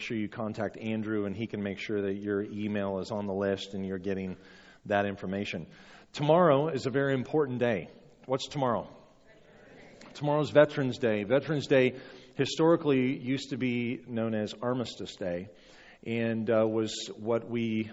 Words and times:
make 0.00 0.06
sure 0.06 0.16
you 0.16 0.30
contact 0.30 0.78
Andrew, 0.78 1.26
and 1.26 1.36
he 1.36 1.46
can 1.46 1.62
make 1.62 1.78
sure 1.78 2.00
that 2.00 2.14
your 2.14 2.40
email 2.40 3.00
is 3.00 3.10
on 3.10 3.26
the 3.26 3.34
list 3.34 3.74
and 3.74 3.84
you're 3.84 3.98
getting 3.98 4.34
that 4.86 5.04
information. 5.04 5.66
Tomorrow 6.14 6.68
is 6.68 6.86
a 6.86 6.90
very 6.90 7.12
important 7.12 7.58
day. 7.58 7.90
What's 8.24 8.48
tomorrow? 8.48 8.88
Tomorrow's 10.14 10.48
Veterans 10.48 10.96
Day. 10.96 11.24
Veterans 11.24 11.66
Day 11.66 11.96
historically 12.36 13.14
used 13.18 13.50
to 13.50 13.58
be 13.58 14.00
known 14.08 14.34
as 14.34 14.54
Armistice 14.62 15.16
Day 15.16 15.50
and 16.06 16.48
uh, 16.48 16.66
was 16.66 17.10
what 17.18 17.50
we 17.50 17.90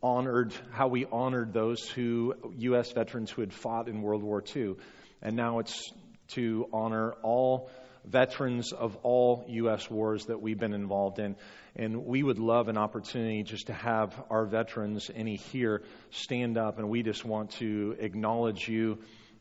honored, 0.00 0.54
how 0.70 0.86
we 0.86 1.04
honored 1.10 1.52
those 1.52 1.88
who, 1.88 2.32
U.S. 2.58 2.92
veterans 2.92 3.28
who 3.28 3.40
had 3.40 3.52
fought 3.52 3.88
in 3.88 4.02
World 4.02 4.22
War 4.22 4.40
II. 4.54 4.76
And 5.20 5.34
now 5.34 5.58
it's 5.58 5.92
to 6.28 6.68
honor 6.72 7.14
all 7.24 7.72
veterans 8.04 8.72
of 8.72 8.96
all 9.02 9.44
U.S. 9.48 9.90
wars 9.90 10.26
that 10.26 10.40
we've 10.40 10.58
been 10.58 10.74
involved 10.74 11.18
in. 11.18 11.36
And 11.76 12.04
we 12.04 12.22
would 12.22 12.38
love 12.38 12.68
an 12.68 12.76
opportunity 12.76 13.42
just 13.42 13.68
to 13.68 13.72
have 13.72 14.14
our 14.30 14.44
veterans, 14.44 15.10
any 15.14 15.36
here, 15.36 15.82
stand 16.10 16.58
up. 16.58 16.78
And 16.78 16.88
we 16.88 17.02
just 17.02 17.24
want 17.24 17.52
to 17.52 17.96
acknowledge 17.98 18.68
you 18.68 18.98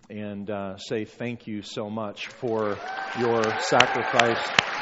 and 0.10 0.50
uh, 0.50 0.78
say 0.78 1.06
thank 1.06 1.48
you 1.48 1.62
so 1.62 1.90
much 1.90 2.28
for 2.28 2.78
your 3.20 3.44
sacrifice. 3.60 4.79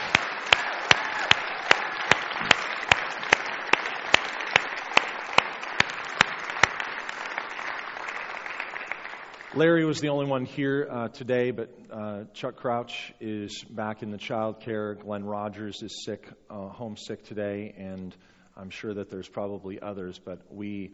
Larry 9.58 9.86
was 9.86 10.02
the 10.02 10.10
only 10.10 10.28
one 10.28 10.46
here 10.46 10.88
uh, 10.88 11.08
today, 11.08 11.50
but 11.50 11.76
uh, 11.92 12.26
Chuck 12.36 12.58
Crouch 12.58 13.12
is 13.20 13.64
back 13.64 14.04
in 14.04 14.12
the 14.12 14.18
child 14.20 14.60
care. 14.60 14.94
Glenn 14.94 15.26
Rogers 15.26 15.82
is 15.82 16.04
sick, 16.06 16.30
uh, 16.48 16.68
homesick 16.68 17.26
today, 17.26 17.74
and 17.76 18.16
I'm 18.56 18.70
sure 18.70 18.94
that 18.94 19.10
there's 19.10 19.28
probably 19.28 19.82
others, 19.82 20.22
but 20.24 20.42
we 20.52 20.92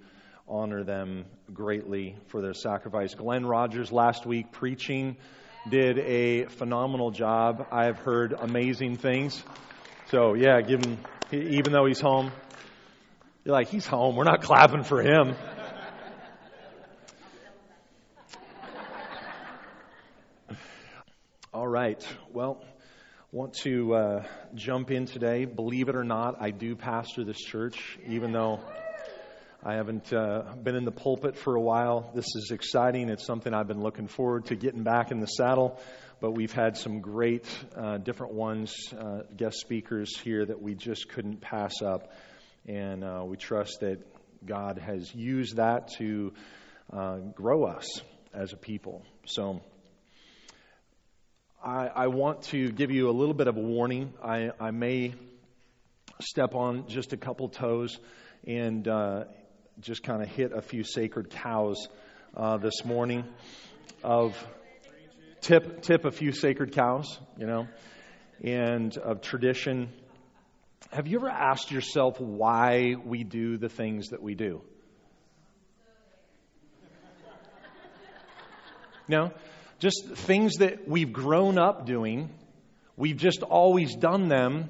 honor 0.48 0.86
them 0.86 1.26
greatly 1.54 2.16
for 2.28 2.42
their 2.42 2.54
sacrifice. 2.54 3.14
Glenn 3.16 3.46
Rogers 3.46 3.92
last 3.92 4.26
week 4.26 4.54
preaching 4.54 5.18
did 5.70 6.00
a 6.00 6.46
phenomenal 6.46 7.12
job. 7.12 7.68
I 7.70 7.88
have 7.88 8.00
heard 8.00 8.32
amazing 8.32 8.96
things. 8.96 9.44
So, 10.10 10.36
yeah, 10.36 10.62
give 10.62 10.86
him, 10.86 11.00
even 11.34 11.74
though 11.74 11.86
he's 11.86 12.00
home, 12.00 12.32
you're 13.44 13.56
like, 13.56 13.68
he's 13.68 13.86
home. 13.86 14.16
We're 14.16 14.24
not 14.24 14.42
clapping 14.42 14.86
for 14.86 15.02
him. 15.02 15.36
Right. 21.74 22.08
Well, 22.32 22.64
want 23.32 23.56
to 23.64 23.96
uh, 23.96 24.24
jump 24.54 24.92
in 24.92 25.08
today. 25.08 25.46
Believe 25.46 25.90
it 25.90 25.96
or 25.96 26.04
not, 26.04 26.40
I 26.40 26.52
do 26.52 26.76
pastor 26.76 27.24
this 27.24 27.40
church, 27.40 27.98
even 28.06 28.32
though 28.32 28.60
I 29.64 29.74
haven't 29.74 30.14
uh, 30.14 30.54
been 30.62 30.76
in 30.76 30.86
the 30.86 30.92
pulpit 30.92 31.36
for 31.36 31.56
a 31.56 31.60
while. 31.60 32.12
This 32.14 32.28
is 32.36 32.52
exciting. 32.52 33.10
It's 33.10 33.26
something 33.26 33.56
I've 33.56 33.68
been 33.68 33.82
looking 33.82 34.08
forward 34.08 34.46
to 34.48 34.56
getting 34.56 34.84
back 34.84 35.10
in 35.10 35.20
the 35.20 35.26
saddle. 35.26 35.82
But 36.22 36.34
we've 36.34 36.54
had 36.54 36.78
some 36.78 37.00
great 37.00 37.48
uh, 37.76 37.98
different 37.98 38.36
ones, 38.36 38.76
uh, 38.96 39.22
guest 39.36 39.58
speakers 39.60 40.16
here 40.16 40.46
that 40.46 40.62
we 40.62 40.76
just 40.76 41.10
couldn't 41.10 41.42
pass 41.42 41.82
up. 41.82 42.12
And 42.68 43.04
uh, 43.04 43.24
we 43.26 43.36
trust 43.38 43.80
that 43.80 43.98
God 44.46 44.78
has 44.78 45.12
used 45.16 45.56
that 45.56 45.88
to 45.98 46.34
uh, 46.96 47.18
grow 47.34 47.64
us 47.64 48.00
as 48.32 48.54
a 48.54 48.58
people. 48.58 49.04
So, 49.26 49.64
I, 51.64 51.88
I, 51.88 52.08
want 52.08 52.42
to 52.44 52.70
give 52.74 52.92
you 52.92 53.10
a 53.10 53.14
little 53.14 53.34
bit 53.34 53.48
of 53.48 53.56
a 53.56 53.62
warning. 53.62 54.14
I, 54.22 54.52
I 54.60 54.72
may 54.72 55.14
step 56.20 56.56
on 56.56 56.88
just 56.90 57.14
a 57.14 57.18
couple 57.18 57.48
toes 57.48 58.00
and 58.46 58.86
uh, 58.86 59.24
just 59.80 60.04
kind 60.04 60.22
of 60.22 60.28
hit 60.28 60.52
a 60.52 60.62
few 60.62 60.84
sacred 60.84 61.30
cows 61.30 61.88
uh, 62.36 62.58
this 62.58 62.84
morning. 62.84 63.24
Of 64.04 64.36
tip 65.40 65.82
tip 65.84 66.04
a 66.04 66.12
few 66.12 66.34
sacred 66.34 66.74
cows, 66.74 67.18
you 67.38 67.48
know, 67.48 67.70
and 68.44 68.98
of 68.98 69.22
tradition. 69.22 69.88
Have 70.92 71.08
you 71.08 71.20
ever 71.20 71.30
asked 71.30 71.72
yourself 71.72 72.20
why 72.20 72.96
we 73.06 73.24
do 73.24 73.58
the 73.58 73.70
things 73.70 74.10
that 74.10 74.22
we 74.22 74.36
do? 74.36 74.62
No? 79.08 79.32
Just 79.84 80.06
things 80.16 80.56
that 80.60 80.88
we've 80.88 81.12
grown 81.12 81.58
up 81.58 81.86
doing. 81.86 82.30
We've 82.96 83.18
just 83.18 83.44
always 83.44 83.98
done 83.98 84.30
them, 84.30 84.70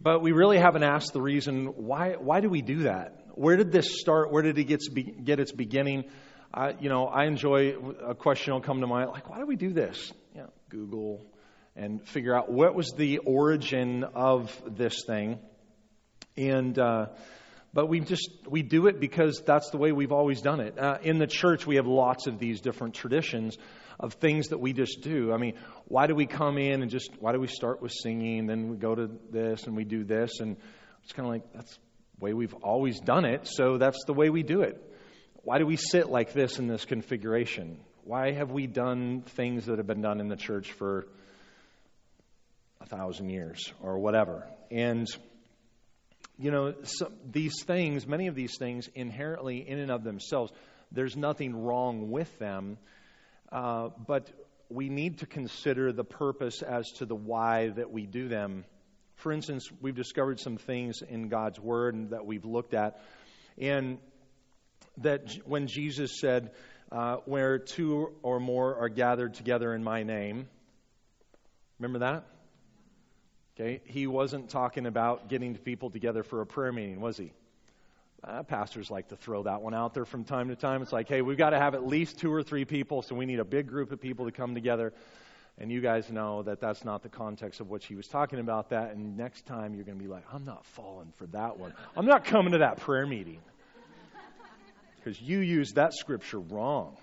but 0.00 0.22
we 0.22 0.30
really 0.30 0.56
haven't 0.56 0.84
asked 0.84 1.12
the 1.12 1.20
reason 1.20 1.66
why, 1.74 2.12
why 2.12 2.40
do 2.40 2.48
we 2.48 2.62
do 2.62 2.84
that? 2.84 3.24
Where 3.34 3.56
did 3.56 3.72
this 3.72 3.98
start? 3.98 4.30
Where 4.30 4.44
did 4.44 4.56
it 4.56 4.64
get, 4.64 5.24
get 5.24 5.40
its 5.40 5.50
beginning? 5.50 6.04
I, 6.54 6.76
you 6.78 6.88
know, 6.88 7.08
I 7.08 7.24
enjoy 7.24 7.74
a 8.06 8.14
question 8.14 8.54
will 8.54 8.60
come 8.60 8.82
to 8.82 8.86
mind 8.86 9.10
like, 9.10 9.28
why 9.28 9.40
do 9.40 9.46
we 9.46 9.56
do 9.56 9.72
this? 9.72 10.12
You 10.32 10.42
know, 10.42 10.50
Google 10.68 11.26
and 11.74 12.06
figure 12.06 12.32
out 12.32 12.48
what 12.48 12.76
was 12.76 12.92
the 12.96 13.18
origin 13.18 14.04
of 14.04 14.62
this 14.64 15.02
thing. 15.04 15.40
And, 16.36 16.78
uh, 16.78 17.06
but 17.74 17.88
we 17.88 17.98
just 17.98 18.30
we 18.48 18.62
do 18.62 18.86
it 18.86 19.00
because 19.00 19.42
that's 19.44 19.70
the 19.70 19.76
way 19.76 19.90
we've 19.90 20.12
always 20.12 20.40
done 20.40 20.60
it. 20.60 20.78
Uh, 20.78 20.98
in 21.02 21.18
the 21.18 21.26
church, 21.26 21.66
we 21.66 21.76
have 21.76 21.86
lots 21.86 22.28
of 22.28 22.38
these 22.38 22.60
different 22.60 22.94
traditions 22.94 23.58
of 23.98 24.14
things 24.14 24.48
that 24.48 24.58
we 24.58 24.72
just 24.72 25.00
do. 25.02 25.32
I 25.32 25.38
mean, 25.38 25.54
why 25.86 26.06
do 26.06 26.14
we 26.14 26.26
come 26.26 26.58
in 26.58 26.82
and 26.82 26.90
just, 26.90 27.10
why 27.18 27.32
do 27.32 27.40
we 27.40 27.46
start 27.46 27.80
with 27.80 27.92
singing, 27.92 28.46
then 28.46 28.68
we 28.68 28.76
go 28.76 28.94
to 28.94 29.10
this 29.30 29.64
and 29.64 29.76
we 29.76 29.84
do 29.84 30.04
this? 30.04 30.40
And 30.40 30.56
it's 31.04 31.12
kind 31.12 31.26
of 31.26 31.32
like, 31.32 31.52
that's 31.54 31.72
the 32.18 32.24
way 32.24 32.34
we've 32.34 32.54
always 32.54 33.00
done 33.00 33.24
it, 33.24 33.46
so 33.46 33.78
that's 33.78 34.04
the 34.06 34.12
way 34.12 34.30
we 34.30 34.42
do 34.42 34.62
it. 34.62 34.82
Why 35.42 35.58
do 35.58 35.66
we 35.66 35.76
sit 35.76 36.08
like 36.08 36.32
this 36.32 36.58
in 36.58 36.66
this 36.66 36.84
configuration? 36.84 37.78
Why 38.04 38.32
have 38.32 38.50
we 38.50 38.66
done 38.66 39.22
things 39.22 39.66
that 39.66 39.78
have 39.78 39.86
been 39.86 40.02
done 40.02 40.20
in 40.20 40.28
the 40.28 40.36
church 40.36 40.72
for 40.72 41.06
a 42.80 42.86
thousand 42.86 43.30
years 43.30 43.72
or 43.80 43.98
whatever? 43.98 44.46
And, 44.70 45.06
you 46.38 46.50
know, 46.50 46.74
these 47.30 47.62
things, 47.64 48.06
many 48.06 48.26
of 48.26 48.34
these 48.34 48.56
things, 48.58 48.88
inherently 48.94 49.68
in 49.68 49.78
and 49.78 49.90
of 49.90 50.04
themselves, 50.04 50.52
there's 50.92 51.16
nothing 51.16 51.64
wrong 51.64 52.10
with 52.10 52.38
them. 52.38 52.78
Uh, 53.50 53.90
but 54.06 54.30
we 54.68 54.88
need 54.88 55.18
to 55.18 55.26
consider 55.26 55.92
the 55.92 56.04
purpose 56.04 56.62
as 56.62 56.90
to 56.92 57.06
the 57.06 57.14
why 57.14 57.68
that 57.68 57.90
we 57.90 58.06
do 58.06 58.28
them. 58.28 58.64
For 59.16 59.32
instance, 59.32 59.70
we've 59.80 59.94
discovered 59.94 60.40
some 60.40 60.56
things 60.56 61.02
in 61.08 61.28
God's 61.28 61.58
Word 61.58 61.94
and 61.94 62.10
that 62.10 62.26
we've 62.26 62.44
looked 62.44 62.74
at. 62.74 63.00
And 63.58 63.98
that 64.98 65.38
when 65.44 65.66
Jesus 65.66 66.18
said, 66.20 66.50
uh, 66.92 67.16
Where 67.24 67.58
two 67.58 68.14
or 68.22 68.40
more 68.40 68.76
are 68.76 68.88
gathered 68.88 69.34
together 69.34 69.74
in 69.74 69.82
my 69.82 70.02
name, 70.02 70.48
remember 71.78 72.00
that? 72.00 72.26
Okay, 73.58 73.80
he 73.86 74.06
wasn't 74.06 74.50
talking 74.50 74.84
about 74.84 75.28
getting 75.28 75.56
people 75.56 75.88
together 75.90 76.22
for 76.22 76.42
a 76.42 76.46
prayer 76.46 76.72
meeting, 76.72 77.00
was 77.00 77.16
he? 77.16 77.32
Uh, 78.26 78.42
pastors 78.42 78.90
like 78.90 79.06
to 79.08 79.16
throw 79.16 79.44
that 79.44 79.62
one 79.62 79.72
out 79.72 79.94
there 79.94 80.04
from 80.04 80.24
time 80.24 80.48
to 80.48 80.56
time. 80.56 80.82
It's 80.82 80.92
like, 80.92 81.08
hey, 81.08 81.22
we've 81.22 81.38
got 81.38 81.50
to 81.50 81.58
have 81.58 81.76
at 81.76 81.86
least 81.86 82.18
two 82.18 82.32
or 82.32 82.42
three 82.42 82.64
people, 82.64 83.02
so 83.02 83.14
we 83.14 83.24
need 83.24 83.38
a 83.38 83.44
big 83.44 83.68
group 83.68 83.92
of 83.92 84.00
people 84.00 84.24
to 84.24 84.32
come 84.32 84.52
together. 84.52 84.92
And 85.58 85.70
you 85.70 85.80
guys 85.80 86.10
know 86.10 86.42
that 86.42 86.60
that's 86.60 86.84
not 86.84 87.04
the 87.04 87.08
context 87.08 87.60
of 87.60 87.70
what 87.70 87.84
she 87.84 87.94
was 87.94 88.08
talking 88.08 88.40
about. 88.40 88.70
That, 88.70 88.90
and 88.90 89.16
next 89.16 89.46
time 89.46 89.74
you're 89.74 89.84
going 89.84 89.96
to 89.96 90.02
be 90.02 90.10
like, 90.10 90.24
I'm 90.32 90.44
not 90.44 90.66
falling 90.66 91.12
for 91.16 91.26
that 91.28 91.56
one. 91.56 91.72
I'm 91.96 92.06
not 92.06 92.24
coming 92.24 92.52
to 92.52 92.58
that 92.58 92.78
prayer 92.78 93.06
meeting 93.06 93.38
because 94.96 95.20
you 95.20 95.38
used 95.38 95.76
that 95.76 95.94
scripture 95.94 96.40
wrong. 96.40 96.96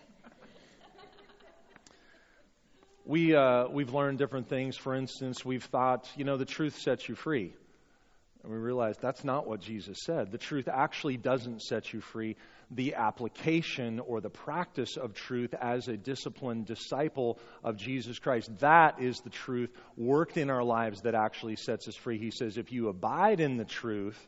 We 3.05 3.33
uh, 3.33 3.69
we've 3.69 3.93
learned 3.93 4.17
different 4.17 4.49
things. 4.49 4.75
For 4.75 4.93
instance, 4.93 5.45
we've 5.45 5.63
thought, 5.63 6.09
you 6.17 6.25
know, 6.25 6.35
the 6.35 6.45
truth 6.45 6.77
sets 6.79 7.07
you 7.07 7.15
free. 7.15 7.53
And 8.43 8.51
we 8.51 8.57
realize 8.57 8.97
that's 8.97 9.23
not 9.23 9.47
what 9.47 9.61
Jesus 9.61 9.99
said. 10.03 10.31
The 10.31 10.37
truth 10.37 10.67
actually 10.67 11.15
doesn't 11.15 11.61
set 11.61 11.93
you 11.93 12.01
free. 12.01 12.35
The 12.71 12.95
application 12.95 13.99
or 13.99 14.19
the 14.19 14.29
practice 14.29 14.97
of 14.97 15.13
truth 15.13 15.53
as 15.53 15.87
a 15.87 15.95
disciplined 15.95 16.65
disciple 16.65 17.39
of 17.63 17.77
Jesus 17.77 18.19
Christ, 18.19 18.49
that 18.59 19.01
is 19.01 19.19
the 19.19 19.29
truth 19.29 19.69
worked 19.95 20.35
in 20.35 20.49
our 20.49 20.63
lives 20.63 21.01
that 21.01 21.15
actually 21.15 21.55
sets 21.55 21.87
us 21.87 21.95
free. 21.95 22.17
He 22.17 22.31
says, 22.31 22.57
if 22.57 22.71
you 22.71 22.89
abide 22.89 23.39
in 23.39 23.55
the 23.55 23.65
truth, 23.65 24.19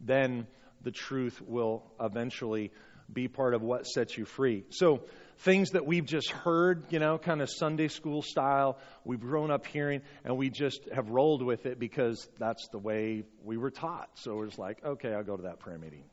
then 0.00 0.48
the 0.82 0.90
truth 0.90 1.40
will 1.40 1.84
eventually 2.00 2.72
be 3.12 3.28
part 3.28 3.54
of 3.54 3.62
what 3.62 3.86
sets 3.86 4.16
you 4.16 4.24
free. 4.24 4.64
So, 4.70 5.02
things 5.38 5.70
that 5.70 5.86
we've 5.86 6.06
just 6.06 6.30
heard, 6.30 6.84
you 6.90 6.98
know, 6.98 7.18
kind 7.18 7.42
of 7.42 7.50
Sunday 7.50 7.88
school 7.88 8.22
style, 8.22 8.78
we've 9.04 9.20
grown 9.20 9.50
up 9.50 9.66
hearing, 9.66 10.02
and 10.24 10.36
we 10.36 10.50
just 10.50 10.80
have 10.94 11.10
rolled 11.10 11.42
with 11.42 11.66
it 11.66 11.78
because 11.78 12.28
that's 12.38 12.68
the 12.68 12.78
way 12.78 13.24
we 13.44 13.56
were 13.56 13.70
taught. 13.70 14.08
So 14.14 14.42
it's 14.42 14.58
like, 14.58 14.84
okay, 14.84 15.12
I'll 15.12 15.24
go 15.24 15.36
to 15.36 15.44
that 15.44 15.58
prayer 15.58 15.78
meeting. 15.78 16.04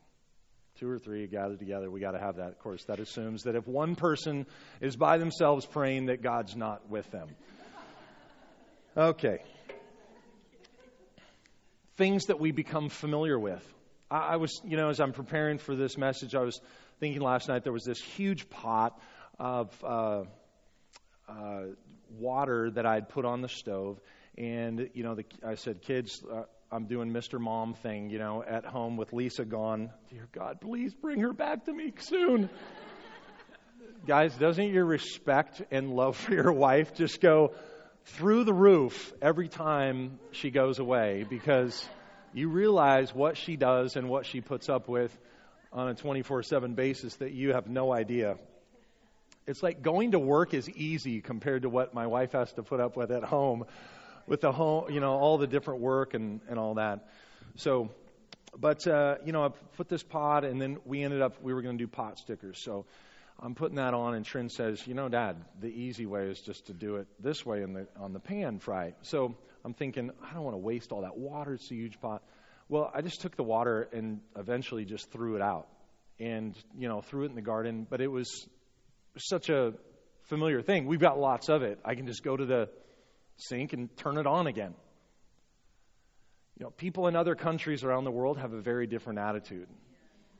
Two 0.78 0.88
or 0.88 0.98
three 0.98 1.26
gathered 1.26 1.58
together, 1.58 1.90
we 1.90 2.00
got 2.00 2.12
to 2.12 2.18
have 2.18 2.36
that. 2.36 2.48
Of 2.48 2.58
course, 2.58 2.84
that 2.84 2.98
assumes 2.98 3.42
that 3.42 3.54
if 3.54 3.68
one 3.68 3.94
person 3.94 4.46
is 4.80 4.96
by 4.96 5.18
themselves 5.18 5.66
praying, 5.66 6.06
that 6.06 6.22
God's 6.22 6.56
not 6.56 6.88
with 6.88 7.10
them. 7.10 7.28
Okay. 8.96 9.38
things 11.96 12.26
that 12.26 12.40
we 12.40 12.52
become 12.52 12.88
familiar 12.88 13.38
with. 13.38 13.62
I, 14.10 14.18
I 14.32 14.36
was, 14.36 14.60
you 14.64 14.76
know, 14.76 14.88
as 14.88 15.00
I'm 15.00 15.12
preparing 15.12 15.58
for 15.58 15.74
this 15.76 15.96
message, 15.96 16.34
I 16.34 16.40
was 16.40 16.60
thinking 17.00 17.22
last 17.22 17.48
night 17.48 17.64
there 17.64 17.72
was 17.72 17.84
this 17.84 18.00
huge 18.00 18.48
pot 18.50 18.98
of 19.42 19.84
uh, 19.84 20.22
uh, 21.28 21.62
water 22.16 22.70
that 22.70 22.86
I'd 22.86 23.08
put 23.08 23.24
on 23.24 23.42
the 23.42 23.48
stove. 23.48 24.00
And, 24.38 24.88
you 24.94 25.02
know, 25.02 25.16
the, 25.16 25.24
I 25.44 25.56
said, 25.56 25.82
kids, 25.82 26.22
uh, 26.32 26.44
I'm 26.70 26.86
doing 26.86 27.12
Mr. 27.12 27.40
Mom 27.40 27.74
thing, 27.74 28.08
you 28.08 28.20
know, 28.20 28.44
at 28.46 28.64
home 28.64 28.96
with 28.96 29.12
Lisa 29.12 29.44
gone. 29.44 29.90
Dear 30.10 30.28
God, 30.30 30.60
please 30.60 30.94
bring 30.94 31.20
her 31.20 31.32
back 31.32 31.64
to 31.64 31.72
me 31.72 31.92
soon. 31.98 32.48
Guys, 34.06 34.32
doesn't 34.36 34.68
your 34.72 34.84
respect 34.84 35.60
and 35.72 35.90
love 35.90 36.16
for 36.16 36.34
your 36.34 36.52
wife 36.52 36.94
just 36.94 37.20
go 37.20 37.52
through 38.04 38.44
the 38.44 38.54
roof 38.54 39.12
every 39.20 39.48
time 39.48 40.20
she 40.30 40.50
goes 40.50 40.78
away? 40.78 41.26
Because 41.28 41.84
you 42.32 42.48
realize 42.48 43.12
what 43.12 43.36
she 43.36 43.56
does 43.56 43.96
and 43.96 44.08
what 44.08 44.24
she 44.24 44.40
puts 44.40 44.68
up 44.68 44.88
with 44.88 45.16
on 45.72 45.88
a 45.88 45.94
24 45.94 46.44
7 46.44 46.74
basis 46.74 47.16
that 47.16 47.32
you 47.32 47.52
have 47.52 47.66
no 47.66 47.92
idea. 47.92 48.36
It's 49.46 49.62
like 49.62 49.82
going 49.82 50.12
to 50.12 50.18
work 50.18 50.54
is 50.54 50.68
easy 50.68 51.20
compared 51.20 51.62
to 51.62 51.68
what 51.68 51.94
my 51.94 52.06
wife 52.06 52.32
has 52.32 52.52
to 52.52 52.62
put 52.62 52.80
up 52.80 52.96
with 52.96 53.10
at 53.10 53.24
home 53.24 53.64
with 54.26 54.40
the 54.40 54.52
home, 54.52 54.90
you 54.90 55.00
know, 55.00 55.12
all 55.12 55.38
the 55.38 55.46
different 55.46 55.80
work 55.80 56.14
and, 56.14 56.40
and 56.48 56.58
all 56.58 56.74
that. 56.74 57.08
So, 57.56 57.90
but, 58.58 58.86
uh, 58.86 59.16
you 59.24 59.32
know, 59.32 59.44
I 59.44 59.48
put 59.76 59.88
this 59.88 60.02
pot 60.02 60.44
and 60.44 60.60
then 60.60 60.78
we 60.84 61.02
ended 61.02 61.22
up, 61.22 61.42
we 61.42 61.52
were 61.54 61.62
going 61.62 61.76
to 61.76 61.84
do 61.84 61.88
pot 61.88 62.18
stickers. 62.18 62.62
So 62.62 62.86
I'm 63.40 63.54
putting 63.54 63.76
that 63.76 63.94
on 63.94 64.14
and 64.14 64.24
Trin 64.24 64.48
says, 64.48 64.86
you 64.86 64.94
know, 64.94 65.08
Dad, 65.08 65.36
the 65.60 65.68
easy 65.68 66.06
way 66.06 66.26
is 66.26 66.40
just 66.40 66.66
to 66.66 66.72
do 66.72 66.96
it 66.96 67.08
this 67.18 67.44
way 67.44 67.62
in 67.62 67.72
the, 67.72 67.86
on 67.98 68.12
the 68.12 68.20
pan 68.20 68.58
fry. 68.58 68.94
So 69.02 69.34
I'm 69.64 69.74
thinking, 69.74 70.10
I 70.22 70.34
don't 70.34 70.44
want 70.44 70.54
to 70.54 70.62
waste 70.62 70.92
all 70.92 71.02
that 71.02 71.16
water. 71.16 71.54
It's 71.54 71.70
a 71.70 71.74
huge 71.74 72.00
pot. 72.00 72.22
Well, 72.68 72.90
I 72.94 73.02
just 73.02 73.20
took 73.20 73.36
the 73.36 73.42
water 73.42 73.88
and 73.92 74.20
eventually 74.36 74.84
just 74.84 75.10
threw 75.10 75.36
it 75.36 75.42
out 75.42 75.66
and, 76.20 76.56
you 76.78 76.88
know, 76.88 77.00
threw 77.00 77.24
it 77.24 77.30
in 77.30 77.34
the 77.34 77.42
garden. 77.42 77.86
But 77.88 78.00
it 78.00 78.08
was 78.08 78.46
such 79.16 79.48
a 79.48 79.74
familiar 80.24 80.62
thing. 80.62 80.86
We've 80.86 81.00
got 81.00 81.18
lots 81.18 81.48
of 81.48 81.62
it. 81.62 81.78
I 81.84 81.94
can 81.94 82.06
just 82.06 82.22
go 82.22 82.36
to 82.36 82.44
the 82.44 82.68
sink 83.36 83.72
and 83.72 83.94
turn 83.96 84.18
it 84.18 84.26
on 84.26 84.46
again. 84.46 84.74
You 86.58 86.66
know, 86.66 86.70
people 86.70 87.08
in 87.08 87.16
other 87.16 87.34
countries 87.34 87.82
around 87.82 88.04
the 88.04 88.10
world 88.10 88.38
have 88.38 88.52
a 88.52 88.60
very 88.60 88.86
different 88.86 89.18
attitude. 89.18 89.68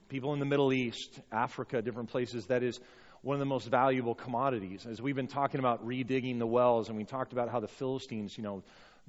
People 0.08 0.34
in 0.34 0.40
the 0.40 0.46
Middle 0.46 0.72
East, 0.72 1.20
Africa, 1.30 1.82
different 1.82 2.10
places, 2.10 2.46
that 2.46 2.62
is 2.62 2.78
one 3.22 3.34
of 3.34 3.40
the 3.40 3.46
most 3.46 3.68
valuable 3.68 4.14
commodities. 4.14 4.86
As 4.86 5.00
we've 5.00 5.16
been 5.16 5.26
talking 5.26 5.58
about 5.58 5.86
redigging 5.86 6.38
the 6.38 6.46
wells, 6.46 6.88
and 6.88 6.96
we 6.98 7.04
talked 7.04 7.32
about 7.32 7.48
how 7.48 7.60
the 7.60 7.68
Philistines, 7.68 8.36
you 8.36 8.42
know, 8.42 8.62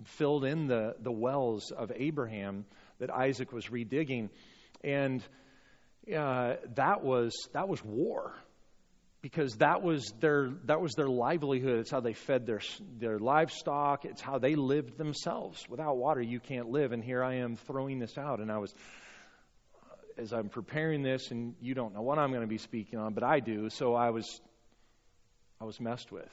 filled 0.06 0.46
in 0.46 0.68
the, 0.68 0.96
the 1.02 1.12
wells 1.12 1.72
of 1.72 1.92
Abraham 1.96 2.66
that 3.00 3.10
Isaac 3.10 3.52
was 3.52 3.68
redigging. 3.68 4.30
And 4.84 5.24
uh, 6.08 6.56
that 6.76 7.04
was 7.04 7.32
that 7.54 7.68
was 7.68 7.84
war 7.84 8.34
because 9.24 9.54
that 9.54 9.82
was 9.82 10.14
their 10.20 10.50
that 10.66 10.82
was 10.82 10.94
their 10.96 11.08
livelihood. 11.08 11.80
It's 11.80 11.90
how 11.90 12.02
they 12.02 12.14
fed 12.14 12.46
their 12.46 12.60
their 13.00 13.18
livestock. 13.18 14.04
It's 14.04 14.22
how 14.22 14.38
they 14.38 14.56
lived 14.56 14.98
themselves. 14.98 15.66
Without 15.70 15.96
water, 15.96 16.22
you 16.22 16.42
can't 16.42 16.70
live. 16.70 16.92
And 16.92 17.02
here 17.02 17.24
I 17.24 17.36
am 17.36 17.56
throwing 17.56 18.00
this 18.00 18.18
out, 18.18 18.42
and 18.42 18.52
I 18.52 18.58
was 18.58 18.76
as 20.18 20.34
I'm 20.34 20.50
preparing 20.50 21.02
this, 21.02 21.32
and 21.32 21.56
you 21.62 21.74
don't 21.74 21.96
know 21.96 22.02
what 22.02 22.20
I'm 22.20 22.30
going 22.32 22.42
to 22.42 22.48
be 22.48 22.58
speaking 22.58 23.00
on, 23.00 23.14
but 23.14 23.24
I 23.24 23.40
do. 23.40 23.70
So 23.70 23.96
I 23.96 24.10
was 24.10 24.42
I 25.60 25.64
was 25.64 25.80
messed 25.80 26.12
with. 26.12 26.30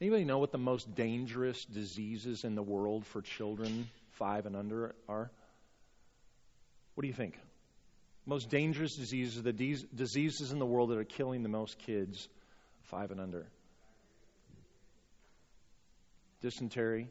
Anybody 0.00 0.24
know 0.24 0.38
what 0.38 0.50
the 0.50 0.58
most 0.58 0.92
dangerous 0.96 1.64
diseases 1.64 2.42
in 2.42 2.56
the 2.56 2.62
world 2.62 3.06
for 3.06 3.22
children 3.22 3.88
five 4.10 4.44
and 4.44 4.56
under 4.56 4.96
are? 5.08 5.30
What 6.94 7.02
do 7.02 7.08
you 7.08 7.14
think? 7.14 7.38
Most 8.26 8.48
dangerous 8.48 8.96
diseases, 8.96 9.38
are 9.38 9.42
the 9.42 9.52
de- 9.52 9.86
diseases 9.94 10.52
in 10.52 10.58
the 10.58 10.66
world 10.66 10.90
that 10.90 10.98
are 10.98 11.04
killing 11.04 11.42
the 11.42 11.48
most 11.48 11.78
kids, 11.78 12.28
five 12.84 13.10
and 13.10 13.20
under. 13.20 13.46
Dysentery. 16.40 17.08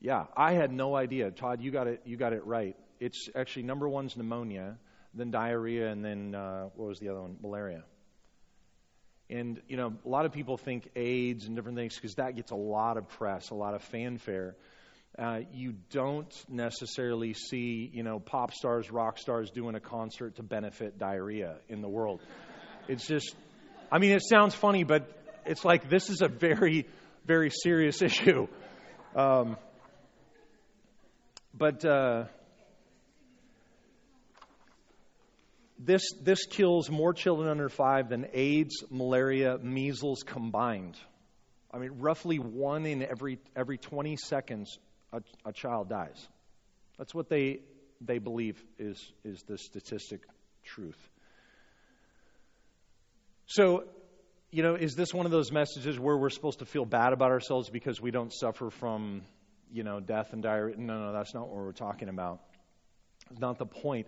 Yeah, 0.00 0.24
I 0.36 0.52
had 0.52 0.72
no 0.72 0.94
idea. 0.94 1.30
Todd, 1.30 1.60
you 1.60 1.70
got 1.70 1.86
it. 1.86 2.02
You 2.04 2.16
got 2.16 2.32
it 2.32 2.46
right. 2.46 2.76
It's 3.00 3.28
actually 3.34 3.64
number 3.64 3.88
one's 3.88 4.16
pneumonia, 4.16 4.78
then 5.14 5.30
diarrhea, 5.30 5.90
and 5.90 6.04
then 6.04 6.34
uh, 6.34 6.68
what 6.76 6.88
was 6.88 6.98
the 6.98 7.08
other 7.08 7.20
one? 7.20 7.36
Malaria. 7.42 7.82
And 9.28 9.60
you 9.68 9.76
know, 9.76 9.94
a 10.04 10.08
lot 10.08 10.24
of 10.24 10.32
people 10.32 10.56
think 10.56 10.90
AIDS 10.96 11.46
and 11.46 11.54
different 11.54 11.76
things 11.76 11.94
because 11.94 12.14
that 12.16 12.36
gets 12.36 12.50
a 12.50 12.56
lot 12.56 12.96
of 12.96 13.08
press, 13.08 13.50
a 13.50 13.54
lot 13.54 13.74
of 13.74 13.82
fanfare 13.82 14.56
uh, 15.18 15.40
you 15.52 15.74
don't 15.90 16.32
necessarily 16.48 17.34
see, 17.34 17.90
you 17.92 18.02
know, 18.02 18.20
pop 18.20 18.54
stars, 18.54 18.90
rock 18.90 19.18
stars 19.18 19.50
doing 19.50 19.74
a 19.74 19.80
concert 19.80 20.36
to 20.36 20.42
benefit 20.42 20.98
diarrhea 20.98 21.56
in 21.68 21.82
the 21.82 21.88
world. 21.88 22.20
It's 22.88 23.06
just, 23.06 23.34
I 23.90 23.98
mean, 23.98 24.12
it 24.12 24.22
sounds 24.22 24.54
funny, 24.54 24.84
but 24.84 25.10
it's 25.44 25.64
like 25.64 25.88
this 25.90 26.10
is 26.10 26.22
a 26.22 26.28
very, 26.28 26.86
very 27.26 27.50
serious 27.50 28.02
issue. 28.02 28.46
Um, 29.14 29.56
but 31.52 31.84
uh, 31.84 32.24
this 35.78 36.02
this 36.22 36.46
kills 36.46 36.88
more 36.88 37.12
children 37.12 37.48
under 37.48 37.68
five 37.68 38.08
than 38.08 38.28
AIDS, 38.32 38.84
malaria, 38.90 39.58
measles 39.58 40.22
combined. 40.22 40.96
I 41.72 41.78
mean, 41.78 41.98
roughly 41.98 42.38
one 42.38 42.86
in 42.86 43.02
every 43.02 43.38
every 43.56 43.78
20 43.78 44.16
seconds 44.16 44.78
a, 45.12 45.22
a 45.44 45.52
child 45.52 45.88
dies. 45.88 46.28
That's 46.98 47.14
what 47.14 47.28
they, 47.28 47.60
they 48.00 48.18
believe 48.18 48.62
is, 48.78 49.12
is 49.24 49.42
the 49.42 49.58
statistic 49.58 50.20
truth. 50.64 50.98
So, 53.46 53.84
you 54.50 54.62
know, 54.62 54.74
is 54.74 54.94
this 54.94 55.12
one 55.12 55.26
of 55.26 55.32
those 55.32 55.50
messages 55.50 55.98
where 55.98 56.16
we're 56.16 56.30
supposed 56.30 56.60
to 56.60 56.66
feel 56.66 56.84
bad 56.84 57.12
about 57.12 57.30
ourselves 57.30 57.70
because 57.70 58.00
we 58.00 58.10
don't 58.10 58.32
suffer 58.32 58.70
from, 58.70 59.22
you 59.72 59.82
know, 59.82 60.00
death 60.00 60.32
and 60.32 60.42
diarrhea? 60.42 60.76
No, 60.76 61.06
no, 61.06 61.12
that's 61.12 61.34
not 61.34 61.48
what 61.48 61.56
we're 61.56 61.72
talking 61.72 62.08
about. 62.08 62.40
It's 63.30 63.40
not 63.40 63.58
the 63.58 63.66
point. 63.66 64.06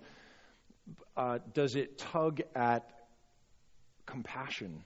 Uh, 1.17 1.39
does 1.55 1.77
it 1.77 1.99
tug 1.99 2.41
at 2.55 2.89
compassion? 4.07 4.85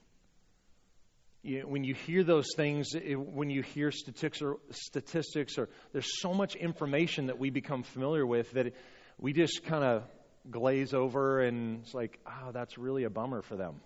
You, 1.46 1.60
when 1.66 1.84
you 1.84 1.94
hear 1.94 2.24
those 2.24 2.48
things, 2.56 2.94
it, 2.94 3.14
when 3.14 3.50
you 3.50 3.62
hear 3.62 3.90
statistics 3.90 4.42
or, 4.42 4.56
statistics 4.70 5.58
or 5.58 5.68
there's 5.92 6.20
so 6.20 6.34
much 6.34 6.56
information 6.56 7.26
that 7.26 7.38
we 7.38 7.50
become 7.50 7.82
familiar 7.82 8.26
with 8.26 8.50
that 8.52 8.74
we 9.18 9.32
just 9.32 9.64
kind 9.64 9.84
of 9.84 10.02
glaze 10.50 10.92
over 10.92 11.40
and 11.40 11.80
it's 11.82 11.94
like, 11.94 12.18
oh, 12.26 12.52
that's 12.52 12.78
really 12.78 13.04
a 13.04 13.10
bummer 13.10 13.42
for 13.42 13.56
them. 13.56 13.76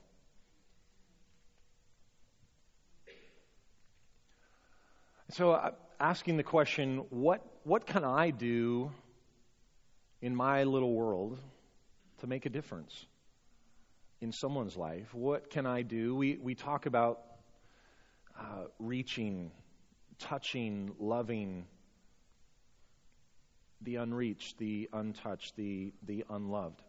So, 5.30 5.52
uh, 5.52 5.70
asking 6.00 6.38
the 6.38 6.42
question, 6.42 7.04
what, 7.10 7.46
what 7.62 7.86
can 7.86 8.04
I 8.04 8.30
do 8.30 8.90
in 10.20 10.34
my 10.34 10.64
little 10.64 10.92
world 10.92 11.38
to 12.18 12.26
make 12.26 12.46
a 12.46 12.48
difference 12.48 13.06
in 14.20 14.32
someone's 14.32 14.76
life? 14.76 15.14
What 15.14 15.50
can 15.50 15.66
I 15.66 15.82
do? 15.82 16.16
We, 16.16 16.36
we 16.36 16.56
talk 16.56 16.86
about 16.86 17.20
uh, 18.40 18.64
reaching, 18.78 19.50
touching, 20.18 20.92
loving 20.98 21.66
the 23.82 23.96
unreached, 23.96 24.58
the 24.58 24.88
untouched, 24.92 25.56
the, 25.56 25.92
the 26.06 26.24
unloved. 26.30 26.80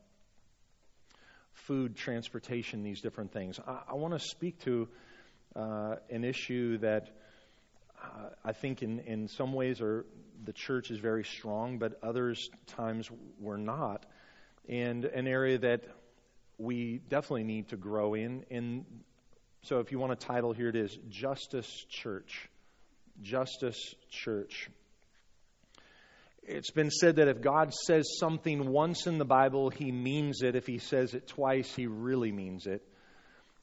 Food, 1.53 1.96
transportation, 1.96 2.84
these 2.84 3.01
different 3.01 3.31
things. 3.31 3.60
I, 3.65 3.81
I 3.89 3.93
want 3.96 4.13
to 4.13 4.20
speak 4.20 4.60
to 4.63 4.88
uh, 5.55 5.96
an 6.10 6.24
issue 6.24 6.77
that 6.79 7.10
uh, 8.01 8.29
I 8.43 8.53
think 8.53 8.81
in, 8.81 9.00
in 9.00 9.27
some 9.27 9.53
ways 9.53 9.81
are, 9.81 10.05
the 10.43 10.53
church 10.53 10.89
is 10.89 11.00
very 11.00 11.24
strong, 11.24 11.77
but 11.77 12.00
others 12.01 12.50
times 12.67 13.10
we're 13.39 13.58
not. 13.58 14.05
And 14.67 15.05
an 15.05 15.27
area 15.27 15.58
that 15.60 15.84
we 16.58 17.01
definitely 17.10 17.43
need 17.43 17.70
to 17.70 17.75
grow 17.75 18.13
in, 18.13 18.46
and 18.51 18.86
so 19.63 19.79
if 19.79 19.91
you 19.91 19.99
want 19.99 20.11
a 20.11 20.15
title, 20.15 20.53
here 20.53 20.69
it 20.69 20.75
is 20.75 20.97
Justice 21.09 21.85
Church. 21.89 22.49
Justice 23.21 23.93
Church. 24.09 24.69
It's 26.43 26.71
been 26.71 26.89
said 26.89 27.17
that 27.17 27.27
if 27.27 27.41
God 27.41 27.71
says 27.71 28.17
something 28.19 28.67
once 28.71 29.05
in 29.05 29.19
the 29.19 29.25
Bible, 29.25 29.69
he 29.69 29.91
means 29.91 30.41
it. 30.41 30.55
If 30.55 30.65
he 30.65 30.79
says 30.79 31.13
it 31.13 31.27
twice, 31.27 31.73
he 31.75 31.85
really 31.85 32.31
means 32.31 32.65
it. 32.65 32.83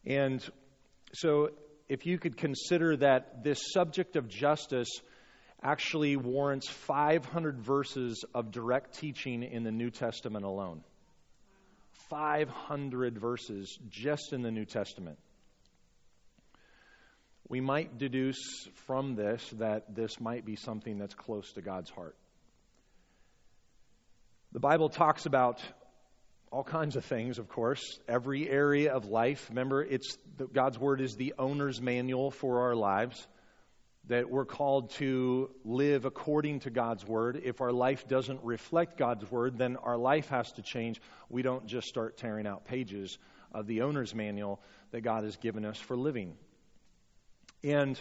And 0.06 0.42
so 1.12 1.50
if 1.88 2.06
you 2.06 2.18
could 2.18 2.36
consider 2.36 2.96
that 2.98 3.42
this 3.42 3.72
subject 3.72 4.14
of 4.14 4.28
justice 4.28 4.88
actually 5.60 6.16
warrants 6.16 6.68
500 6.68 7.60
verses 7.60 8.24
of 8.32 8.52
direct 8.52 8.98
teaching 8.98 9.42
in 9.42 9.64
the 9.64 9.72
New 9.72 9.90
Testament 9.90 10.44
alone. 10.44 10.84
500 12.10 13.18
verses 13.18 13.76
just 13.90 14.32
in 14.32 14.42
the 14.42 14.52
New 14.52 14.64
Testament. 14.64 15.18
We 17.48 17.60
might 17.60 17.98
deduce 17.98 18.68
from 18.86 19.14
this 19.14 19.48
that 19.58 19.94
this 19.94 20.20
might 20.20 20.44
be 20.44 20.56
something 20.56 20.98
that's 20.98 21.14
close 21.14 21.52
to 21.52 21.62
God's 21.62 21.90
heart. 21.90 22.16
The 24.52 24.60
Bible 24.60 24.88
talks 24.88 25.26
about 25.26 25.62
all 26.50 26.64
kinds 26.64 26.96
of 26.96 27.04
things, 27.04 27.38
of 27.38 27.48
course, 27.48 27.98
every 28.08 28.48
area 28.48 28.92
of 28.92 29.06
life. 29.06 29.46
Remember, 29.50 29.82
it's 29.82 30.16
God's 30.52 30.78
word 30.78 31.00
is 31.00 31.14
the 31.16 31.34
owner's 31.38 31.80
manual 31.80 32.30
for 32.30 32.62
our 32.62 32.74
lives. 32.74 33.26
That 34.06 34.30
we're 34.30 34.46
called 34.46 34.90
to 34.92 35.50
live 35.64 36.06
according 36.06 36.60
to 36.60 36.70
God's 36.70 37.06
word. 37.06 37.42
If 37.44 37.60
our 37.60 37.72
life 37.72 38.08
doesn't 38.08 38.40
reflect 38.42 38.96
God's 38.96 39.30
word, 39.30 39.58
then 39.58 39.76
our 39.76 39.98
life 39.98 40.28
has 40.30 40.50
to 40.52 40.62
change. 40.62 40.98
We 41.28 41.42
don't 41.42 41.66
just 41.66 41.88
start 41.88 42.16
tearing 42.16 42.46
out 42.46 42.64
pages 42.64 43.18
of 43.52 43.66
the 43.66 43.82
owner's 43.82 44.14
manual 44.14 44.62
that 44.92 45.02
God 45.02 45.24
has 45.24 45.36
given 45.36 45.66
us 45.66 45.76
for 45.76 45.94
living. 45.94 46.36
And 47.64 48.00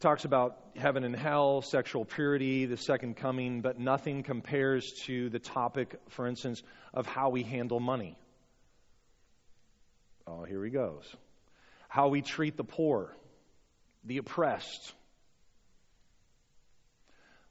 talks 0.00 0.24
about 0.24 0.58
heaven 0.76 1.04
and 1.04 1.14
hell, 1.14 1.62
sexual 1.62 2.04
purity, 2.04 2.66
the 2.66 2.76
second 2.76 3.16
coming, 3.16 3.60
but 3.60 3.78
nothing 3.78 4.22
compares 4.22 4.92
to 5.06 5.30
the 5.30 5.38
topic, 5.38 5.94
for 6.08 6.26
instance, 6.26 6.62
of 6.92 7.06
how 7.06 7.30
we 7.30 7.42
handle 7.42 7.80
money. 7.80 8.18
Oh, 10.26 10.44
here 10.44 10.64
he 10.64 10.70
goes. 10.70 11.04
How 11.88 12.08
we 12.08 12.20
treat 12.20 12.56
the 12.56 12.64
poor, 12.64 13.14
the 14.04 14.18
oppressed. 14.18 14.92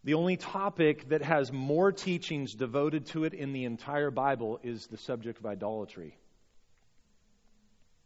The 0.03 0.15
only 0.15 0.35
topic 0.35 1.09
that 1.09 1.21
has 1.21 1.51
more 1.51 1.91
teachings 1.91 2.53
devoted 2.53 3.05
to 3.07 3.23
it 3.23 3.33
in 3.33 3.53
the 3.53 3.65
entire 3.65 4.11
Bible 4.11 4.59
is 4.63 4.87
the 4.87 4.97
subject 4.97 5.39
of 5.39 5.45
idolatry. 5.45 6.17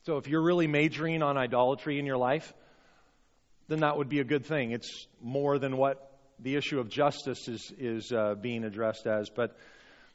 So 0.05 0.17
if 0.17 0.27
you're 0.27 0.43
really 0.43 0.67
majoring 0.67 1.23
on 1.23 1.35
idolatry 1.35 1.97
in 1.97 2.05
your 2.05 2.17
life, 2.17 2.53
then 3.67 3.79
that 3.79 3.97
would 3.97 4.07
be 4.07 4.19
a 4.19 4.23
good 4.23 4.45
thing. 4.45 4.71
It's 4.71 5.07
more 5.19 5.57
than 5.57 5.77
what 5.77 6.11
the 6.39 6.55
issue 6.55 6.79
of 6.79 6.89
justice 6.89 7.47
is 7.47 7.73
is 7.79 8.11
uh, 8.11 8.35
being 8.35 8.63
addressed 8.63 9.07
as, 9.07 9.29
but 9.29 9.57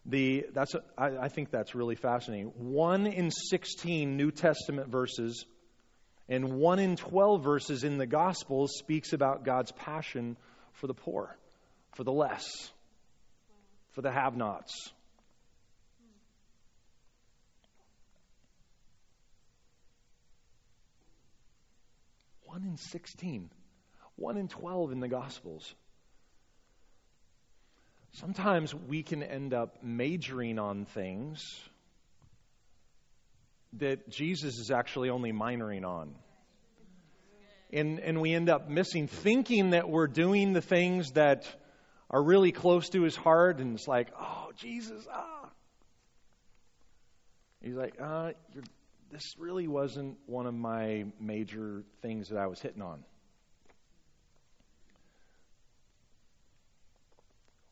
the 0.06 0.46
that's 0.54 0.76
I, 0.96 1.16
I 1.22 1.28
think 1.28 1.50
that's 1.50 1.74
really 1.74 1.96
fascinating. 1.96 2.52
One 2.56 3.06
in 3.06 3.32
sixteen 3.32 4.16
New 4.16 4.30
Testament 4.30 4.88
verses 4.88 5.44
and 6.28 6.52
one 6.58 6.78
in 6.78 6.94
twelve 6.94 7.42
verses 7.42 7.82
in 7.82 7.98
the 7.98 8.06
Gospels 8.06 8.76
speaks 8.78 9.12
about 9.12 9.44
God's 9.44 9.72
passion 9.72 10.36
for 10.74 10.86
the 10.86 10.94
poor, 10.94 11.36
for 11.96 12.04
the 12.04 12.12
less, 12.12 12.46
for 13.90 14.02
the 14.02 14.12
have-nots. 14.12 14.92
1 22.50 22.64
in 22.64 22.76
16, 22.76 23.48
1 24.16 24.36
in 24.36 24.48
12 24.48 24.90
in 24.90 24.98
the 24.98 25.06
Gospels. 25.06 25.72
Sometimes 28.14 28.74
we 28.74 29.04
can 29.04 29.22
end 29.22 29.54
up 29.54 29.84
majoring 29.84 30.58
on 30.58 30.84
things 30.84 31.44
that 33.74 34.10
Jesus 34.10 34.58
is 34.58 34.72
actually 34.72 35.10
only 35.10 35.32
minoring 35.32 35.84
on. 35.84 36.12
And, 37.72 38.00
and 38.00 38.20
we 38.20 38.34
end 38.34 38.50
up 38.50 38.68
missing, 38.68 39.06
thinking 39.06 39.70
that 39.70 39.88
we're 39.88 40.08
doing 40.08 40.52
the 40.52 40.60
things 40.60 41.12
that 41.12 41.46
are 42.10 42.20
really 42.20 42.50
close 42.50 42.88
to 42.88 43.02
his 43.02 43.14
heart, 43.14 43.60
and 43.60 43.76
it's 43.76 43.86
like, 43.86 44.08
oh, 44.18 44.50
Jesus, 44.56 45.06
ah. 45.08 45.48
He's 47.62 47.76
like, 47.76 47.94
uh, 48.00 48.32
you're 48.52 48.64
this 49.10 49.34
really 49.38 49.66
wasn't 49.66 50.16
one 50.26 50.46
of 50.46 50.54
my 50.54 51.06
major 51.20 51.82
things 52.02 52.28
that 52.28 52.38
I 52.38 52.46
was 52.46 52.60
hitting 52.60 52.82
on. 52.82 53.04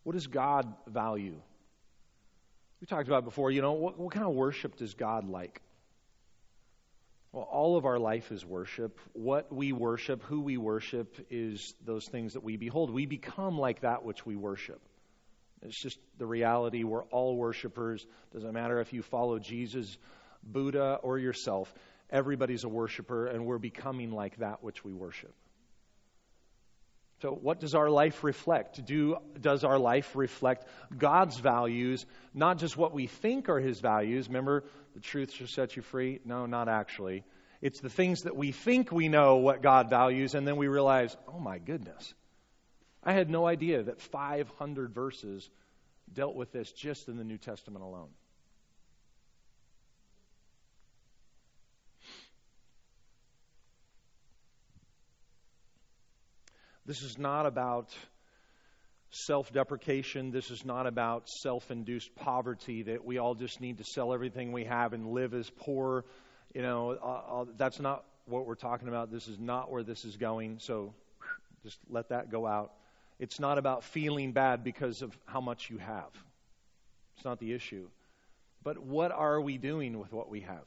What 0.03 0.15
does 0.15 0.27
God 0.27 0.73
value? 0.87 1.41
We 2.81 2.87
talked 2.87 3.09
about 3.09 3.25
before, 3.25 3.51
you 3.51 3.61
know, 3.61 3.73
what, 3.73 3.99
what 3.99 4.13
kind 4.13 4.27
of 4.27 4.35
worship 4.35 4.77
does 4.77 4.95
God 4.95 5.29
like? 5.29 5.61
Well, 7.33 7.45
all 7.45 7.77
of 7.77 7.85
our 7.85 7.99
life 7.99 8.33
is 8.33 8.45
worship. 8.45 8.99
What 9.13 9.55
we 9.55 9.73
worship, 9.73 10.23
who 10.23 10.41
we 10.41 10.57
worship, 10.57 11.15
is 11.31 11.75
those 11.85 12.07
things 12.07 12.33
that 12.33 12.43
we 12.43 12.57
behold. 12.57 12.91
We 12.91 13.05
become 13.05 13.59
like 13.59 13.83
that 13.83 14.03
which 14.03 14.25
we 14.25 14.35
worship. 14.35 14.81
It's 15.63 15.81
just 15.81 15.99
the 16.17 16.27
reality. 16.27 16.85
We're 16.85 17.05
all 17.05 17.37
worshipers. 17.37 18.07
Doesn't 18.33 18.53
matter 18.53 18.81
if 18.81 18.93
you 18.93 19.03
follow 19.03 19.39
Jesus 19.39 19.99
Buddha, 20.53 20.99
or 21.03 21.19
yourself. 21.19 21.73
Everybody's 22.11 22.65
a 22.65 22.69
worshiper, 22.69 23.27
and 23.27 23.45
we're 23.45 23.59
becoming 23.59 24.11
like 24.11 24.37
that 24.39 24.63
which 24.63 24.85
we 24.85 24.93
worship. 24.93 25.35
So, 27.21 27.33
what 27.33 27.59
does 27.59 27.75
our 27.75 27.91
life 27.91 28.23
reflect? 28.23 28.85
Do, 28.85 29.17
does 29.41 29.65
our 29.65 29.79
life 29.79 30.15
reflect 30.15 30.67
God's 30.97 31.39
values, 31.39 32.07
not 32.33 32.59
just 32.59 32.77
what 32.77 32.95
we 32.95 33.09
think 33.09 33.49
are 33.49 33.59
His 33.59 33.81
values? 33.81 34.29
Remember, 34.29 34.63
the 34.95 35.01
truth 35.01 35.33
shall 35.33 35.49
set 35.49 35.75
you 35.77 35.83
free? 35.83 36.21
No, 36.25 36.47
not 36.47 36.69
actually. 36.69 37.25
It's 37.61 37.81
the 37.81 37.89
things 37.89 38.21
that 38.23 38.37
we 38.37 38.53
think 38.53 38.93
we 38.93 39.09
know 39.09 39.37
what 39.37 39.63
God 39.63 39.91
values, 39.91 40.35
and 40.35 40.47
then 40.47 40.57
we 40.57 40.69
realize, 40.69 41.17
oh 41.27 41.41
my 41.41 41.59
goodness, 41.59 42.15
I 43.03 43.15
had 43.15 43.29
no 43.29 43.47
idea 43.47 43.83
that 43.83 44.01
500 44.01 44.95
verses 44.95 45.51
dealt 46.13 46.37
with 46.37 46.53
this 46.53 46.71
just 46.71 47.09
in 47.09 47.17
the 47.17 47.25
New 47.25 47.39
Testament 47.39 47.85
alone. 47.85 48.11
This 56.89 57.03
is 57.03 57.19
not 57.19 57.45
about 57.45 57.95
self 59.11 59.53
deprecation. 59.53 60.31
This 60.31 60.51
is 60.51 60.65
not 60.65 60.87
about 60.87 61.29
self 61.29 61.71
induced 61.71 62.15
poverty 62.17 62.85
that 62.85 63.05
we 63.05 63.19
all 63.19 63.35
just 63.35 63.61
need 63.61 63.77
to 63.77 63.85
sell 63.85 64.15
everything 64.15 64.53
we 64.53 64.65
have 64.65 64.95
and 64.95 65.09
live 65.09 65.35
as 65.35 65.51
poor. 65.51 66.07
You 66.55 66.63
know, 66.63 66.93
uh, 66.93 67.43
uh, 67.43 67.45
that's 67.59 67.79
not 67.79 68.05
what 68.25 68.47
we're 68.47 68.55
talking 68.55 68.89
about. 68.89 69.13
This 69.13 69.29
is 69.29 69.39
not 69.39 69.71
where 69.71 69.83
this 69.83 70.07
is 70.07 70.17
going. 70.17 70.61
So 70.63 70.95
just 71.63 71.77
let 71.91 72.09
that 72.09 72.31
go 72.31 72.47
out. 72.47 72.73
It's 73.19 73.39
not 73.39 73.59
about 73.59 73.85
feeling 73.85 74.33
bad 74.33 74.65
because 74.65 75.03
of 75.03 75.15
how 75.27 75.43
much 75.43 75.69
you 75.69 75.77
have. 75.77 76.09
It's 77.17 77.25
not 77.27 77.39
the 77.39 77.53
issue. 77.53 77.87
But 78.65 78.79
what 78.79 79.13
are 79.13 79.43
we 79.43 79.59
doing 79.59 79.99
with 79.99 80.11
what 80.11 80.31
we 80.31 80.41
have? 80.41 80.65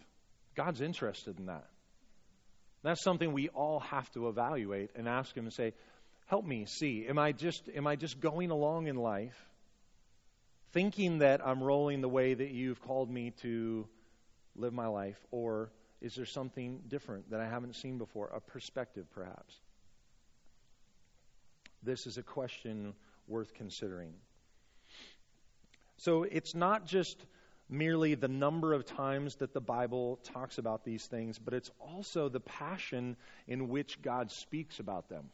God's 0.54 0.82
interested 0.82 1.40
in 1.40 1.48
that. 1.48 1.66
That's 2.84 3.04
something 3.04 3.34
we 3.34 3.50
all 3.50 3.80
have 3.80 4.12
to 4.12 4.28
evaluate 4.28 4.92
and 4.96 5.08
ask 5.08 5.36
Him 5.36 5.46
and 5.46 5.54
say, 5.54 5.74
help 6.32 6.46
me 6.46 6.64
see. 6.64 7.06
Am 7.08 7.20
I 7.20 7.34
just 7.34 7.68
am 7.76 7.86
I 7.86 7.98
just 7.98 8.22
going 8.22 8.52
along 8.52 8.88
in 8.88 8.96
life 8.96 9.36
thinking 10.72 11.18
that 11.18 11.46
I'm 11.46 11.62
rolling 11.62 12.00
the 12.00 12.08
way 12.08 12.34
that 12.34 12.52
you've 12.52 12.82
called 12.82 13.12
me 13.12 13.32
to 13.42 13.86
live 14.56 14.72
my 14.72 14.88
life 14.88 15.20
or 15.32 15.74
is 16.00 16.16
there 16.16 16.26
something 16.26 16.84
different 16.88 17.32
that 17.32 17.42
I 17.42 17.50
haven't 17.50 17.76
seen 17.76 17.98
before, 17.98 18.30
a 18.34 18.40
perspective 18.40 19.08
perhaps? 19.12 19.56
This 21.84 22.08
is 22.08 22.18
a 22.18 22.24
question 22.24 22.94
worth 23.28 23.54
considering. 23.54 24.14
So 25.98 26.24
it's 26.24 26.56
not 26.56 26.86
just 26.86 27.26
merely 27.68 28.16
the 28.16 28.30
number 28.30 28.72
of 28.72 28.86
times 28.86 29.36
that 29.36 29.54
the 29.54 29.60
Bible 29.60 30.18
talks 30.24 30.60
about 30.60 30.86
these 30.86 31.06
things, 31.08 31.38
but 31.38 31.54
it's 31.54 31.72
also 31.78 32.30
the 32.30 32.40
passion 32.40 33.18
in 33.50 33.68
which 33.68 34.02
God 34.02 34.32
speaks 34.32 34.80
about 34.80 35.10
them. 35.10 35.26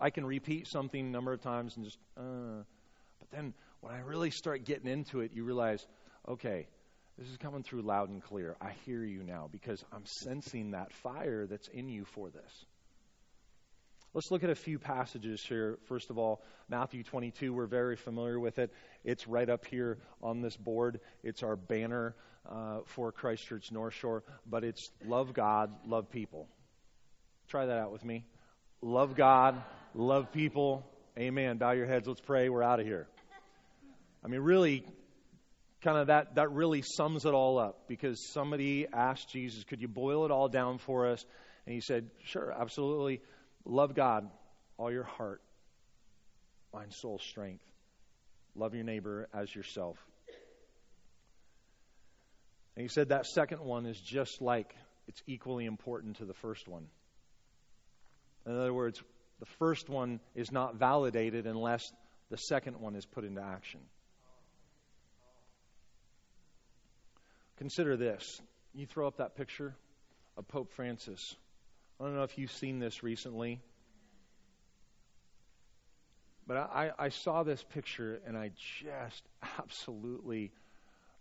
I 0.00 0.10
can 0.10 0.24
repeat 0.24 0.66
something 0.66 1.00
a 1.00 1.10
number 1.10 1.32
of 1.32 1.42
times 1.42 1.76
and 1.76 1.84
just, 1.84 1.98
uh, 2.16 2.64
but 3.18 3.30
then 3.30 3.54
when 3.80 3.92
I 3.92 4.00
really 4.00 4.30
start 4.30 4.64
getting 4.64 4.90
into 4.90 5.20
it, 5.20 5.32
you 5.34 5.44
realize, 5.44 5.86
okay, 6.26 6.66
this 7.18 7.28
is 7.28 7.36
coming 7.36 7.62
through 7.62 7.82
loud 7.82 8.08
and 8.08 8.22
clear. 8.22 8.56
I 8.60 8.70
hear 8.86 9.04
you 9.04 9.22
now 9.22 9.48
because 9.52 9.84
I'm 9.92 10.06
sensing 10.06 10.70
that 10.70 10.92
fire 10.92 11.46
that's 11.46 11.68
in 11.68 11.88
you 11.88 12.06
for 12.06 12.30
this. 12.30 12.64
Let's 14.12 14.30
look 14.30 14.42
at 14.42 14.50
a 14.50 14.56
few 14.56 14.78
passages 14.78 15.42
here. 15.42 15.78
First 15.84 16.10
of 16.10 16.18
all, 16.18 16.42
Matthew 16.68 17.04
22, 17.04 17.52
we're 17.52 17.66
very 17.66 17.94
familiar 17.94 18.40
with 18.40 18.58
it. 18.58 18.72
It's 19.04 19.28
right 19.28 19.48
up 19.48 19.66
here 19.66 19.98
on 20.22 20.40
this 20.40 20.56
board. 20.56 21.00
It's 21.22 21.42
our 21.42 21.54
banner 21.54 22.16
uh, 22.50 22.80
for 22.86 23.12
Christchurch 23.12 23.70
North 23.70 23.94
Shore, 23.94 24.24
but 24.46 24.64
it's 24.64 24.90
love 25.06 25.32
God, 25.32 25.70
love 25.86 26.10
people. 26.10 26.48
Try 27.48 27.66
that 27.66 27.78
out 27.78 27.92
with 27.92 28.04
me. 28.04 28.24
Love 28.82 29.14
God, 29.14 29.62
love 29.94 30.32
people. 30.32 30.86
Amen. 31.18 31.58
Bow 31.58 31.72
your 31.72 31.86
heads. 31.86 32.06
Let's 32.06 32.20
pray. 32.20 32.48
We're 32.48 32.62
out 32.62 32.80
of 32.80 32.86
here. 32.86 33.06
I 34.24 34.28
mean, 34.28 34.40
really, 34.40 34.84
kind 35.82 35.98
of 35.98 36.08
that, 36.08 36.34
that 36.36 36.50
really 36.52 36.82
sums 36.82 37.24
it 37.24 37.34
all 37.34 37.58
up 37.58 37.88
because 37.88 38.30
somebody 38.32 38.86
asked 38.92 39.30
Jesus, 39.30 39.64
Could 39.64 39.80
you 39.80 39.88
boil 39.88 40.24
it 40.24 40.30
all 40.30 40.48
down 40.48 40.78
for 40.78 41.08
us? 41.08 41.24
And 41.66 41.74
he 41.74 41.80
said, 41.80 42.10
Sure, 42.24 42.54
absolutely. 42.58 43.20
Love 43.64 43.94
God, 43.94 44.28
all 44.78 44.90
your 44.90 45.04
heart, 45.04 45.42
mind, 46.72 46.92
soul, 46.92 47.18
strength. 47.18 47.64
Love 48.54 48.74
your 48.74 48.84
neighbor 48.84 49.28
as 49.32 49.54
yourself. 49.54 49.96
And 52.76 52.82
he 52.82 52.88
said 52.88 53.10
that 53.10 53.26
second 53.26 53.60
one 53.60 53.86
is 53.86 54.00
just 54.00 54.40
like 54.40 54.74
it's 55.06 55.22
equally 55.26 55.66
important 55.66 56.16
to 56.16 56.24
the 56.24 56.34
first 56.34 56.66
one. 56.68 56.86
In 58.46 58.56
other 58.56 58.72
words, 58.72 59.02
the 59.40 59.46
first 59.58 59.88
one 59.88 60.20
is 60.34 60.52
not 60.52 60.76
validated 60.76 61.46
unless 61.46 61.90
the 62.30 62.36
second 62.36 62.78
one 62.80 62.94
is 62.94 63.06
put 63.06 63.24
into 63.24 63.40
action. 63.40 63.80
Consider 67.56 67.96
this. 67.96 68.40
You 68.74 68.86
throw 68.86 69.08
up 69.08 69.16
that 69.16 69.36
picture 69.36 69.74
of 70.36 70.46
Pope 70.46 70.70
Francis. 70.72 71.36
I 71.98 72.04
don't 72.04 72.14
know 72.14 72.22
if 72.22 72.38
you've 72.38 72.52
seen 72.52 72.78
this 72.78 73.02
recently, 73.02 73.60
but 76.46 76.56
I, 76.56 76.92
I 76.98 77.08
saw 77.08 77.42
this 77.42 77.62
picture 77.62 78.20
and 78.26 78.36
I 78.36 78.52
just 78.82 79.22
absolutely 79.58 80.52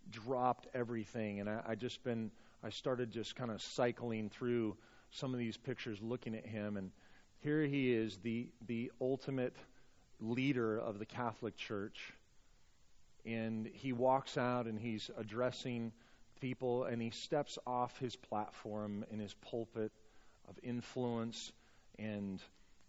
dropped 0.09 0.67
everything. 0.73 1.39
And 1.39 1.49
I, 1.49 1.61
I 1.69 1.75
just 1.75 2.03
been, 2.03 2.31
I 2.63 2.69
started 2.69 3.11
just 3.11 3.35
kind 3.35 3.51
of 3.51 3.61
cycling 3.61 4.29
through 4.29 4.75
some 5.11 5.33
of 5.33 5.39
these 5.39 5.57
pictures, 5.57 5.99
looking 6.01 6.35
at 6.35 6.45
him, 6.45 6.77
and 6.77 6.91
here 7.41 7.63
he 7.63 7.93
is, 7.93 8.17
the 8.17 8.47
the 8.67 8.91
ultimate 8.99 9.55
leader 10.19 10.77
of 10.77 10.99
the 10.99 11.05
Catholic 11.05 11.55
Church, 11.55 12.13
and 13.25 13.67
he 13.73 13.93
walks 13.93 14.37
out 14.37 14.65
and 14.65 14.79
he's 14.79 15.09
addressing 15.17 15.91
people, 16.41 16.83
and 16.83 17.01
he 17.01 17.11
steps 17.11 17.57
off 17.65 17.97
his 17.99 18.15
platform 18.15 19.05
in 19.11 19.19
his 19.19 19.33
pulpit 19.33 19.91
of 20.47 20.57
influence 20.63 21.51
and 21.97 22.41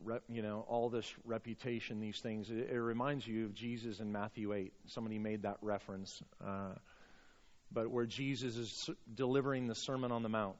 rep, 0.04 0.22
you 0.28 0.42
know 0.42 0.64
all 0.68 0.88
this 0.88 1.12
reputation, 1.24 2.00
these 2.00 2.18
things. 2.18 2.50
It, 2.50 2.70
it, 2.70 2.80
reminds 2.80 3.26
you 3.26 3.44
of 3.46 3.54
Jesus 3.54 4.00
in 4.00 4.12
Matthew 4.12 4.52
eight. 4.52 4.72
Somebody 4.86 5.18
made 5.18 5.42
that 5.42 5.58
reference, 5.62 6.22
uh, 6.44 6.74
but 7.72 7.90
where 7.90 8.06
Jesus 8.06 8.56
is 8.56 8.90
delivering 9.14 9.66
the 9.66 9.74
Sermon 9.74 10.12
on 10.12 10.22
the 10.22 10.28
Mount. 10.28 10.58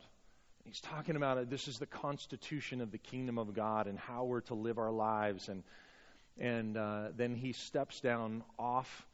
He's 0.65 0.81
talking 0.81 1.17
about 1.17 1.39
it. 1.39 1.51
This 1.51 1.69
is 1.69 1.79
the 1.79 1.87
constitution 1.87 2.81
of 2.81 2.93
the 2.93 2.99
kingdom 2.99 3.39
of 3.39 3.55
God 3.55 3.87
and 3.87 3.99
how 3.99 4.25
we're 4.25 4.43
to 4.43 4.55
live 4.55 4.79
our 4.79 4.93
lives. 4.93 5.49
And 5.49 5.63
and 6.39 6.77
uh, 6.77 7.09
then 7.17 7.35
he 7.35 7.53
steps 7.53 8.01
down 8.01 8.43
off 8.59 9.07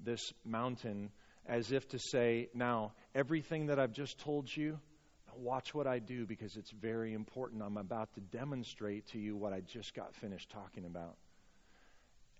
this 0.00 0.32
mountain 0.44 1.10
as 1.46 1.72
if 1.72 1.88
to 1.88 1.98
say, 1.98 2.48
Now, 2.54 2.92
everything 3.14 3.66
that 3.66 3.78
I've 3.78 3.92
just 3.92 4.18
told 4.18 4.54
you, 4.54 4.78
watch 5.36 5.74
what 5.74 5.86
I 5.86 5.98
do 5.98 6.26
because 6.26 6.56
it's 6.56 6.70
very 6.70 7.14
important. 7.14 7.62
I'm 7.62 7.76
about 7.76 8.14
to 8.14 8.20
demonstrate 8.20 9.06
to 9.08 9.18
you 9.18 9.36
what 9.36 9.52
I 9.52 9.60
just 9.60 9.94
got 9.94 10.14
finished 10.14 10.50
talking 10.50 10.84
about. 10.84 11.16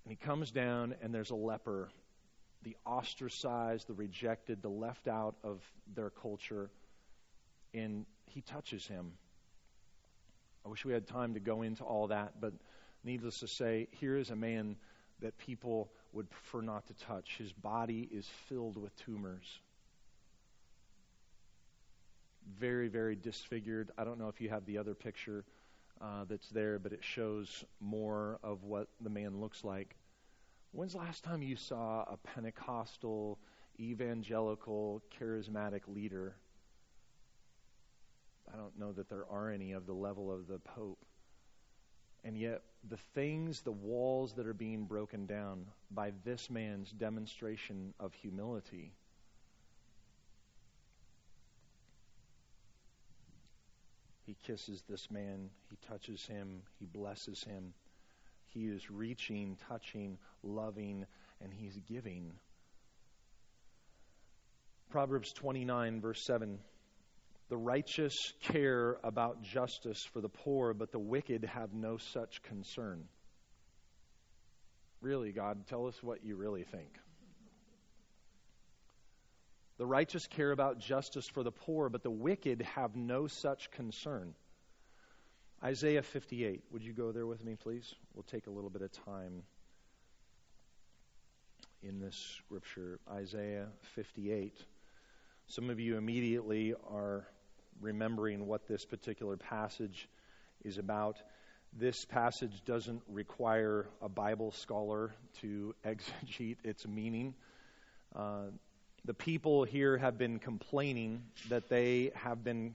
And 0.04 0.11
he 0.12 0.16
comes 0.16 0.50
down, 0.50 0.94
and 1.02 1.14
there's 1.14 1.30
a 1.30 1.37
leper, 1.37 1.90
the 2.62 2.76
ostracized, 2.85 3.87
the 3.87 3.94
rejected, 3.94 4.62
the 4.62 4.68
left 4.68 5.09
out 5.09 5.37
of 5.44 5.61
their 5.94 6.11
culture, 6.11 6.71
and 7.75 8.07
he 8.26 8.41
touches 8.41 8.87
him. 8.87 9.12
I 10.64 10.69
wish 10.69 10.85
we 10.85 10.93
had 10.93 11.07
time 11.07 11.35
to 11.35 11.41
go 11.41 11.62
into 11.62 11.83
all 11.83 12.09
that, 12.09 12.41
but 12.41 12.52
needless 13.05 13.41
to 13.41 13.49
say, 13.49 13.88
here 13.91 14.17
is 14.17 14.31
a 14.31 14.37
man 14.37 14.76
that 15.21 15.37
people 15.38 15.91
would 16.12 16.31
prefer 16.31 16.61
not 16.61 16.87
to 16.87 16.95
touch. 16.95 17.37
His 17.38 17.52
body 17.52 18.09
is 18.12 18.29
filled 18.49 18.76
with 18.76 18.95
tumors. 18.97 19.61
Very, 22.59 22.88
very 22.88 23.17
disfigured. 23.17 23.91
I 23.97 24.05
don't 24.05 24.19
know 24.19 24.29
if 24.29 24.41
you 24.41 24.49
have 24.50 24.67
the 24.67 24.79
other 24.79 24.95
picture 24.95 25.45
uh, 26.00 26.25
that's 26.29 26.49
there, 26.50 26.79
but 26.79 26.93
it 26.93 27.02
shows 27.02 27.64
more 27.81 28.38
of 28.43 28.64
what 28.64 28.88
the 29.00 29.11
man 29.11 29.41
looks 29.41 29.64
like. 29.64 29.97
When's 30.73 30.93
the 30.93 30.99
last 30.99 31.23
time 31.23 31.43
you 31.43 31.57
saw 31.57 32.02
a 32.02 32.17
Pentecostal, 32.17 33.38
evangelical, 33.79 35.02
charismatic 35.21 35.83
leader? 35.87 36.35
I 38.52 38.56
don't 38.56 38.78
know 38.78 38.92
that 38.92 39.09
there 39.09 39.25
are 39.30 39.50
any 39.50 39.73
of 39.73 39.87
the 39.87 39.94
level 39.94 40.30
of 40.30 40.47
the 40.47 40.59
Pope. 40.59 41.04
And 42.25 42.37
yet, 42.37 42.62
the 42.88 42.99
things, 43.14 43.62
the 43.62 43.73
walls 43.73 44.35
that 44.35 44.47
are 44.47 44.54
being 44.54 44.85
broken 44.85 45.26
down 45.26 45.67
by 45.91 46.12
this 46.25 46.50
man's 46.50 46.91
demonstration 46.91 47.95
of 47.99 48.15
humility. 48.15 48.93
He 54.25 54.36
kisses 54.47 54.84
this 54.88 55.10
man, 55.10 55.50
he 55.69 55.76
touches 55.88 56.26
him, 56.26 56.62
he 56.78 56.86
blesses 56.86 57.43
him. 57.43 57.75
He 58.49 58.67
is 58.67 58.91
reaching, 58.91 59.56
touching, 59.69 60.19
loving, 60.43 61.06
and 61.41 61.52
he's 61.52 61.78
giving. 61.88 62.32
Proverbs 64.91 65.32
29, 65.32 66.00
verse 66.00 66.23
7 66.23 66.58
the 67.52 67.58
righteous 67.58 68.15
care 68.45 68.97
about 69.04 69.43
justice 69.43 70.02
for 70.15 70.23
the 70.23 70.28
poor, 70.30 70.73
but 70.73 70.91
the 70.91 70.99
wicked 70.99 71.45
have 71.45 71.75
no 71.75 71.99
such 71.99 72.43
concern. 72.45 73.04
Really, 75.02 75.32
God, 75.32 75.67
tell 75.67 75.86
us 75.86 76.02
what 76.02 76.25
you 76.25 76.34
really 76.34 76.65
think. 76.65 76.88
The 79.76 79.84
righteous 79.84 80.26
care 80.28 80.50
about 80.50 80.78
justice 80.78 81.26
for 81.34 81.43
the 81.43 81.50
poor, 81.50 81.91
but 81.91 82.02
the 82.02 82.10
wicked 82.10 82.62
have 82.75 82.97
no 82.97 83.26
such 83.26 83.71
concern. 83.73 84.32
Isaiah 85.62 86.02
58. 86.02 86.62
Would 86.73 86.82
you 86.82 86.95
go 86.95 87.12
there 87.12 87.26
with 87.26 87.45
me, 87.45 87.56
please? 87.62 87.95
We'll 88.15 88.23
take 88.23 88.47
a 88.47 88.50
little 88.50 88.71
bit 88.71 88.80
of 88.80 88.93
time 89.04 89.43
in 91.82 92.00
this 92.00 92.17
scripture. 92.38 92.99
Isaiah 93.12 93.67
58. 93.95 94.56
Some 95.49 95.69
of 95.69 95.78
you 95.78 95.99
immediately 95.99 96.73
are 96.88 97.26
remembering 97.80 98.47
what 98.47 98.67
this 98.69 98.85
particular 98.85 99.37
passage 99.37 100.08
is 100.65 100.78
about. 100.78 101.17
This 101.78 102.04
passage 102.04 102.63
doesn't 102.67 103.02
require 103.08 103.87
a 104.00 104.08
Bible 104.08 104.52
scholar 104.52 105.15
to 105.41 105.75
exegete 105.87 106.58
its 106.65 106.87
meaning. 106.87 107.35
Uh, 108.15 108.47
the 109.04 109.15
people 109.15 109.65
here 109.65 109.97
have 109.97 110.17
been 110.19 110.39
complaining 110.39 111.25
that 111.49 111.69
they 111.69 112.13
have 112.15 112.45
been 112.45 112.75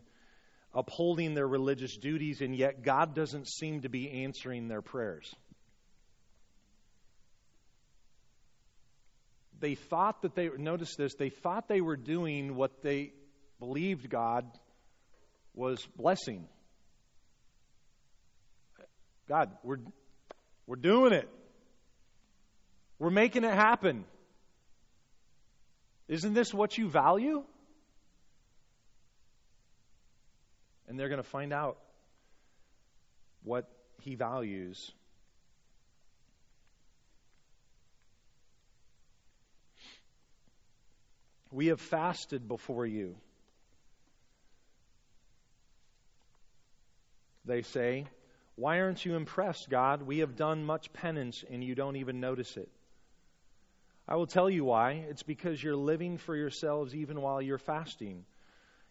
upholding 0.74 1.34
their 1.34 1.48
religious 1.48 1.96
duties, 1.96 2.42
and 2.42 2.56
yet 2.56 2.84
God 2.84 3.16
doesn't 3.16 3.48
seem 3.48 3.82
to 3.82 3.90
be 3.90 4.24
answering 4.24 4.68
their 4.68 4.82
prayers. 4.82 5.34
They 9.60 9.76
thought 9.76 10.22
that 10.22 10.36
they, 10.36 10.50
notice 10.56 10.96
this, 10.96 11.16
they 11.16 11.30
thought 11.30 11.68
they 11.68 11.82
were 11.82 11.96
doing 11.96 12.56
what 12.56 12.84
they 12.84 13.14
believed 13.60 14.10
God 14.10 14.46
was 15.58 15.86
blessing. 15.98 16.46
God, 19.28 19.50
we're, 19.64 19.80
we're 20.68 20.76
doing 20.76 21.14
it. 21.14 21.28
We're 23.00 23.10
making 23.10 23.44
it 23.44 23.54
happen. 23.54 24.06
Isn't 26.08 26.34
this 26.34 26.54
what 26.54 26.78
you 26.78 26.90
value? 26.90 27.44
And 30.88 30.98
they're 30.98 31.10
going 31.10 31.22
to 31.22 31.30
find 31.30 31.52
out 31.52 31.78
what 33.44 33.68
he 34.02 34.16
values. 34.16 34.92
We 41.52 41.68
have 41.68 41.82
fasted 41.82 42.48
before 42.48 42.86
you. 42.86 43.16
They 47.48 47.62
say. 47.62 48.06
Why 48.56 48.82
aren't 48.82 49.06
you 49.06 49.16
impressed, 49.16 49.70
God? 49.70 50.02
We 50.02 50.20
have 50.20 50.36
done 50.36 50.66
much 50.66 50.92
penance 50.92 51.44
and 51.50 51.64
you 51.64 51.76
don't 51.76 51.96
even 51.96 52.20
notice 52.20 52.58
it. 52.58 52.70
I 54.08 54.16
will 54.16 54.28
tell 54.28 54.50
you 54.50 54.64
why. 54.64 55.06
It's 55.10 55.24
because 55.24 55.62
you're 55.62 55.76
living 55.76 56.18
for 56.18 56.36
yourselves 56.36 56.96
even 56.96 57.22
while 57.22 57.42
you're 57.42 57.58
fasting. 57.58 58.26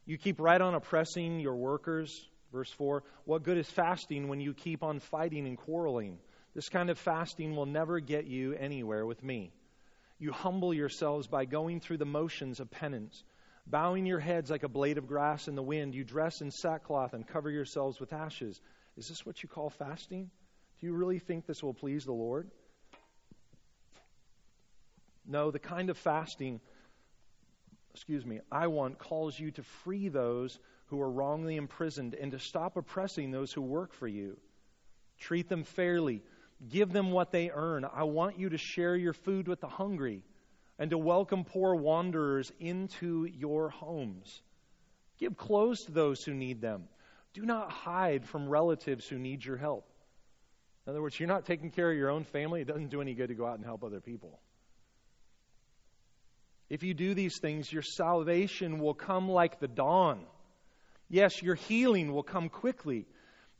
You 0.04 0.18
keep 0.18 0.40
right 0.40 0.60
on 0.60 0.74
oppressing 0.74 1.40
your 1.40 1.56
workers. 1.56 2.28
Verse 2.52 2.70
4 2.72 3.02
What 3.24 3.42
good 3.42 3.58
is 3.58 3.68
fasting 3.68 4.28
when 4.28 4.40
you 4.40 4.54
keep 4.54 4.82
on 4.82 5.00
fighting 5.00 5.46
and 5.46 5.58
quarreling? 5.58 6.18
This 6.54 6.68
kind 6.68 6.88
of 6.88 6.98
fasting 6.98 7.56
will 7.56 7.66
never 7.66 8.00
get 8.00 8.26
you 8.26 8.54
anywhere 8.54 9.04
with 9.04 9.22
me. 9.22 9.52
You 10.18 10.32
humble 10.32 10.72
yourselves 10.72 11.26
by 11.26 11.44
going 11.44 11.80
through 11.80 11.98
the 11.98 12.06
motions 12.06 12.60
of 12.60 12.70
penance 12.70 13.22
Bowing 13.66 14.06
your 14.06 14.20
heads 14.20 14.50
like 14.50 14.62
a 14.62 14.68
blade 14.68 14.96
of 14.96 15.08
grass 15.08 15.48
in 15.48 15.56
the 15.56 15.62
wind, 15.62 15.94
you 15.94 16.04
dress 16.04 16.40
in 16.40 16.50
sackcloth 16.52 17.14
and 17.14 17.26
cover 17.26 17.50
yourselves 17.50 17.98
with 17.98 18.12
ashes. 18.12 18.60
Is 18.96 19.08
this 19.08 19.26
what 19.26 19.42
you 19.42 19.48
call 19.48 19.70
fasting? 19.70 20.30
Do 20.80 20.86
you 20.86 20.92
really 20.92 21.18
think 21.18 21.46
this 21.46 21.62
will 21.62 21.74
please 21.74 22.04
the 22.04 22.12
Lord? 22.12 22.48
No, 25.26 25.50
the 25.50 25.58
kind 25.58 25.90
of 25.90 25.98
fasting, 25.98 26.60
excuse 27.92 28.24
me, 28.24 28.40
I 28.52 28.68
want 28.68 28.98
calls 28.98 29.38
you 29.38 29.50
to 29.52 29.62
free 29.84 30.08
those 30.08 30.58
who 30.86 31.00
are 31.00 31.10
wrongly 31.10 31.56
imprisoned 31.56 32.14
and 32.14 32.30
to 32.30 32.38
stop 32.38 32.76
oppressing 32.76 33.32
those 33.32 33.52
who 33.52 33.62
work 33.62 33.92
for 33.92 34.06
you. 34.06 34.36
Treat 35.18 35.48
them 35.48 35.64
fairly. 35.64 36.22
Give 36.68 36.92
them 36.92 37.10
what 37.10 37.32
they 37.32 37.50
earn. 37.50 37.84
I 37.84 38.04
want 38.04 38.38
you 38.38 38.50
to 38.50 38.58
share 38.58 38.94
your 38.94 39.12
food 39.12 39.48
with 39.48 39.60
the 39.60 39.68
hungry 39.68 40.22
and 40.78 40.90
to 40.90 40.98
welcome 40.98 41.44
poor 41.44 41.74
wanderers 41.74 42.52
into 42.60 43.24
your 43.24 43.70
homes. 43.70 44.42
Give 45.18 45.36
clothes 45.36 45.84
to 45.84 45.92
those 45.92 46.22
who 46.22 46.34
need 46.34 46.60
them. 46.60 46.84
Do 47.32 47.42
not 47.42 47.70
hide 47.70 48.24
from 48.26 48.48
relatives 48.48 49.06
who 49.06 49.18
need 49.18 49.44
your 49.44 49.56
help. 49.56 49.88
In 50.86 50.90
other 50.90 51.02
words, 51.02 51.18
you're 51.18 51.28
not 51.28 51.46
taking 51.46 51.70
care 51.70 51.90
of 51.90 51.96
your 51.96 52.10
own 52.10 52.24
family. 52.24 52.60
It 52.60 52.68
doesn't 52.68 52.90
do 52.90 53.00
any 53.00 53.14
good 53.14 53.28
to 53.28 53.34
go 53.34 53.46
out 53.46 53.56
and 53.56 53.64
help 53.64 53.82
other 53.82 54.00
people. 54.00 54.38
If 56.68 56.82
you 56.82 56.94
do 56.94 57.14
these 57.14 57.38
things, 57.40 57.72
your 57.72 57.82
salvation 57.82 58.78
will 58.78 58.94
come 58.94 59.28
like 59.28 59.60
the 59.60 59.68
dawn. 59.68 60.20
Yes, 61.08 61.42
your 61.42 61.54
healing 61.54 62.12
will 62.12 62.22
come 62.22 62.48
quickly. 62.48 63.06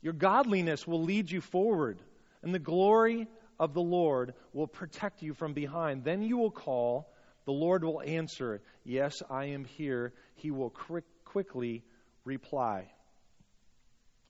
Your 0.01 0.13
godliness 0.13 0.85
will 0.85 1.03
lead 1.03 1.31
you 1.31 1.41
forward, 1.41 1.99
and 2.43 2.53
the 2.53 2.59
glory 2.59 3.27
of 3.59 3.73
the 3.73 3.81
Lord 3.81 4.33
will 4.53 4.67
protect 4.67 5.21
you 5.21 5.33
from 5.33 5.53
behind. 5.53 6.03
Then 6.03 6.21
you 6.21 6.37
will 6.37 6.51
call, 6.51 7.11
the 7.45 7.53
Lord 7.53 7.83
will 7.83 8.01
answer, 8.01 8.61
Yes, 8.83 9.21
I 9.29 9.45
am 9.45 9.65
here. 9.65 10.13
He 10.35 10.51
will 10.51 10.69
quick, 10.69 11.05
quickly 11.25 11.83
reply. 12.23 12.91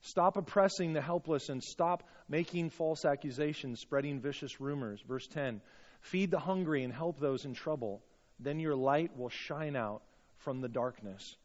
Stop 0.00 0.36
oppressing 0.36 0.92
the 0.92 1.02
helpless 1.02 1.48
and 1.48 1.62
stop 1.62 2.08
making 2.28 2.70
false 2.70 3.04
accusations, 3.04 3.80
spreading 3.80 4.20
vicious 4.20 4.60
rumors. 4.60 5.00
Verse 5.06 5.26
10 5.26 5.60
Feed 6.00 6.30
the 6.30 6.38
hungry 6.38 6.84
and 6.84 6.92
help 6.92 7.18
those 7.18 7.44
in 7.44 7.54
trouble. 7.54 8.02
Then 8.38 8.60
your 8.60 8.76
light 8.76 9.16
will 9.16 9.30
shine 9.30 9.74
out 9.74 10.02
from 10.36 10.60
the 10.60 10.68
darkness, 10.68 11.36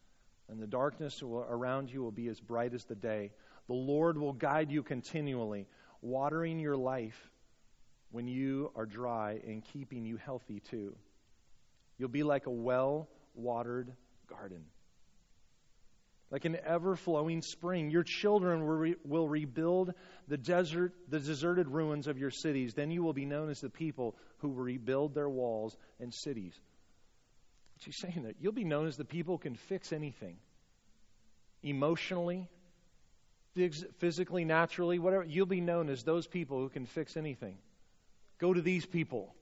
and 0.47 0.61
the 0.61 0.67
darkness 0.67 1.23
around 1.23 1.91
you 1.91 2.03
will 2.03 2.11
be 2.11 2.27
as 2.27 2.39
bright 2.39 2.75
as 2.75 2.83
the 2.85 2.95
day. 2.95 3.31
The 3.67 3.73
Lord 3.73 4.17
will 4.17 4.33
guide 4.33 4.71
you 4.71 4.83
continually, 4.83 5.67
watering 6.01 6.59
your 6.59 6.77
life 6.77 7.31
when 8.13 8.27
you 8.27 8.71
are 8.75 8.85
dry 8.85 9.41
and 9.45 9.63
keeping 9.73 10.05
you 10.05 10.17
healthy 10.17 10.61
too. 10.69 10.95
You'll 11.97 12.09
be 12.09 12.21
like 12.21 12.45
a 12.45 12.51
well 12.51 13.09
watered 13.33 13.91
garden, 14.29 14.65
like 16.29 16.45
an 16.45 16.55
ever 16.63 16.95
flowing 16.95 17.41
spring. 17.41 17.89
Your 17.89 18.03
children 18.03 18.61
will, 18.61 18.75
re- 18.75 18.95
will 19.03 19.27
rebuild 19.27 19.95
the 20.27 20.37
desert, 20.37 20.93
the 21.09 21.19
deserted 21.19 21.67
ruins 21.67 22.05
of 22.05 22.19
your 22.19 22.29
cities. 22.29 22.75
Then 22.75 22.91
you 22.91 23.01
will 23.01 23.13
be 23.13 23.25
known 23.25 23.49
as 23.49 23.59
the 23.61 23.69
people 23.69 24.15
who 24.37 24.53
rebuild 24.53 25.15
their 25.15 25.29
walls 25.29 25.75
and 25.99 26.13
cities. 26.13 26.53
He 27.79 27.91
saying 27.91 28.21
there? 28.23 28.33
You'll 28.39 28.53
be 28.53 28.63
known 28.63 28.87
as 28.87 28.95
the 28.95 29.03
people 29.03 29.35
who 29.35 29.39
can 29.39 29.55
fix 29.55 29.91
anything 29.91 30.37
emotionally, 31.63 32.47
physically, 33.97 34.45
naturally, 34.45 34.99
whatever. 34.99 35.23
You'll 35.23 35.47
be 35.47 35.61
known 35.61 35.89
as 35.89 36.03
those 36.03 36.27
people 36.27 36.59
who 36.59 36.69
can 36.69 36.85
fix 36.85 37.17
anything. 37.17 37.57
Go 38.43 38.53
to 38.53 38.61
these 38.61 38.85
people. 38.85 39.33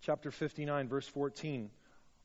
Chapter 0.00 0.30
59, 0.30 0.88
verse 0.88 1.06
14. 1.06 1.68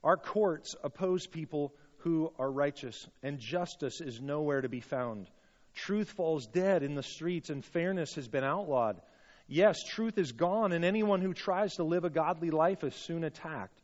Our 0.06 0.16
courts 0.16 0.74
oppose 0.86 1.28
people 1.28 1.74
who 1.98 2.32
are 2.40 2.50
righteous, 2.50 3.10
and 3.22 3.40
justice 3.40 4.00
is 4.00 4.22
nowhere 4.22 4.62
to 4.62 4.70
be 4.70 4.80
found. 4.80 5.30
Truth 5.76 6.12
falls 6.12 6.48
dead 6.48 6.82
in 6.82 6.96
the 6.96 7.04
streets, 7.04 7.50
and 7.50 7.66
fairness 7.66 8.16
has 8.16 8.30
been 8.30 8.46
outlawed. 8.46 9.02
Yes, 9.50 9.84
truth 9.84 10.18
is 10.18 10.32
gone, 10.32 10.72
and 10.72 10.86
anyone 10.86 11.20
who 11.20 11.34
tries 11.34 11.76
to 11.76 11.84
live 11.84 12.06
a 12.06 12.10
godly 12.10 12.52
life 12.52 12.86
is 12.86 12.96
soon 12.96 13.26
attacked. 13.26 13.82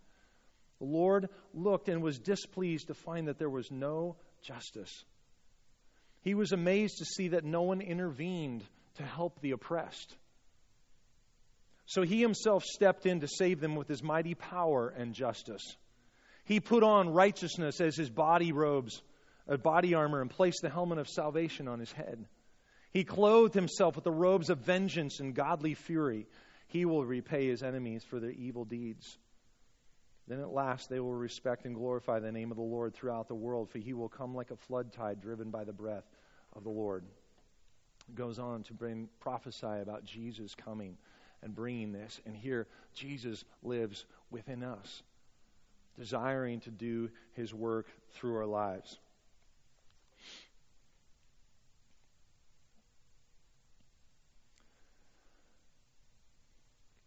The 0.79 0.85
Lord 0.85 1.27
looked 1.53 1.89
and 1.89 2.01
was 2.01 2.17
displeased 2.17 2.87
to 2.87 2.93
find 2.93 3.27
that 3.27 3.37
there 3.37 3.49
was 3.49 3.69
no 3.69 4.15
justice. 4.43 5.03
He 6.27 6.35
was 6.35 6.51
amazed 6.51 6.97
to 6.97 7.05
see 7.05 7.29
that 7.29 7.45
no 7.45 7.61
one 7.61 7.79
intervened 7.79 8.61
to 8.95 9.03
help 9.03 9.39
the 9.39 9.51
oppressed. 9.51 10.13
So 11.85 12.01
he 12.01 12.19
himself 12.19 12.65
stepped 12.65 13.05
in 13.05 13.21
to 13.21 13.29
save 13.29 13.61
them 13.61 13.77
with 13.77 13.87
his 13.87 14.03
mighty 14.03 14.33
power 14.33 14.89
and 14.89 15.13
justice. 15.13 15.63
He 16.43 16.59
put 16.59 16.83
on 16.83 17.11
righteousness 17.13 17.79
as 17.79 17.95
his 17.95 18.09
body 18.09 18.51
robes, 18.51 19.01
a 19.47 19.57
body 19.57 19.93
armor, 19.93 20.19
and 20.19 20.29
placed 20.29 20.59
the 20.61 20.69
helmet 20.69 20.97
of 20.97 21.07
salvation 21.07 21.69
on 21.69 21.79
his 21.79 21.93
head. 21.93 22.25
He 22.91 23.05
clothed 23.05 23.53
himself 23.53 23.95
with 23.95 24.03
the 24.03 24.11
robes 24.11 24.49
of 24.49 24.57
vengeance 24.57 25.21
and 25.21 25.33
godly 25.33 25.75
fury. 25.75 26.27
He 26.67 26.83
will 26.83 27.05
repay 27.05 27.47
his 27.47 27.63
enemies 27.63 28.03
for 28.03 28.19
their 28.19 28.31
evil 28.31 28.65
deeds. 28.65 29.17
Then 30.27 30.41
at 30.41 30.51
last 30.51 30.89
they 30.89 30.99
will 30.99 31.15
respect 31.15 31.63
and 31.63 31.73
glorify 31.73 32.19
the 32.19 32.33
name 32.33 32.51
of 32.51 32.57
the 32.57 32.63
Lord 32.63 32.93
throughout 32.93 33.29
the 33.29 33.33
world, 33.33 33.69
for 33.69 33.77
he 33.77 33.93
will 33.93 34.09
come 34.09 34.35
like 34.35 34.51
a 34.51 34.57
flood 34.57 34.91
tide 34.91 35.21
driven 35.21 35.51
by 35.51 35.63
the 35.63 35.71
breath 35.71 36.03
of 36.57 36.63
the 36.63 36.69
Lord. 36.69 37.03
It 38.09 38.15
goes 38.15 38.39
on 38.39 38.63
to 38.63 38.73
bring 38.73 39.07
prophesy 39.19 39.81
about 39.81 40.03
Jesus 40.03 40.55
coming 40.55 40.97
and 41.43 41.55
bringing 41.55 41.93
this. 41.93 42.19
And 42.25 42.35
here, 42.35 42.67
Jesus 42.93 43.45
lives 43.63 44.05
within 44.31 44.63
us, 44.63 45.03
desiring 45.97 46.59
to 46.61 46.71
do 46.71 47.09
his 47.33 47.53
work 47.53 47.87
through 48.13 48.35
our 48.35 48.45
lives. 48.45 48.97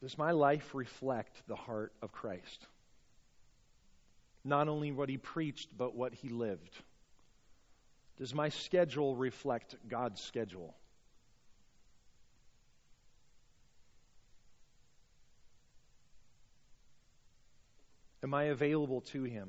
Does 0.00 0.16
my 0.16 0.30
life 0.30 0.74
reflect 0.74 1.42
the 1.46 1.56
heart 1.56 1.92
of 2.00 2.10
Christ? 2.10 2.66
Not 4.44 4.68
only 4.68 4.92
what 4.92 5.10
he 5.10 5.18
preached, 5.18 5.68
but 5.76 5.94
what 5.94 6.14
he 6.14 6.30
lived. 6.30 6.74
Does 8.20 8.34
my 8.34 8.50
schedule 8.50 9.16
reflect 9.16 9.76
God's 9.88 10.20
schedule? 10.20 10.74
Am 18.22 18.34
I 18.34 18.44
available 18.44 19.00
to 19.12 19.22
Him? 19.22 19.48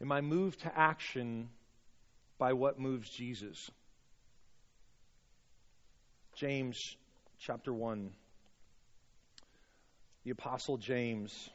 Am 0.00 0.10
I 0.10 0.22
moved 0.22 0.60
to 0.60 0.74
action 0.74 1.50
by 2.38 2.54
what 2.54 2.80
moves 2.80 3.10
Jesus? 3.10 3.70
James 6.34 6.96
chapter 7.38 7.74
1. 7.74 8.10
The 10.24 10.30
Apostle 10.30 10.78
James, 10.78 11.50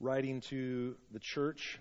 writing 0.00 0.40
to 0.42 0.96
the 1.12 1.18
church, 1.18 1.78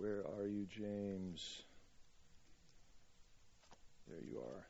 Where 0.00 0.24
are 0.38 0.46
you, 0.46 0.66
James? 0.66 1.60
There 4.08 4.16
you 4.26 4.38
are. 4.38 4.66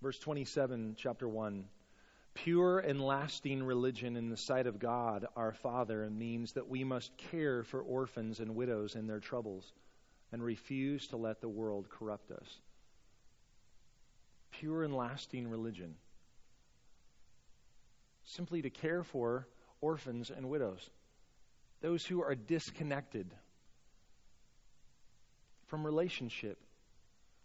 Verse 0.00 0.18
27, 0.18 0.94
chapter 0.96 1.28
1. 1.28 1.64
Pure 2.34 2.80
and 2.80 3.00
lasting 3.00 3.62
religion 3.62 4.16
in 4.16 4.30
the 4.30 4.36
sight 4.36 4.66
of 4.66 4.78
God 4.78 5.26
our 5.36 5.52
Father 5.52 6.08
means 6.10 6.52
that 6.52 6.68
we 6.68 6.84
must 6.84 7.16
care 7.16 7.62
for 7.64 7.80
orphans 7.82 8.40
and 8.40 8.54
widows 8.54 8.94
in 8.94 9.06
their 9.06 9.20
troubles 9.20 9.72
and 10.32 10.42
refuse 10.42 11.08
to 11.08 11.16
let 11.16 11.40
the 11.40 11.48
world 11.48 11.88
corrupt 11.90 12.30
us. 12.30 12.58
Pure 14.52 14.84
and 14.84 14.96
lasting 14.96 15.48
religion. 15.48 15.94
Simply 18.24 18.62
to 18.62 18.70
care 18.70 19.02
for 19.02 19.48
orphans 19.80 20.30
and 20.30 20.48
widows 20.48 20.88
those 21.80 22.04
who 22.04 22.22
are 22.22 22.34
disconnected 22.34 23.26
from 25.66 25.84
relationship. 25.84 26.58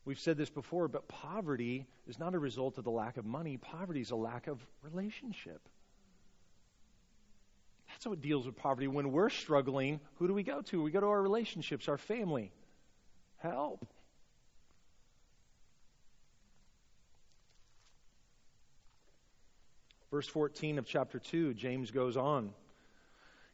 We've 0.06 0.20
said 0.20 0.38
this 0.38 0.52
before, 0.52 0.88
but 0.88 1.08
poverty 1.08 1.88
is 2.08 2.20
not 2.20 2.36
a 2.36 2.40
result 2.40 2.78
of 2.78 2.84
the 2.84 2.92
lack 2.92 3.18
of 3.18 3.26
money. 3.26 3.58
Poverty 3.58 4.02
is 4.02 4.12
a 4.12 4.16
lack 4.16 4.46
of 4.48 4.60
relationship. 4.84 5.60
That's 7.90 8.06
what 8.06 8.22
deals 8.22 8.46
with 8.46 8.56
poverty. 8.56 8.88
When 8.88 9.12
we're 9.12 9.30
struggling, 9.30 10.00
who 10.16 10.28
do 10.28 10.34
we 10.34 10.44
go 10.44 10.62
to? 10.62 10.82
We 10.84 10.92
go 10.92 11.00
to 11.00 11.08
our 11.08 11.22
relationships, 11.22 11.88
our 11.88 11.98
family. 11.98 12.52
Help. 13.38 13.88
Verse 20.12 20.28
14 20.28 20.78
of 20.78 20.86
chapter 20.86 21.20
2, 21.20 21.56
James 21.56 21.92
goes 21.92 22.16
on. 22.16 22.52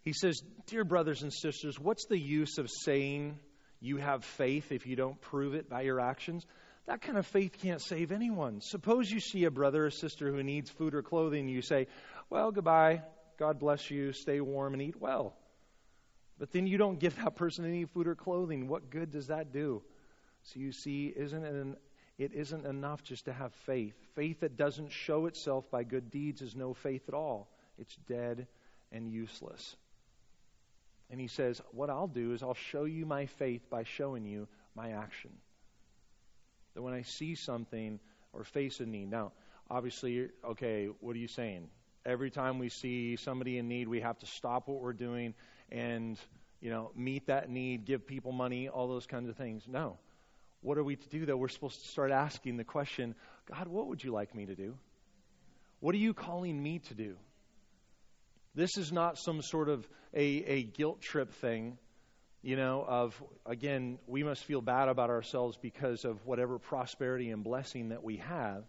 He 0.04 0.14
says, 0.14 0.42
Dear 0.68 0.84
brothers 0.84 1.22
and 1.22 1.32
sisters, 1.32 1.80
what's 1.80 2.06
the 2.08 2.20
use 2.20 2.58
of 2.58 2.70
saying 2.70 3.40
you 3.82 3.98
have 3.98 4.24
faith 4.24 4.72
if 4.72 4.86
you 4.86 4.96
don't 4.96 5.20
prove 5.20 5.56
it 5.56 5.68
by 5.68 5.82
your 5.82 6.00
actions? 6.00 6.46
That 6.86 7.02
kind 7.02 7.18
of 7.18 7.28
faith 7.28 7.58
can't 7.62 7.82
save 7.82 8.12
anyone. 8.12 8.62
Suppose 8.62 9.12
you 9.12 9.20
see 9.20 9.44
a 9.46 9.52
brother 9.52 9.86
or 9.86 9.92
sister 9.92 10.32
who 10.32 10.42
needs 10.44 10.70
food 10.70 10.96
or 10.96 11.02
clothing, 11.02 11.48
you 11.48 11.62
say, 11.62 11.88
Well, 12.30 12.52
goodbye. 12.52 13.02
God 13.38 13.60
bless 13.60 13.90
you. 13.90 14.14
Stay 14.14 14.40
warm 14.40 14.74
and 14.74 14.82
eat 14.82 15.02
well. 15.02 15.36
But 16.38 16.52
then 16.52 16.68
you 16.68 16.78
don't 16.78 17.00
give 17.00 17.16
that 17.24 17.36
person 17.36 17.66
any 17.66 17.86
food 17.86 18.08
or 18.08 18.16
clothing. 18.16 18.68
What 18.68 18.90
good 18.90 19.12
does 19.12 19.28
that 19.28 19.52
do? 19.52 19.82
So 20.44 20.60
you 20.60 20.72
see, 20.72 21.14
isn't 21.16 21.44
it, 21.44 21.54
an, 21.54 21.76
it 22.18 22.34
isn't 22.34 22.66
enough 22.66 23.04
just 23.04 23.26
to 23.26 23.34
have 23.34 23.54
faith. 23.66 23.96
Faith 24.16 24.42
that 24.42 24.58
doesn't 24.58 24.92
show 24.92 25.26
itself 25.26 25.70
by 25.72 25.84
good 25.84 26.10
deeds 26.12 26.42
is 26.42 26.56
no 26.56 26.74
faith 26.74 27.08
at 27.08 27.14
all. 27.14 27.48
It's 27.78 27.96
dead 28.08 28.48
and 28.92 29.08
useless. 29.08 29.76
And 31.12 31.20
he 31.20 31.28
says, 31.28 31.62
What 31.72 31.90
I'll 31.90 32.08
do 32.08 32.34
is 32.34 32.42
I'll 32.42 32.54
show 32.54 32.86
you 32.86 33.06
my 33.06 33.26
faith 33.26 33.70
by 33.70 33.84
showing 33.84 34.26
you 34.26 34.48
my 34.76 34.92
action. 34.92 35.32
That 36.74 36.82
when 36.82 36.94
I 36.94 37.02
see 37.02 37.36
something 37.36 38.00
or 38.32 38.46
face 38.46 38.80
a 38.80 38.86
need, 38.86 39.12
now, 39.12 39.34
obviously, 39.70 40.30
okay, 40.44 40.88
what 41.02 41.16
are 41.16 41.20
you 41.20 41.28
saying? 41.28 41.68
Every 42.06 42.32
time 42.32 42.60
we 42.60 42.70
see 42.70 43.18
somebody 43.18 43.58
in 43.58 43.68
need, 43.68 43.90
we 43.90 44.00
have 44.00 44.18
to 44.20 44.26
stop 44.26 44.70
what 44.70 44.82
we're 44.82 44.94
doing 44.94 45.34
and, 45.70 46.18
you 46.62 46.70
know, 46.70 46.92
meet 46.96 47.28
that 47.28 47.50
need, 47.50 47.86
give 47.86 48.08
people 48.08 48.32
money, 48.32 48.70
all 48.70 48.88
those 48.88 49.06
kinds 49.06 49.30
of 49.30 49.36
things. 49.36 49.64
No. 49.68 49.98
What 50.62 50.78
are 50.78 50.84
we 50.84 50.96
to 50.96 51.10
do, 51.10 51.26
though? 51.26 51.36
We're 51.36 51.50
supposed 51.50 51.82
to 51.82 51.88
start 51.90 52.12
asking 52.12 52.56
the 52.56 52.64
question 52.64 53.16
God, 53.48 53.68
what 53.68 53.88
would 53.88 54.04
you 54.04 54.12
like 54.12 54.34
me 54.34 54.46
to 54.46 54.56
do? 54.56 54.78
What 55.82 55.94
are 55.94 56.00
you 56.00 56.14
calling 56.14 56.62
me 56.62 56.80
to 56.80 56.94
do? 56.94 57.18
This 58.54 58.78
is 58.78 58.92
not 58.92 59.18
some 59.18 59.42
sort 59.42 59.70
of 59.70 59.88
a, 60.14 60.24
a 60.24 60.64
guilt 60.64 61.02
trip 61.02 61.34
thing, 61.36 61.78
you 62.42 62.56
know, 62.56 62.84
of, 62.88 63.22
again, 63.46 64.00
we 64.08 64.24
must 64.24 64.44
feel 64.44 64.62
bad 64.62 64.90
about 64.90 65.10
ourselves 65.10 65.58
because 65.62 66.04
of 66.04 66.26
whatever 66.26 66.60
prosperity 66.60 67.30
and 67.30 67.44
blessing 67.44 67.90
that 67.90 68.04
we 68.04 68.18
have. 68.18 68.64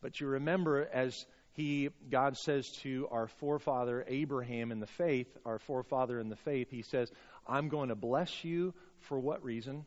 But 0.00 0.20
you 0.20 0.28
remember, 0.28 0.88
as 0.92 1.26
he, 1.54 1.88
God 2.10 2.36
says 2.36 2.70
to 2.82 3.08
our 3.10 3.26
forefather 3.26 4.04
Abraham 4.06 4.70
in 4.70 4.78
the 4.78 4.86
faith, 4.86 5.26
our 5.46 5.58
forefather 5.58 6.20
in 6.20 6.28
the 6.28 6.36
faith, 6.36 6.70
he 6.70 6.82
says, 6.82 7.10
I'm 7.48 7.68
going 7.68 7.88
to 7.88 7.94
bless 7.94 8.44
you 8.44 8.74
for 9.00 9.18
what 9.18 9.42
reason? 9.42 9.86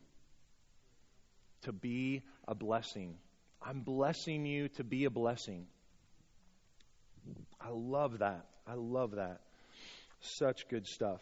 To 1.62 1.72
be 1.72 2.22
a 2.48 2.54
blessing. 2.54 3.16
I'm 3.62 3.80
blessing 3.80 4.44
you 4.46 4.68
to 4.70 4.84
be 4.84 5.04
a 5.04 5.10
blessing. 5.10 5.66
I 7.60 7.68
love 7.70 8.18
that. 8.18 8.46
I 8.66 8.74
love 8.74 9.12
that. 9.12 9.40
Such 10.20 10.68
good 10.68 10.86
stuff. 10.86 11.20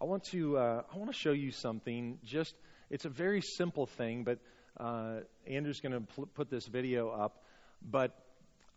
I 0.00 0.04
want 0.04 0.24
to 0.32 0.58
uh, 0.58 0.82
I 0.92 0.98
want 0.98 1.10
to 1.10 1.16
show 1.16 1.32
you 1.32 1.50
something. 1.52 2.18
Just 2.24 2.54
it's 2.90 3.04
a 3.04 3.08
very 3.08 3.40
simple 3.40 3.86
thing, 3.86 4.24
but 4.24 4.38
uh, 4.78 5.20
Andrew's 5.46 5.80
going 5.80 5.92
to 5.92 6.00
pl- 6.00 6.26
put 6.34 6.50
this 6.50 6.66
video 6.66 7.08
up. 7.08 7.42
But 7.82 8.14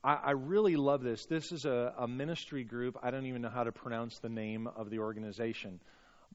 I, 0.04 0.14
I 0.14 0.32
really 0.32 0.76
love 0.76 1.04
this. 1.04 1.26
This 1.26 1.52
is 1.52 1.66
a, 1.66 1.94
a 1.98 2.08
ministry 2.08 2.64
group. 2.64 2.98
I 3.04 3.12
don't 3.12 3.26
even 3.26 3.42
know 3.42 3.50
how 3.50 3.66
to 3.66 3.72
pronounce 3.72 4.20
the 4.20 4.30
name 4.30 4.68
of 4.68 4.90
the 4.90 5.00
organization, 5.00 5.80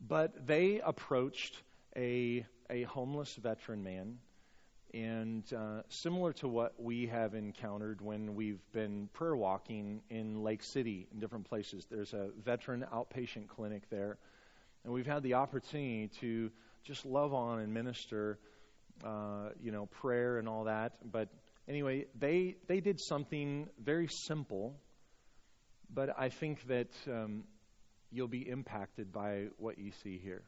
but 0.07 0.47
they 0.47 0.81
approached 0.85 1.63
a 1.97 2.45
a 2.69 2.83
homeless 2.83 3.35
veteran 3.37 3.83
man 3.83 4.19
and 4.95 5.43
uh, 5.53 5.83
similar 5.89 6.33
to 6.35 6.47
what 6.47 6.81
we 6.81 7.09
have 7.09 7.35
encountered 7.35 8.01
when 8.01 8.37
we've 8.37 8.61
been 8.73 9.09
prayer 9.13 9.35
walking 9.35 10.03
in 10.09 10.45
Lake 10.45 10.63
City 10.63 11.09
in 11.13 11.19
different 11.19 11.49
places, 11.49 11.85
there's 11.91 12.13
a 12.13 12.29
veteran 12.45 12.87
outpatient 12.95 13.49
clinic 13.49 13.91
there. 13.91 14.19
And 14.85 14.93
we've 14.93 15.07
had 15.07 15.25
the 15.25 15.35
opportunity 15.35 16.11
to 16.21 16.53
just 16.85 17.05
love 17.05 17.35
on 17.35 17.59
and 17.59 17.75
minister, 17.75 18.39
uh, 19.05 19.49
you 19.61 19.73
know, 19.73 19.87
prayer 19.87 20.39
and 20.39 20.49
all 20.49 20.65
that. 20.65 20.93
But 21.05 21.29
anyway, 21.67 22.07
they, 22.17 22.55
they 22.69 22.79
did 22.79 23.01
something 23.01 23.69
very 23.83 24.07
simple, 24.07 24.77
but 25.93 26.11
I 26.17 26.29
think 26.29 26.69
that 26.69 26.91
um, 27.09 27.43
you'll 28.13 28.29
be 28.29 28.49
impacted 28.49 29.13
by 29.13 29.47
what 29.57 29.77
you 29.77 29.91
see 30.05 30.21
here. 30.23 30.45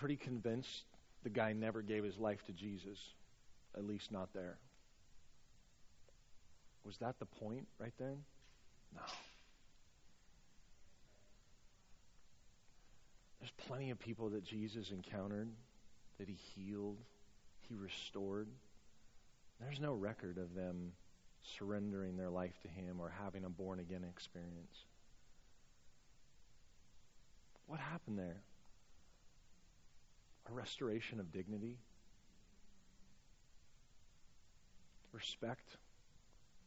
Pretty 0.00 0.16
convinced 0.16 0.84
the 1.22 1.28
guy 1.28 1.52
never 1.52 1.82
gave 1.82 2.02
his 2.02 2.16
life 2.18 2.42
to 2.46 2.52
Jesus, 2.52 2.98
at 3.76 3.86
least 3.86 4.10
not 4.10 4.32
there. 4.32 4.56
Was 6.86 6.96
that 6.98 7.18
the 7.18 7.26
point 7.26 7.66
right 7.78 7.92
then? 7.98 8.16
No. 8.94 9.02
There's 13.38 13.52
plenty 13.58 13.90
of 13.90 13.98
people 13.98 14.30
that 14.30 14.42
Jesus 14.42 14.90
encountered, 14.90 15.50
that 16.18 16.28
he 16.28 16.38
healed. 16.54 16.96
he 17.68 17.74
restored. 17.74 18.48
There's 19.60 19.80
no 19.80 19.92
record 19.92 20.38
of 20.38 20.54
them 20.54 20.92
surrendering 21.58 22.16
their 22.16 22.30
life 22.30 22.58
to 22.62 22.68
him 22.68 23.00
or 23.00 23.12
having 23.22 23.44
a 23.44 23.50
born 23.50 23.80
again 23.80 24.04
experience. 24.08 24.84
What 27.66 27.78
happened 27.78 28.18
there? 28.18 28.40
A 30.50 30.52
restoration 30.52 31.20
of 31.20 31.32
dignity, 31.32 31.78
respect, 35.12 35.76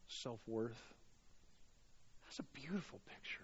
self 0.07 0.39
worth. 0.47 0.93
That's 2.23 2.39
a 2.39 2.43
beautiful 2.53 2.99
picture. 3.05 3.43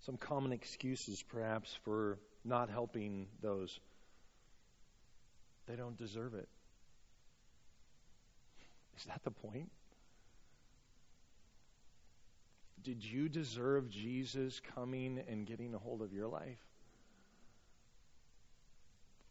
Some 0.00 0.16
common 0.16 0.52
excuses, 0.52 1.22
perhaps, 1.22 1.78
for 1.84 2.18
not 2.44 2.68
helping 2.68 3.28
those. 3.40 3.78
They 5.66 5.76
don't 5.76 5.96
deserve 5.96 6.34
it. 6.34 6.48
Is 8.98 9.04
that 9.04 9.22
the 9.24 9.30
point? 9.30 9.70
Did 12.82 13.04
you 13.04 13.28
deserve 13.28 13.90
Jesus 13.90 14.60
coming 14.74 15.22
and 15.28 15.46
getting 15.46 15.74
a 15.74 15.78
hold 15.78 16.02
of 16.02 16.12
your 16.12 16.28
life? 16.28 16.58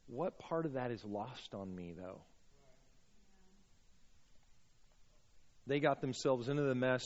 What 0.07 0.39
part 0.39 0.65
of 0.65 0.73
that 0.73 0.91
is 0.91 1.03
lost 1.03 1.53
on 1.53 1.73
me, 1.73 1.93
though? 1.97 2.21
They 5.67 5.79
got 5.79 6.01
themselves 6.01 6.47
into 6.47 6.63
the 6.63 6.75
mess. 6.75 7.03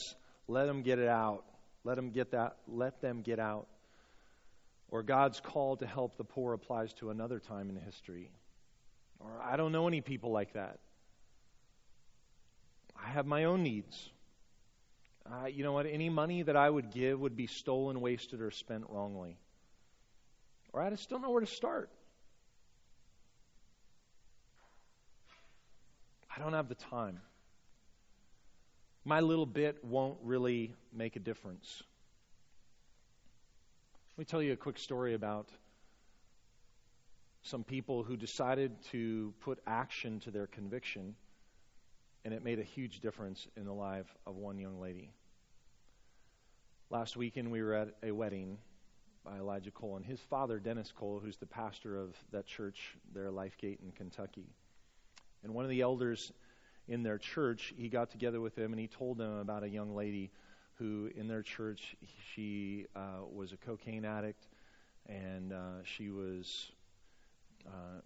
Let 0.48 0.66
them 0.66 0.82
get 0.82 0.98
it 0.98 1.08
out. 1.08 1.44
Let 1.84 1.96
them 1.96 2.10
get 2.10 2.30
that. 2.32 2.56
Let 2.66 3.00
them 3.02 3.22
get 3.22 3.38
out. 3.38 3.66
Or 4.88 5.02
God's 5.02 5.40
call 5.40 5.76
to 5.78 5.86
help 5.86 6.16
the 6.16 6.24
poor 6.24 6.54
applies 6.54 6.92
to 6.94 7.10
another 7.10 7.40
time 7.40 7.68
in 7.68 7.76
history. 7.76 8.30
Or 9.18 9.40
I 9.42 9.56
don't 9.56 9.72
know 9.72 9.86
any 9.86 10.00
people 10.00 10.32
like 10.32 10.54
that. 10.54 10.78
I 12.96 13.10
have 13.10 13.26
my 13.26 13.44
own 13.44 13.62
needs. 13.62 14.10
Uh, 15.30 15.46
you 15.46 15.64
know 15.64 15.72
what? 15.72 15.86
Any 15.86 16.10
money 16.10 16.42
that 16.42 16.56
I 16.56 16.68
would 16.68 16.90
give 16.90 17.18
would 17.20 17.36
be 17.36 17.46
stolen, 17.46 18.00
wasted, 18.00 18.40
or 18.40 18.50
spent 18.50 18.84
wrongly. 18.88 19.38
Or 20.72 20.82
I 20.82 20.90
just 20.90 21.08
don't 21.08 21.22
know 21.22 21.30
where 21.30 21.40
to 21.40 21.46
start. 21.46 21.88
I 26.34 26.40
don't 26.40 26.52
have 26.52 26.68
the 26.68 26.74
time. 26.74 27.20
My 29.04 29.20
little 29.20 29.46
bit 29.46 29.84
won't 29.84 30.18
really 30.22 30.74
make 30.92 31.16
a 31.16 31.20
difference. 31.20 31.82
Let 34.16 34.22
me 34.22 34.24
tell 34.24 34.42
you 34.42 34.52
a 34.52 34.56
quick 34.56 34.78
story 34.78 35.14
about 35.14 35.48
some 37.42 37.62
people 37.62 38.02
who 38.02 38.16
decided 38.16 38.72
to 38.90 39.32
put 39.40 39.58
action 39.66 40.20
to 40.20 40.30
their 40.30 40.46
conviction 40.46 41.14
and 42.24 42.32
it 42.32 42.42
made 42.42 42.58
a 42.58 42.64
huge 42.64 43.00
difference 43.00 43.46
in 43.56 43.64
the 43.64 43.72
life 43.72 44.16
of 44.26 44.36
one 44.36 44.58
young 44.58 44.80
lady. 44.80 45.10
Last 46.90 47.16
weekend, 47.16 47.50
we 47.50 47.62
were 47.62 47.74
at 47.74 47.88
a 48.02 48.12
wedding 48.12 48.58
by 49.24 49.36
Elijah 49.36 49.70
Cole 49.70 49.96
and 49.96 50.04
his 50.04 50.20
father, 50.20 50.58
Dennis 50.58 50.92
Cole, 50.94 51.20
who's 51.22 51.36
the 51.36 51.46
pastor 51.46 51.98
of 51.98 52.14
that 52.30 52.46
church 52.46 52.96
there, 53.14 53.30
Lifegate 53.30 53.80
in 53.82 53.90
Kentucky. 53.96 54.46
And 55.42 55.54
one 55.54 55.64
of 55.64 55.70
the 55.70 55.80
elders 55.80 56.32
in 56.88 57.02
their 57.02 57.18
church, 57.18 57.72
he 57.76 57.88
got 57.88 58.10
together 58.10 58.40
with 58.40 58.54
them 58.54 58.72
and 58.72 58.80
he 58.80 58.86
told 58.86 59.18
them 59.18 59.38
about 59.38 59.62
a 59.62 59.68
young 59.68 59.94
lady 59.94 60.30
who, 60.74 61.10
in 61.16 61.26
their 61.28 61.42
church, 61.42 61.96
she 62.34 62.86
uh, 62.94 63.24
was 63.32 63.52
a 63.52 63.56
cocaine 63.56 64.04
addict 64.04 64.46
and 65.06 65.52
uh, 65.52 65.82
she 65.84 66.10
was 66.10 66.70
uh, 67.66 68.00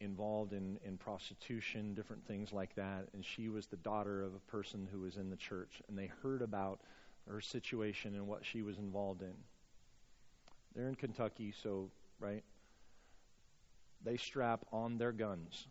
involved 0.00 0.52
in, 0.52 0.78
in 0.84 0.96
prostitution, 0.96 1.94
different 1.94 2.26
things 2.26 2.52
like 2.52 2.74
that. 2.76 3.08
And 3.12 3.24
she 3.24 3.48
was 3.48 3.66
the 3.66 3.76
daughter 3.76 4.22
of 4.22 4.34
a 4.34 4.50
person 4.50 4.88
who 4.90 5.00
was 5.00 5.16
in 5.16 5.30
the 5.30 5.36
church. 5.36 5.82
And 5.88 5.98
they 5.98 6.10
heard 6.22 6.42
about 6.42 6.80
her 7.28 7.40
situation 7.40 8.14
and 8.14 8.26
what 8.26 8.44
she 8.44 8.62
was 8.62 8.78
involved 8.78 9.22
in. 9.22 9.34
They're 10.74 10.88
in 10.88 10.94
Kentucky, 10.94 11.52
so, 11.62 11.90
right? 12.20 12.44
They 14.04 14.16
strap 14.16 14.64
on 14.72 14.98
their 14.98 15.12
guns. 15.12 15.66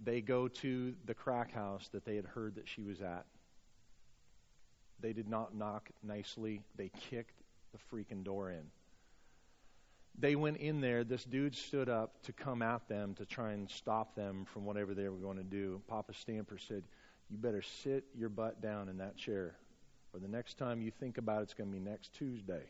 They 0.00 0.20
go 0.20 0.48
to 0.48 0.94
the 1.04 1.14
crack 1.14 1.52
house 1.52 1.88
that 1.92 2.04
they 2.04 2.16
had 2.16 2.24
heard 2.24 2.54
that 2.54 2.68
she 2.68 2.82
was 2.82 3.00
at. 3.02 3.26
They 5.00 5.12
did 5.12 5.28
not 5.28 5.54
knock 5.54 5.90
nicely, 6.02 6.62
they 6.76 6.90
kicked 7.10 7.42
the 7.72 7.78
freaking 7.96 8.24
door 8.24 8.50
in 8.50 8.64
they 10.20 10.34
went 10.34 10.56
in 10.56 10.80
there. 10.80 11.04
This 11.04 11.24
dude 11.24 11.54
stood 11.54 11.88
up 11.88 12.22
to 12.24 12.32
come 12.32 12.62
at 12.62 12.88
them 12.88 13.14
to 13.14 13.24
try 13.24 13.52
and 13.52 13.70
stop 13.70 14.14
them 14.14 14.44
from 14.52 14.64
whatever 14.64 14.94
they 14.94 15.08
were 15.08 15.16
going 15.16 15.36
to 15.36 15.44
do. 15.44 15.80
Papa 15.86 16.12
Stamper 16.12 16.58
said, 16.58 16.82
You 17.30 17.38
better 17.38 17.62
sit 17.62 18.04
your 18.16 18.28
butt 18.28 18.60
down 18.60 18.88
in 18.88 18.98
that 18.98 19.16
chair, 19.16 19.54
or 20.12 20.20
the 20.20 20.28
next 20.28 20.58
time 20.58 20.82
you 20.82 20.90
think 20.90 21.18
about 21.18 21.40
it, 21.40 21.42
it's 21.44 21.54
going 21.54 21.70
to 21.70 21.78
be 21.78 21.82
next 21.82 22.12
Tuesday. 22.14 22.64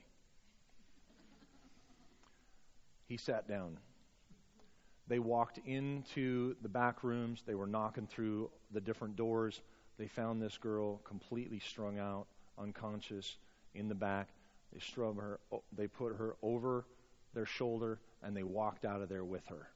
He 3.06 3.16
sat 3.16 3.48
down. 3.48 3.78
They 5.06 5.18
walked 5.18 5.58
into 5.64 6.54
the 6.60 6.68
back 6.68 7.02
rooms. 7.02 7.42
They 7.46 7.54
were 7.54 7.66
knocking 7.66 8.06
through 8.06 8.50
the 8.72 8.80
different 8.80 9.16
doors. 9.16 9.62
They 9.98 10.06
found 10.06 10.42
this 10.42 10.58
girl 10.58 10.98
completely 10.98 11.60
strung 11.60 11.98
out, 11.98 12.26
unconscious, 12.58 13.38
in 13.74 13.88
the 13.88 13.94
back. 13.94 14.28
They 14.74 14.80
strung 14.80 15.16
her. 15.16 15.40
They 15.74 15.86
put 15.86 16.14
her 16.16 16.36
over 16.42 16.84
their 17.38 17.46
shoulder, 17.46 18.00
and 18.20 18.36
they 18.36 18.42
walked 18.42 18.84
out 18.84 19.00
of 19.00 19.08
there 19.08 19.22
with 19.22 19.46
her. 19.46 19.68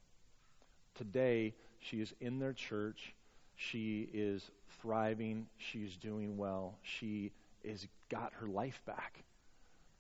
Today, 0.96 1.55
she 1.79 2.01
is 2.01 2.12
in 2.20 2.40
their 2.40 2.53
church. 2.53 3.14
She 3.55 4.09
is 4.12 4.51
thriving. 4.81 5.46
She's 5.59 5.96
doing 5.96 6.37
well. 6.37 6.77
She 6.83 7.31
has 7.64 7.87
got 8.09 8.33
her 8.40 8.48
life 8.48 8.83
back 8.85 9.22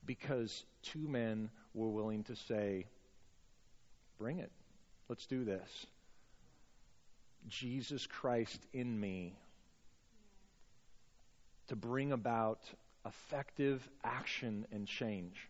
because 0.06 0.64
two 0.82 1.06
men 1.06 1.50
were 1.72 1.88
willing 1.88 2.24
to 2.24 2.34
say, 2.34 2.86
Bring 4.18 4.40
it. 4.40 4.50
Let's 5.08 5.26
do 5.26 5.44
this. 5.44 5.86
Jesus 7.48 8.08
Christ 8.08 8.60
in 8.72 8.98
me 8.98 9.36
to 11.68 11.76
bring 11.76 12.10
about 12.10 12.58
effective 13.06 13.88
action 14.02 14.66
and 14.72 14.88
change. 14.88 15.48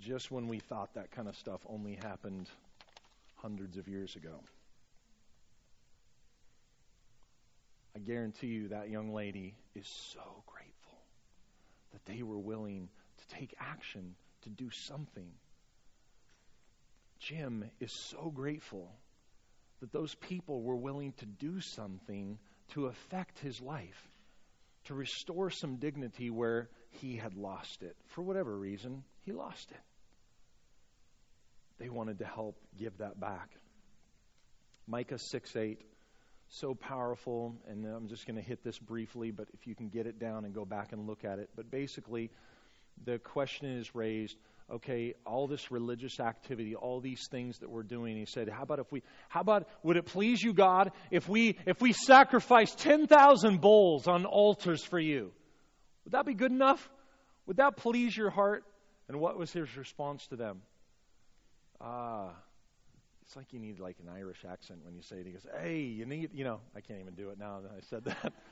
Just 0.00 0.30
when 0.30 0.48
we 0.48 0.58
thought 0.58 0.94
that 0.94 1.10
kind 1.10 1.28
of 1.28 1.36
stuff 1.36 1.60
only 1.68 1.94
happened 1.94 2.48
hundreds 3.36 3.76
of 3.76 3.88
years 3.88 4.16
ago. 4.16 4.40
I 7.96 8.00
guarantee 8.00 8.48
you 8.48 8.68
that 8.68 8.90
young 8.90 9.12
lady 9.12 9.54
is 9.74 9.86
so 10.12 10.44
grateful 10.46 10.98
that 11.92 12.04
they 12.06 12.22
were 12.22 12.38
willing 12.38 12.88
to 13.18 13.36
take 13.36 13.54
action 13.58 14.14
to 14.42 14.50
do 14.50 14.70
something. 14.70 15.30
Jim 17.18 17.64
is 17.80 17.92
so 17.92 18.30
grateful 18.30 18.92
that 19.80 19.92
those 19.92 20.14
people 20.14 20.62
were 20.62 20.76
willing 20.76 21.12
to 21.14 21.26
do 21.26 21.60
something 21.60 22.38
to 22.68 22.86
affect 22.86 23.38
his 23.40 23.60
life, 23.60 24.08
to 24.88 24.94
restore 24.94 25.48
some 25.50 25.76
dignity 25.76 26.28
where 26.28 26.68
he 26.90 27.16
had 27.16 27.34
lost 27.34 27.82
it. 27.82 27.96
For 28.08 28.20
whatever 28.20 28.54
reason, 28.54 29.04
he 29.24 29.32
lost 29.32 29.70
it 29.70 29.80
they 31.78 31.88
wanted 31.88 32.18
to 32.18 32.24
help 32.24 32.56
give 32.78 32.98
that 32.98 33.18
back. 33.18 33.50
Micah 34.86 35.18
6 35.18 35.56
8, 35.56 35.80
so 36.48 36.74
powerful, 36.74 37.54
and 37.68 37.86
I'm 37.86 38.08
just 38.08 38.26
going 38.26 38.36
to 38.36 38.42
hit 38.42 38.64
this 38.64 38.78
briefly, 38.78 39.30
but 39.30 39.48
if 39.54 39.66
you 39.66 39.74
can 39.74 39.88
get 39.88 40.06
it 40.06 40.18
down 40.18 40.44
and 40.44 40.54
go 40.54 40.64
back 40.64 40.92
and 40.92 41.06
look 41.06 41.24
at 41.24 41.38
it. 41.38 41.50
But 41.54 41.70
basically, 41.70 42.30
the 43.04 43.18
question 43.18 43.66
is 43.78 43.94
raised 43.94 44.36
okay, 44.70 45.14
all 45.24 45.46
this 45.46 45.70
religious 45.70 46.20
activity, 46.20 46.74
all 46.74 47.00
these 47.00 47.26
things 47.30 47.58
that 47.58 47.70
we're 47.70 47.82
doing. 47.82 48.16
He 48.16 48.26
said, 48.26 48.48
how 48.48 48.62
about 48.62 48.78
if 48.78 48.92
we, 48.92 49.02
how 49.28 49.40
about, 49.40 49.68
would 49.82 49.96
it 49.96 50.06
please 50.06 50.42
you, 50.42 50.52
God, 50.52 50.92
if 51.10 51.28
we, 51.28 51.56
if 51.66 51.80
we 51.80 51.92
sacrifice 51.92 52.74
10,000 52.74 53.60
bulls 53.60 54.06
on 54.06 54.26
altars 54.26 54.84
for 54.84 54.98
you? 54.98 55.32
Would 56.04 56.12
that 56.12 56.26
be 56.26 56.34
good 56.34 56.52
enough? 56.52 56.88
Would 57.46 57.58
that 57.58 57.76
please 57.76 58.16
your 58.16 58.30
heart? 58.30 58.64
And 59.08 59.20
what 59.20 59.38
was 59.38 59.52
his 59.52 59.74
response 59.76 60.26
to 60.28 60.36
them? 60.36 60.60
Ah, 61.80 62.34
it's 63.22 63.36
like 63.36 63.52
you 63.52 63.58
need 63.58 63.78
like 63.78 63.96
an 64.02 64.08
Irish 64.14 64.44
accent 64.50 64.80
when 64.84 64.94
you 64.94 65.02
say 65.02 65.16
it. 65.16 65.26
He 65.26 65.32
goes, 65.32 65.46
"Hey, 65.60 65.80
you 65.80 66.06
need," 66.06 66.30
you 66.32 66.44
know. 66.44 66.60
I 66.74 66.80
can't 66.80 67.00
even 67.00 67.14
do 67.14 67.30
it 67.30 67.38
now 67.38 67.60
that 67.60 67.70
I 67.70 67.80
said 67.88 68.04
that. 68.04 68.32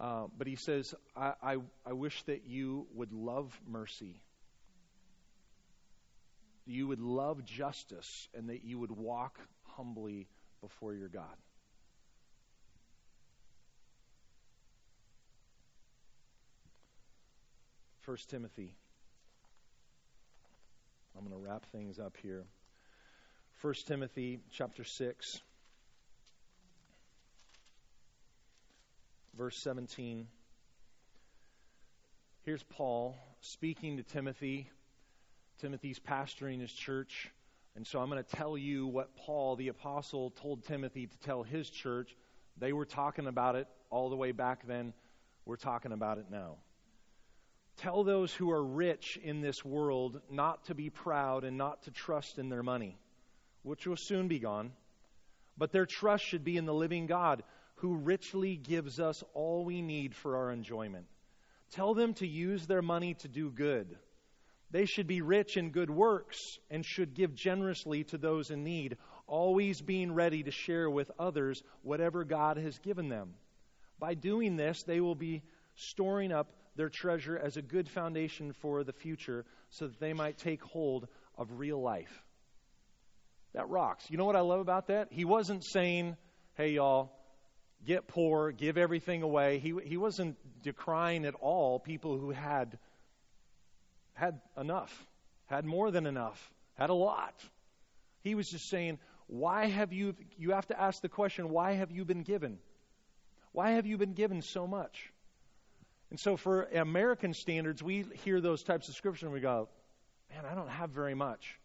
Uh, 0.00 0.28
but 0.38 0.46
he 0.46 0.54
says, 0.54 0.94
I, 1.16 1.32
I, 1.42 1.56
I 1.84 1.92
wish 1.92 2.22
that 2.26 2.46
you 2.46 2.86
would 2.94 3.12
love 3.12 3.52
mercy, 3.66 4.22
you 6.68 6.86
would 6.86 7.00
love 7.00 7.44
justice, 7.44 8.28
and 8.34 8.50
that 8.50 8.64
you 8.64 8.78
would 8.78 8.90
walk 8.90 9.38
humbly 9.76 10.28
before 10.60 10.94
your 10.94 11.08
God. 11.08 11.24
First 18.00 18.30
Timothy. 18.30 18.74
I'm 21.16 21.28
going 21.28 21.40
to 21.40 21.48
wrap 21.48 21.64
things 21.66 21.98
up 21.98 22.16
here. 22.22 22.44
First 23.54 23.88
Timothy 23.88 24.38
chapter 24.52 24.84
6 24.84 25.40
verse 29.38 29.56
17. 29.58 30.26
Here's 32.44 32.62
Paul 32.64 33.16
speaking 33.40 33.98
to 33.98 34.02
Timothy. 34.02 34.68
Timothy's 35.60 35.98
pastoring 35.98 36.60
his 36.60 36.72
church. 36.72 37.30
And 37.76 37.86
so 37.86 38.00
I'm 38.00 38.08
going 38.10 38.22
to 38.22 38.36
tell 38.36 38.56
you 38.58 38.86
what 38.86 39.14
Paul, 39.16 39.56
the 39.56 39.68
apostle, 39.68 40.30
told 40.30 40.64
Timothy 40.64 41.06
to 41.06 41.18
tell 41.18 41.42
his 41.42 41.70
church. 41.70 42.16
They 42.58 42.72
were 42.72 42.84
talking 42.84 43.26
about 43.26 43.56
it 43.56 43.68
all 43.90 44.10
the 44.10 44.16
way 44.16 44.32
back 44.32 44.66
then. 44.66 44.92
We're 45.44 45.56
talking 45.56 45.92
about 45.92 46.18
it 46.18 46.26
now. 46.30 46.56
Tell 47.78 48.02
those 48.02 48.34
who 48.34 48.50
are 48.50 48.64
rich 48.64 49.18
in 49.22 49.40
this 49.40 49.64
world 49.64 50.20
not 50.30 50.64
to 50.64 50.74
be 50.74 50.90
proud 50.90 51.44
and 51.44 51.56
not 51.56 51.84
to 51.84 51.92
trust 51.92 52.38
in 52.38 52.48
their 52.48 52.64
money, 52.64 52.98
which 53.62 53.86
will 53.86 53.96
soon 53.96 54.26
be 54.26 54.40
gone. 54.40 54.72
But 55.56 55.70
their 55.70 55.86
trust 55.86 56.24
should 56.24 56.44
be 56.44 56.56
in 56.56 56.66
the 56.66 56.74
living 56.74 57.06
God, 57.06 57.44
who 57.76 57.94
richly 57.94 58.56
gives 58.56 58.98
us 58.98 59.22
all 59.34 59.64
we 59.64 59.82
need 59.82 60.14
for 60.14 60.36
our 60.36 60.50
enjoyment. 60.50 61.06
Tell 61.70 61.94
them 61.94 62.14
to 62.14 62.26
use 62.26 62.66
their 62.66 62.82
money 62.82 63.14
to 63.14 63.28
do 63.28 63.50
good. 63.50 63.96
They 64.70 64.84
should 64.84 65.06
be 65.06 65.22
rich 65.22 65.56
in 65.56 65.70
good 65.70 65.90
works 65.90 66.38
and 66.70 66.84
should 66.84 67.14
give 67.14 67.34
generously 67.34 68.04
to 68.04 68.18
those 68.18 68.50
in 68.50 68.64
need, 68.64 68.98
always 69.26 69.80
being 69.80 70.12
ready 70.12 70.42
to 70.42 70.50
share 70.50 70.90
with 70.90 71.10
others 71.18 71.62
whatever 71.82 72.24
God 72.24 72.58
has 72.58 72.78
given 72.78 73.08
them. 73.08 73.34
By 73.98 74.14
doing 74.14 74.56
this, 74.56 74.82
they 74.82 75.00
will 75.00 75.14
be 75.14 75.42
storing 75.74 76.32
up 76.32 76.52
their 76.76 76.88
treasure 76.88 77.36
as 77.36 77.56
a 77.56 77.62
good 77.62 77.88
foundation 77.88 78.52
for 78.52 78.84
the 78.84 78.92
future 78.92 79.44
so 79.70 79.86
that 79.86 80.00
they 80.00 80.12
might 80.12 80.38
take 80.38 80.62
hold 80.62 81.08
of 81.36 81.58
real 81.58 81.80
life. 81.80 82.22
That 83.54 83.68
rocks. 83.68 84.04
You 84.10 84.18
know 84.18 84.24
what 84.24 84.36
I 84.36 84.40
love 84.40 84.60
about 84.60 84.88
that? 84.88 85.08
He 85.10 85.24
wasn't 85.24 85.64
saying, 85.64 86.16
hey, 86.56 86.72
y'all, 86.72 87.10
get 87.84 88.06
poor, 88.06 88.52
give 88.52 88.76
everything 88.76 89.22
away. 89.22 89.58
He, 89.58 89.74
he 89.84 89.96
wasn't 89.96 90.36
decrying 90.62 91.24
at 91.24 91.34
all 91.34 91.78
people 91.78 92.18
who 92.18 92.30
had, 92.30 92.78
had 94.18 94.40
enough, 94.56 95.06
had 95.46 95.64
more 95.64 95.90
than 95.90 96.06
enough, 96.06 96.52
had 96.74 96.90
a 96.90 96.94
lot. 96.94 97.34
He 98.22 98.34
was 98.34 98.50
just 98.50 98.68
saying, 98.68 98.98
why 99.28 99.66
have 99.66 99.92
you, 99.92 100.16
you 100.36 100.52
have 100.52 100.66
to 100.68 100.80
ask 100.80 101.00
the 101.02 101.08
question, 101.08 101.50
why 101.50 101.72
have 101.72 101.90
you 101.90 102.04
been 102.04 102.22
given? 102.22 102.58
Why 103.52 103.72
have 103.72 103.86
you 103.86 103.96
been 103.96 104.14
given 104.14 104.42
so 104.42 104.66
much? 104.66 105.12
And 106.10 106.18
so, 106.18 106.36
for 106.36 106.64
American 106.64 107.34
standards, 107.34 107.82
we 107.82 108.04
hear 108.24 108.40
those 108.40 108.62
types 108.62 108.88
of 108.88 108.94
scripture 108.94 109.26
and 109.26 109.34
we 109.34 109.40
go, 109.40 109.68
man, 110.30 110.44
I 110.50 110.54
don't 110.54 110.70
have 110.70 110.90
very 110.90 111.14
much. 111.14 111.58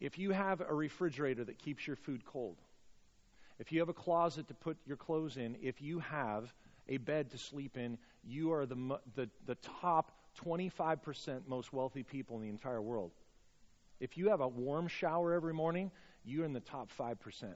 If 0.00 0.18
you 0.18 0.32
have 0.32 0.60
a 0.60 0.74
refrigerator 0.74 1.44
that 1.44 1.58
keeps 1.58 1.86
your 1.86 1.96
food 1.96 2.24
cold, 2.26 2.56
if 3.58 3.72
you 3.72 3.80
have 3.80 3.88
a 3.88 3.94
closet 3.94 4.48
to 4.48 4.54
put 4.54 4.76
your 4.84 4.96
clothes 4.96 5.36
in, 5.36 5.56
if 5.62 5.80
you 5.80 6.00
have 6.00 6.52
a 6.88 6.98
bed 6.98 7.30
to 7.30 7.38
sleep 7.38 7.78
in, 7.78 7.98
you 8.24 8.52
are 8.52 8.66
the, 8.66 8.98
the, 9.14 9.30
the 9.46 9.54
top 9.80 10.12
25% 10.36 11.48
most 11.48 11.72
wealthy 11.72 12.02
people 12.02 12.36
in 12.36 12.42
the 12.42 12.48
entire 12.48 12.82
world. 12.82 13.12
If 14.00 14.16
you 14.16 14.28
have 14.30 14.40
a 14.40 14.48
warm 14.48 14.88
shower 14.88 15.32
every 15.32 15.54
morning, 15.54 15.90
you're 16.24 16.44
in 16.44 16.52
the 16.52 16.60
top 16.60 16.90
5%. 16.98 17.54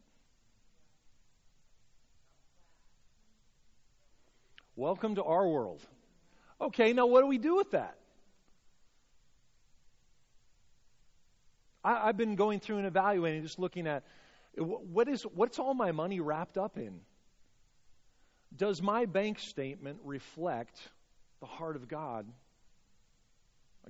Welcome 4.76 5.16
to 5.16 5.24
our 5.24 5.46
world. 5.46 5.82
Okay, 6.60 6.92
now 6.92 7.06
what 7.06 7.20
do 7.20 7.26
we 7.26 7.38
do 7.38 7.56
with 7.56 7.72
that? 7.72 7.96
I, 11.82 12.06
have 12.06 12.16
been 12.16 12.36
going 12.36 12.60
through 12.60 12.78
and 12.78 12.86
evaluating, 12.86 13.42
just 13.42 13.58
looking 13.58 13.86
at 13.86 14.04
what 14.56 15.08
is 15.08 15.22
what's 15.22 15.58
all 15.58 15.74
my 15.74 15.92
money 15.92 16.20
wrapped 16.20 16.58
up 16.58 16.76
in. 16.76 17.00
Does 18.54 18.82
my 18.82 19.06
bank 19.06 19.38
statement 19.38 19.98
reflect 20.04 20.80
the 21.40 21.46
heart 21.46 21.76
of 21.76 21.88
God? 21.88 22.26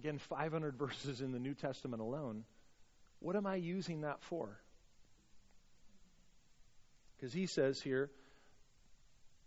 Again, 0.00 0.16
500 0.16 0.76
verses 0.78 1.20
in 1.20 1.30
the 1.30 1.38
New 1.38 1.52
Testament 1.52 2.00
alone. 2.00 2.44
What 3.18 3.36
am 3.36 3.46
I 3.46 3.56
using 3.56 4.00
that 4.00 4.22
for? 4.22 4.58
Because 7.14 7.34
he 7.34 7.44
says 7.44 7.82
here, 7.82 8.10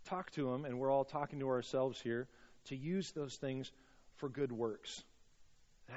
talk 0.04 0.30
to 0.32 0.54
him, 0.54 0.64
and 0.64 0.78
we're 0.78 0.92
all 0.92 1.04
talking 1.04 1.40
to 1.40 1.48
ourselves 1.48 2.00
here, 2.00 2.28
to 2.66 2.76
use 2.76 3.10
those 3.10 3.34
things 3.34 3.72
for 4.18 4.28
good 4.28 4.52
works. 4.52 5.02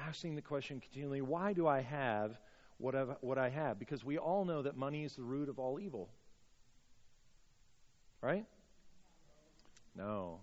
Asking 0.08 0.34
the 0.34 0.42
question 0.42 0.80
continually, 0.80 1.20
why 1.20 1.52
do 1.52 1.68
I 1.68 1.82
have 1.82 2.36
what, 2.78 2.96
I've, 2.96 3.14
what 3.20 3.38
I 3.38 3.50
have? 3.50 3.78
Because 3.78 4.04
we 4.04 4.18
all 4.18 4.44
know 4.44 4.62
that 4.62 4.76
money 4.76 5.04
is 5.04 5.14
the 5.14 5.22
root 5.22 5.48
of 5.48 5.60
all 5.60 5.78
evil. 5.78 6.08
Right? 8.20 8.44
No. 9.94 10.40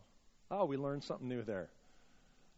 Oh, 0.49 0.63
we 0.63 0.77
learned 0.77 1.03
something 1.03 1.27
new 1.27 1.43
there. 1.43 1.67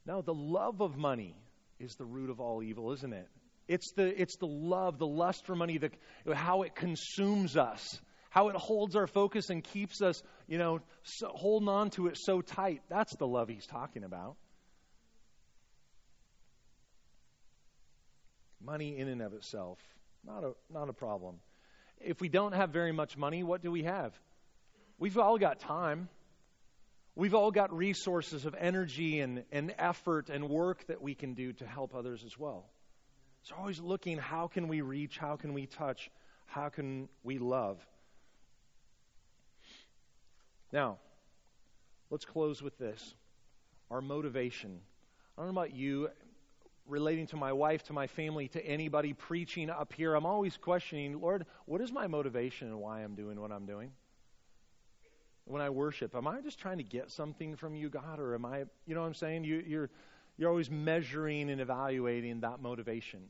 No, 0.06 0.22
the 0.22 0.36
love 0.36 0.82
of 0.82 0.96
money 0.96 1.34
is 1.80 1.96
the 1.96 2.06
root 2.06 2.30
of 2.30 2.40
all 2.40 2.64
evil, 2.64 2.92
isn't 2.94 3.14
it? 3.14 3.28
It's 3.68 3.92
the, 3.92 4.22
it's 4.22 4.38
the 4.38 4.48
love, 4.48 4.98
the 4.98 5.08
lust 5.08 5.46
for 5.46 5.56
money, 5.56 5.78
the, 5.78 5.92
how 6.34 6.64
it 6.64 6.76
consumes 6.76 7.58
us 7.58 8.00
how 8.38 8.50
it 8.50 8.56
holds 8.56 8.96
our 8.96 9.08
focus 9.08 9.50
and 9.50 9.64
keeps 9.64 10.00
us, 10.00 10.22
you 10.48 10.60
know, 10.60 10.80
so, 11.02 11.28
holding 11.34 11.70
on 11.70 11.90
to 11.90 12.06
it 12.06 12.18
so 12.18 12.40
tight. 12.42 12.82
That's 12.88 13.16
the 13.16 13.26
love 13.26 13.50
he's 13.50 13.66
talking 13.66 14.04
about. 14.04 14.36
Money 18.64 18.98
in 18.98 19.08
and 19.08 19.24
of 19.24 19.34
itself, 19.34 19.80
not 20.24 20.44
a, 20.44 20.52
not 20.72 20.88
a 20.88 20.94
problem. 20.94 21.40
If 22.00 22.22
we 22.22 22.30
don't 22.30 22.54
have 22.54 22.70
very 22.70 22.92
much 22.92 23.18
money, 23.18 23.44
what 23.44 23.64
do 23.64 23.72
we 23.72 23.84
have? 23.84 24.14
We've 25.00 25.18
all 25.18 25.40
got 25.40 25.60
time. 25.60 26.10
We've 27.18 27.34
all 27.34 27.50
got 27.50 27.76
resources 27.76 28.46
of 28.46 28.54
energy 28.60 29.22
and, 29.22 29.44
and 29.52 29.74
effort 29.80 30.30
and 30.30 30.48
work 30.48 30.86
that 30.86 31.02
we 31.02 31.16
can 31.16 31.34
do 31.34 31.52
to 31.54 31.66
help 31.66 31.96
others 31.96 32.24
as 32.24 32.38
well. 32.38 32.66
So 33.42 33.56
always 33.58 33.80
looking 33.80 34.20
how 34.20 34.46
can 34.46 34.68
we 34.68 34.82
reach, 34.82 35.18
how 35.18 35.36
can 35.36 35.56
we 35.56 35.66
touch, 35.66 36.12
how 36.46 36.70
can 36.70 37.10
we 37.24 37.40
love. 37.40 37.80
Now, 40.72 41.00
let's 42.12 42.24
close 42.24 42.62
with 42.62 42.78
this 42.78 43.16
our 43.90 44.02
motivation. 44.02 44.80
I 45.36 45.42
don't 45.42 45.56
know 45.56 45.60
about 45.60 45.74
you, 45.74 46.10
relating 46.86 47.26
to 47.28 47.36
my 47.36 47.52
wife, 47.52 47.82
to 47.86 47.94
my 47.94 48.06
family, 48.06 48.50
to 48.50 48.64
anybody 48.64 49.14
preaching 49.14 49.72
up 49.72 49.92
here. 49.92 50.14
I'm 50.14 50.28
always 50.28 50.56
questioning, 50.56 51.20
Lord, 51.20 51.48
what 51.66 51.82
is 51.82 51.92
my 51.92 52.06
motivation 52.06 52.68
and 52.68 52.80
why 52.80 53.00
I'm 53.00 53.16
doing 53.16 53.42
what 53.42 53.52
I'm 53.52 53.66
doing? 53.66 53.92
When 55.48 55.62
I 55.62 55.70
worship, 55.70 56.14
am 56.14 56.28
I 56.28 56.42
just 56.42 56.60
trying 56.60 56.78
to 56.78 56.84
get 56.84 57.10
something 57.10 57.56
from 57.56 57.74
you, 57.74 57.90
God, 57.90 58.20
or 58.20 58.36
am 58.36 58.46
I, 58.46 58.66
you 58.86 58.96
know 58.96 59.02
what 59.02 59.08
I'm 59.08 59.14
saying? 59.14 59.46
You, 59.46 59.64
you're, 59.66 59.90
you're 60.38 60.50
always 60.50 60.70
measuring 60.70 61.50
and 61.50 61.62
evaluating 61.62 62.42
that 62.42 62.62
motivation. 62.62 63.22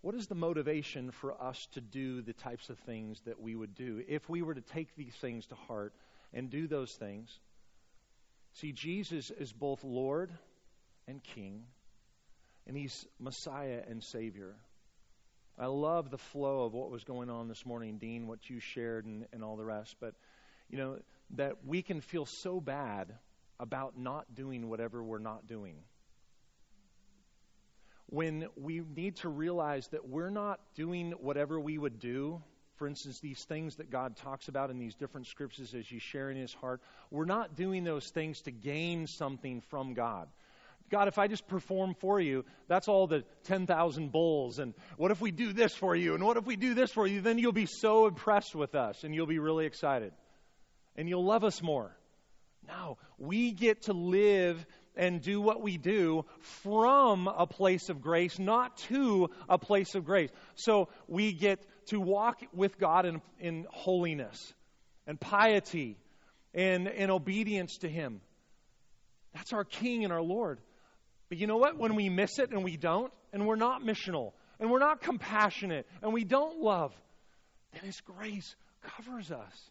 What 0.00 0.14
is 0.14 0.28
the 0.28 0.34
motivation 0.34 1.10
for 1.10 1.40
us 1.40 1.68
to 1.72 1.82
do 1.82 2.22
the 2.22 2.32
types 2.32 2.70
of 2.70 2.78
things 2.78 3.20
that 3.26 3.38
we 3.38 3.54
would 3.54 3.74
do 3.74 4.02
if 4.08 4.28
we 4.30 4.40
were 4.40 4.54
to 4.54 4.62
take 4.62 4.96
these 4.96 5.14
things 5.20 5.46
to 5.48 5.54
heart 5.54 5.92
and 6.32 6.48
do 6.48 6.66
those 6.66 6.92
things? 6.92 7.38
See, 8.54 8.72
Jesus 8.72 9.30
is 9.30 9.52
both 9.52 9.84
Lord 9.84 10.32
and 11.06 11.22
King, 11.22 11.64
and 12.66 12.76
He's 12.76 13.06
Messiah 13.18 13.82
and 13.88 14.02
Savior. 14.02 14.54
I 15.58 15.66
love 15.66 16.10
the 16.10 16.18
flow 16.18 16.64
of 16.64 16.72
what 16.72 16.90
was 16.90 17.04
going 17.04 17.30
on 17.30 17.48
this 17.48 17.66
morning, 17.66 17.98
Dean, 17.98 18.26
what 18.26 18.48
you 18.48 18.60
shared 18.60 19.04
and, 19.04 19.26
and 19.32 19.44
all 19.44 19.56
the 19.56 19.64
rest. 19.64 19.96
But, 20.00 20.14
you 20.68 20.78
know, 20.78 20.98
that 21.36 21.64
we 21.64 21.82
can 21.82 22.00
feel 22.00 22.26
so 22.26 22.60
bad 22.60 23.14
about 23.58 23.98
not 23.98 24.34
doing 24.34 24.68
whatever 24.68 25.02
we're 25.02 25.18
not 25.18 25.46
doing 25.46 25.76
when 28.10 28.46
we 28.56 28.82
need 28.96 29.16
to 29.16 29.28
realize 29.28 29.86
that 29.88 30.08
we're 30.08 30.30
not 30.30 30.60
doing 30.74 31.12
whatever 31.12 31.58
we 31.58 31.78
would 31.78 32.00
do, 32.00 32.42
for 32.76 32.88
instance, 32.88 33.20
these 33.20 33.44
things 33.44 33.76
that 33.76 33.90
God 33.90 34.16
talks 34.16 34.48
about 34.48 34.70
in 34.70 34.78
these 34.78 34.96
different 34.96 35.28
scriptures 35.28 35.74
as 35.74 35.90
you 35.90 36.00
share 36.00 36.30
in 36.30 36.36
His 36.36 36.52
heart, 36.52 36.80
we're 37.10 37.24
not 37.24 37.54
doing 37.54 37.84
those 37.84 38.08
things 38.08 38.40
to 38.42 38.50
gain 38.50 39.06
something 39.06 39.60
from 39.70 39.94
God. 39.94 40.28
God, 40.90 41.08
if 41.08 41.18
I 41.18 41.28
just 41.28 41.46
perform 41.46 41.94
for 41.94 42.20
you, 42.20 42.44
that's 42.66 42.88
all 42.88 43.06
the 43.06 43.24
10,000 43.44 44.10
bulls. 44.10 44.58
And 44.58 44.74
what 44.96 45.10
if 45.10 45.20
we 45.20 45.30
do 45.30 45.52
this 45.52 45.74
for 45.74 45.94
you? 45.94 46.14
And 46.14 46.24
what 46.24 46.36
if 46.36 46.44
we 46.44 46.56
do 46.56 46.74
this 46.74 46.90
for 46.90 47.06
you? 47.06 47.20
Then 47.20 47.38
you'll 47.38 47.52
be 47.52 47.66
so 47.66 48.06
impressed 48.06 48.54
with 48.54 48.74
us 48.74 49.04
and 49.04 49.14
you'll 49.14 49.26
be 49.26 49.38
really 49.38 49.66
excited. 49.66 50.12
And 50.96 51.08
you'll 51.08 51.24
love 51.24 51.44
us 51.44 51.62
more. 51.62 51.96
No, 52.66 52.98
we 53.18 53.52
get 53.52 53.82
to 53.82 53.92
live 53.92 54.64
and 54.96 55.22
do 55.22 55.40
what 55.40 55.62
we 55.62 55.78
do 55.78 56.24
from 56.62 57.28
a 57.28 57.46
place 57.46 57.88
of 57.88 58.02
grace, 58.02 58.38
not 58.38 58.76
to 58.88 59.30
a 59.48 59.58
place 59.58 59.94
of 59.94 60.04
grace. 60.04 60.30
So 60.56 60.88
we 61.06 61.32
get 61.32 61.64
to 61.86 62.00
walk 62.00 62.42
with 62.52 62.78
God 62.78 63.06
in, 63.06 63.22
in 63.38 63.66
holiness 63.70 64.52
and 65.06 65.18
piety 65.18 65.96
and, 66.52 66.88
and 66.88 67.10
obedience 67.10 67.78
to 67.78 67.88
Him. 67.88 68.20
That's 69.34 69.52
our 69.52 69.64
King 69.64 70.04
and 70.04 70.12
our 70.12 70.22
Lord. 70.22 70.58
But 71.30 71.38
you 71.38 71.46
know 71.46 71.56
what? 71.56 71.78
When 71.78 71.94
we 71.94 72.10
miss 72.10 72.38
it 72.38 72.50
and 72.50 72.62
we 72.62 72.76
don't, 72.76 73.10
and 73.32 73.46
we're 73.46 73.56
not 73.56 73.82
missional, 73.82 74.32
and 74.58 74.70
we're 74.70 74.80
not 74.80 75.00
compassionate, 75.00 75.86
and 76.02 76.12
we 76.12 76.24
don't 76.24 76.60
love, 76.60 76.92
then 77.72 77.82
His 77.84 78.00
grace 78.02 78.54
covers 78.82 79.30
us. 79.30 79.70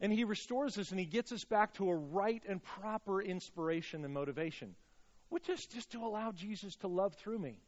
And 0.00 0.12
He 0.12 0.24
restores 0.24 0.76
us 0.76 0.90
and 0.90 0.98
He 0.98 1.06
gets 1.06 1.32
us 1.32 1.44
back 1.44 1.74
to 1.74 1.88
a 1.88 1.94
right 1.94 2.42
and 2.48 2.62
proper 2.62 3.22
inspiration 3.22 4.04
and 4.04 4.12
motivation, 4.12 4.74
which 5.30 5.48
is 5.48 5.64
just 5.66 5.92
to 5.92 6.04
allow 6.04 6.32
Jesus 6.32 6.74
to 6.76 6.88
love 6.88 7.14
through 7.14 7.38
me. 7.38 7.60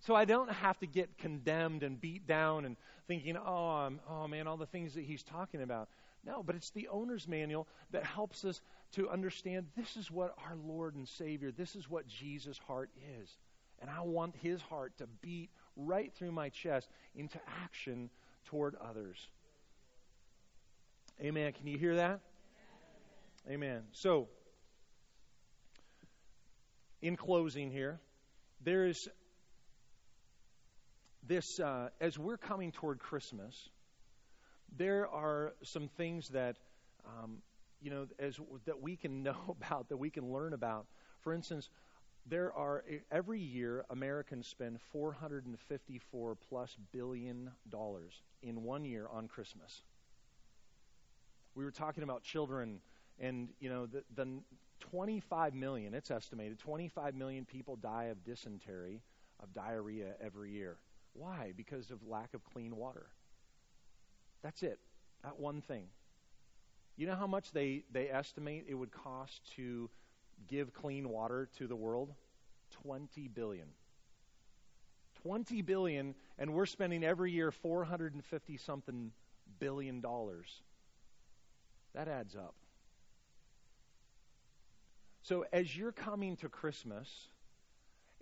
So 0.00 0.14
I 0.14 0.24
don't 0.24 0.50
have 0.50 0.78
to 0.80 0.86
get 0.86 1.18
condemned 1.18 1.82
and 1.82 2.00
beat 2.00 2.26
down 2.26 2.64
and 2.64 2.76
thinking, 3.06 3.36
oh, 3.36 3.68
I'm, 3.68 4.00
oh 4.08 4.26
man, 4.26 4.46
all 4.46 4.56
the 4.56 4.66
things 4.66 4.94
that 4.94 5.04
he's 5.04 5.22
talking 5.22 5.62
about. 5.62 5.88
No, 6.26 6.42
but 6.42 6.56
it's 6.56 6.70
the 6.70 6.88
owner's 6.88 7.28
manual 7.28 7.68
that 7.90 8.04
helps 8.04 8.44
us 8.44 8.60
to 8.94 9.08
understand 9.10 9.66
this 9.76 9.96
is 9.96 10.10
what 10.10 10.34
our 10.46 10.56
Lord 10.56 10.94
and 10.94 11.08
Savior, 11.08 11.50
this 11.50 11.74
is 11.76 11.88
what 11.88 12.06
Jesus' 12.06 12.58
heart 12.58 12.90
is. 13.20 13.28
And 13.80 13.90
I 13.90 14.02
want 14.02 14.34
his 14.36 14.60
heart 14.62 14.96
to 14.98 15.06
beat 15.20 15.50
right 15.76 16.12
through 16.14 16.32
my 16.32 16.48
chest 16.48 16.88
into 17.14 17.38
action 17.62 18.08
toward 18.46 18.76
others. 18.76 19.16
Amen. 21.20 21.52
Can 21.52 21.66
you 21.66 21.78
hear 21.78 21.96
that? 21.96 22.20
Amen. 23.48 23.82
So, 23.92 24.28
in 27.02 27.16
closing 27.16 27.70
here, 27.70 28.00
there 28.62 28.86
is 28.86 29.08
this, 31.26 31.60
uh, 31.60 31.88
as 32.00 32.18
we're 32.18 32.38
coming 32.38 32.72
toward 32.72 32.98
Christmas, 32.98 33.68
there 34.76 35.06
are 35.08 35.54
some 35.62 35.88
things 35.96 36.28
that, 36.30 36.56
um, 37.06 37.38
you 37.84 37.90
know, 37.90 38.06
as 38.18 38.40
that 38.64 38.80
we 38.80 38.96
can 38.96 39.22
know 39.22 39.36
about, 39.48 39.90
that 39.90 39.98
we 39.98 40.10
can 40.10 40.32
learn 40.32 40.54
about. 40.54 40.86
For 41.20 41.34
instance, 41.34 41.68
there 42.26 42.52
are 42.54 42.82
every 43.12 43.40
year 43.40 43.84
Americans 43.90 44.46
spend 44.46 44.80
454 44.80 46.36
plus 46.36 46.76
billion 46.92 47.50
dollars 47.68 48.22
in 48.42 48.62
one 48.62 48.84
year 48.86 49.06
on 49.12 49.28
Christmas. 49.28 49.82
We 51.54 51.64
were 51.64 51.70
talking 51.70 52.02
about 52.02 52.22
children, 52.22 52.80
and 53.20 53.50
you 53.60 53.68
know, 53.68 53.86
the, 53.86 54.02
the 54.14 54.26
25 54.80 55.54
million. 55.54 55.94
It's 55.94 56.10
estimated 56.10 56.58
25 56.58 57.14
million 57.14 57.44
people 57.44 57.76
die 57.76 58.04
of 58.04 58.24
dysentery, 58.24 59.02
of 59.42 59.52
diarrhea 59.54 60.14
every 60.20 60.52
year. 60.52 60.78
Why? 61.12 61.52
Because 61.56 61.90
of 61.90 61.98
lack 62.08 62.34
of 62.34 62.42
clean 62.44 62.74
water. 62.76 63.06
That's 64.42 64.62
it. 64.62 64.78
That 65.22 65.38
one 65.38 65.60
thing. 65.60 65.88
You 66.96 67.06
know 67.06 67.16
how 67.16 67.26
much 67.26 67.52
they, 67.52 67.84
they 67.90 68.08
estimate 68.08 68.66
it 68.68 68.74
would 68.74 68.92
cost 68.92 69.40
to 69.56 69.90
give 70.48 70.72
clean 70.72 71.08
water 71.08 71.48
to 71.58 71.66
the 71.66 71.76
world? 71.76 72.14
20 72.82 73.28
billion. 73.28 73.68
20 75.22 75.62
billion, 75.62 76.14
and 76.38 76.52
we're 76.52 76.66
spending 76.66 77.02
every 77.02 77.32
year 77.32 77.50
450 77.50 78.56
something 78.58 79.10
billion 79.58 80.00
dollars. 80.00 80.62
That 81.94 82.08
adds 82.08 82.34
up. 82.34 82.54
So 85.22 85.46
as 85.52 85.74
you're 85.76 85.92
coming 85.92 86.36
to 86.38 86.48
Christmas, 86.48 87.08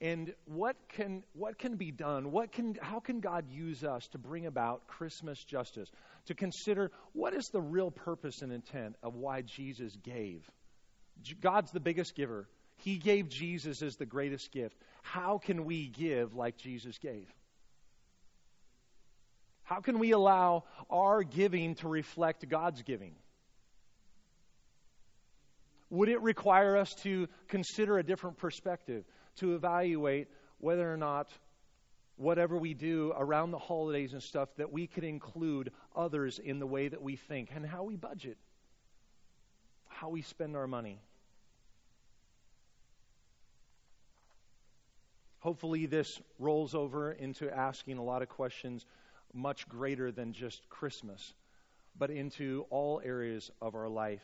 and 0.02 0.34
what 0.46 0.76
can 0.88 1.22
what 1.32 1.58
can 1.58 1.76
be 1.76 1.92
done? 1.92 2.32
What 2.32 2.50
can 2.50 2.76
how 2.82 2.98
can 2.98 3.20
god 3.20 3.48
use 3.48 3.84
us 3.84 4.08
to 4.08 4.18
bring 4.18 4.46
about 4.46 4.88
christmas 4.88 5.42
justice? 5.44 5.88
To 6.26 6.34
consider 6.34 6.90
what 7.12 7.32
is 7.32 7.46
the 7.52 7.60
real 7.60 7.92
purpose 7.92 8.42
and 8.42 8.52
intent 8.52 8.96
of 9.02 9.14
why 9.14 9.42
jesus 9.42 9.96
gave. 10.02 10.50
God's 11.40 11.70
the 11.70 11.80
biggest 11.80 12.16
giver. 12.16 12.48
He 12.78 12.96
gave 12.96 13.28
jesus 13.28 13.80
as 13.80 13.94
the 13.94 14.04
greatest 14.04 14.50
gift. 14.50 14.76
How 15.02 15.38
can 15.38 15.64
we 15.64 15.86
give 15.86 16.34
like 16.34 16.56
jesus 16.56 16.98
gave? 16.98 17.32
How 19.62 19.80
can 19.80 20.00
we 20.00 20.10
allow 20.10 20.64
our 20.90 21.22
giving 21.22 21.76
to 21.76 21.88
reflect 21.88 22.48
god's 22.48 22.82
giving? 22.82 23.14
Would 25.90 26.08
it 26.08 26.22
require 26.22 26.76
us 26.76 26.92
to 27.02 27.28
consider 27.46 27.98
a 27.98 28.02
different 28.02 28.38
perspective 28.38 29.04
to 29.36 29.54
evaluate 29.54 30.28
whether 30.58 30.92
or 30.92 30.96
not 30.96 31.28
whatever 32.16 32.56
we 32.56 32.74
do 32.74 33.12
around 33.16 33.50
the 33.50 33.58
holidays 33.58 34.12
and 34.12 34.22
stuff 34.22 34.48
that 34.56 34.72
we 34.72 34.86
could 34.86 35.04
include 35.04 35.72
others 35.96 36.38
in 36.38 36.58
the 36.58 36.66
way 36.66 36.88
that 36.88 37.02
we 37.02 37.16
think 37.16 37.50
and 37.54 37.66
how 37.66 37.82
we 37.82 37.96
budget, 37.96 38.36
how 39.88 40.08
we 40.08 40.22
spend 40.22 40.56
our 40.56 40.66
money. 40.66 41.00
Hopefully, 45.40 45.86
this 45.86 46.20
rolls 46.38 46.72
over 46.72 47.10
into 47.10 47.52
asking 47.52 47.98
a 47.98 48.02
lot 48.04 48.22
of 48.22 48.28
questions 48.28 48.86
much 49.34 49.68
greater 49.68 50.12
than 50.12 50.32
just 50.32 50.68
Christmas, 50.68 51.34
but 51.98 52.10
into 52.10 52.64
all 52.70 53.00
areas 53.04 53.50
of 53.60 53.74
our 53.74 53.88
life 53.88 54.22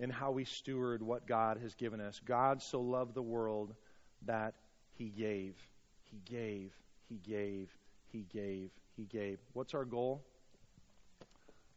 and 0.00 0.10
how 0.10 0.32
we 0.32 0.44
steward 0.44 1.02
what 1.02 1.26
God 1.26 1.58
has 1.58 1.74
given 1.74 2.00
us. 2.00 2.20
God 2.24 2.62
so 2.62 2.80
loved 2.80 3.14
the 3.14 3.22
world 3.22 3.74
that 4.26 4.54
he 4.96 5.08
gave. 5.08 5.54
He 6.10 6.20
gave. 6.24 6.72
He 7.08 7.16
gave. 7.16 7.70
He 8.12 8.26
gave. 8.32 8.70
He 8.96 9.04
gave. 9.04 9.38
What's 9.52 9.74
our 9.74 9.84
goal? 9.84 10.22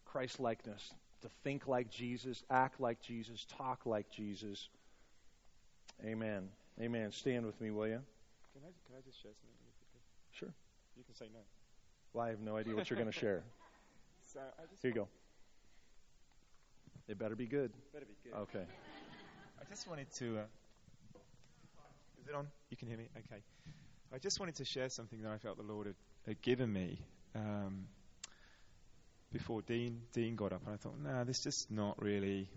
Christ 0.06 0.40
likeness. 0.40 0.94
To 1.22 1.30
think 1.44 1.68
like 1.68 1.90
Jesus, 1.90 2.44
act 2.50 2.82
like 2.82 3.02
Jesus, 3.02 3.46
talk 3.58 3.86
like 3.86 4.10
Jesus. 4.10 4.68
Amen. 6.06 6.50
Amen. 6.82 7.12
Stand 7.12 7.46
with 7.46 7.60
me, 7.62 7.72
will 7.72 7.88
you? 7.88 8.02
Can 8.54 8.62
I, 8.64 8.72
can 8.88 8.96
I 8.98 9.02
just 9.06 9.22
share 9.22 9.32
something? 9.32 9.54
Sure. 10.32 10.54
You 10.98 11.04
can 11.04 11.16
say 11.16 11.26
no. 11.34 11.40
Well, 12.12 12.26
I 12.26 12.30
have 12.30 12.42
no 12.42 12.58
idea 12.58 12.76
what 12.76 12.90
you're 12.90 13.00
going 13.00 13.12
to 13.12 13.18
share. 13.18 13.44
So 14.26 14.40
I 14.40 14.66
just 14.68 14.82
Here 14.82 14.90
you 14.90 14.96
go. 14.96 15.08
It 17.08 17.20
better 17.20 17.36
be 17.36 17.46
good. 17.46 17.72
Better 17.94 18.06
be 18.06 18.16
good. 18.24 18.36
Okay. 18.36 18.66
I 19.62 19.70
just 19.70 19.88
wanted 19.88 20.12
to. 20.16 20.40
Uh, 20.40 20.42
is 22.24 22.30
it 22.30 22.36
on? 22.36 22.48
You 22.70 22.78
can 22.78 22.88
hear 22.88 22.98
me? 22.98 23.10
Okay. 23.18 23.42
I 24.14 24.18
just 24.18 24.40
wanted 24.40 24.56
to 24.56 24.66
share 24.66 24.88
something 24.90 25.22
that 25.24 25.32
I 25.32 25.38
felt 25.38 25.58
the 25.58 25.64
Lord 25.64 25.88
had, 25.88 25.96
had 26.26 26.42
given 26.42 26.72
me 26.72 27.00
um, 27.36 27.86
before 29.32 29.62
Dean 29.62 30.02
Dean 30.14 30.36
got 30.36 30.54
up, 30.54 30.62
and 30.66 30.74
I 30.74 30.78
thought, 30.78 30.98
no, 31.04 31.12
nah, 31.12 31.24
this 31.26 31.40
is 31.40 31.44
just 31.44 31.72
not 31.72 32.02
really, 32.02 32.48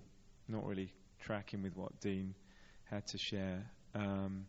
not 0.47 0.65
really 0.67 0.93
tracking 1.21 1.63
with 1.63 1.77
what 1.77 2.01
Dean 2.01 2.35
had 2.85 3.07
to 3.09 3.19
share. 3.19 3.69
Um, 3.95 4.47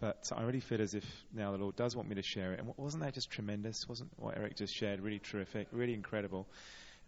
but 0.00 0.30
I 0.34 0.42
really 0.44 0.60
feel 0.60 0.80
as 0.80 0.94
if 0.94 1.04
now 1.34 1.52
the 1.52 1.58
Lord 1.58 1.76
does 1.76 1.94
want 1.94 2.08
me 2.08 2.14
to 2.14 2.22
share 2.22 2.52
it. 2.52 2.60
And 2.60 2.72
wasn't 2.76 3.02
that 3.02 3.14
just 3.14 3.30
tremendous? 3.30 3.86
Wasn't 3.88 4.10
what 4.16 4.36
Eric 4.36 4.56
just 4.56 4.74
shared 4.74 5.00
really 5.00 5.18
terrific, 5.18 5.68
really 5.72 5.94
incredible? 5.94 6.46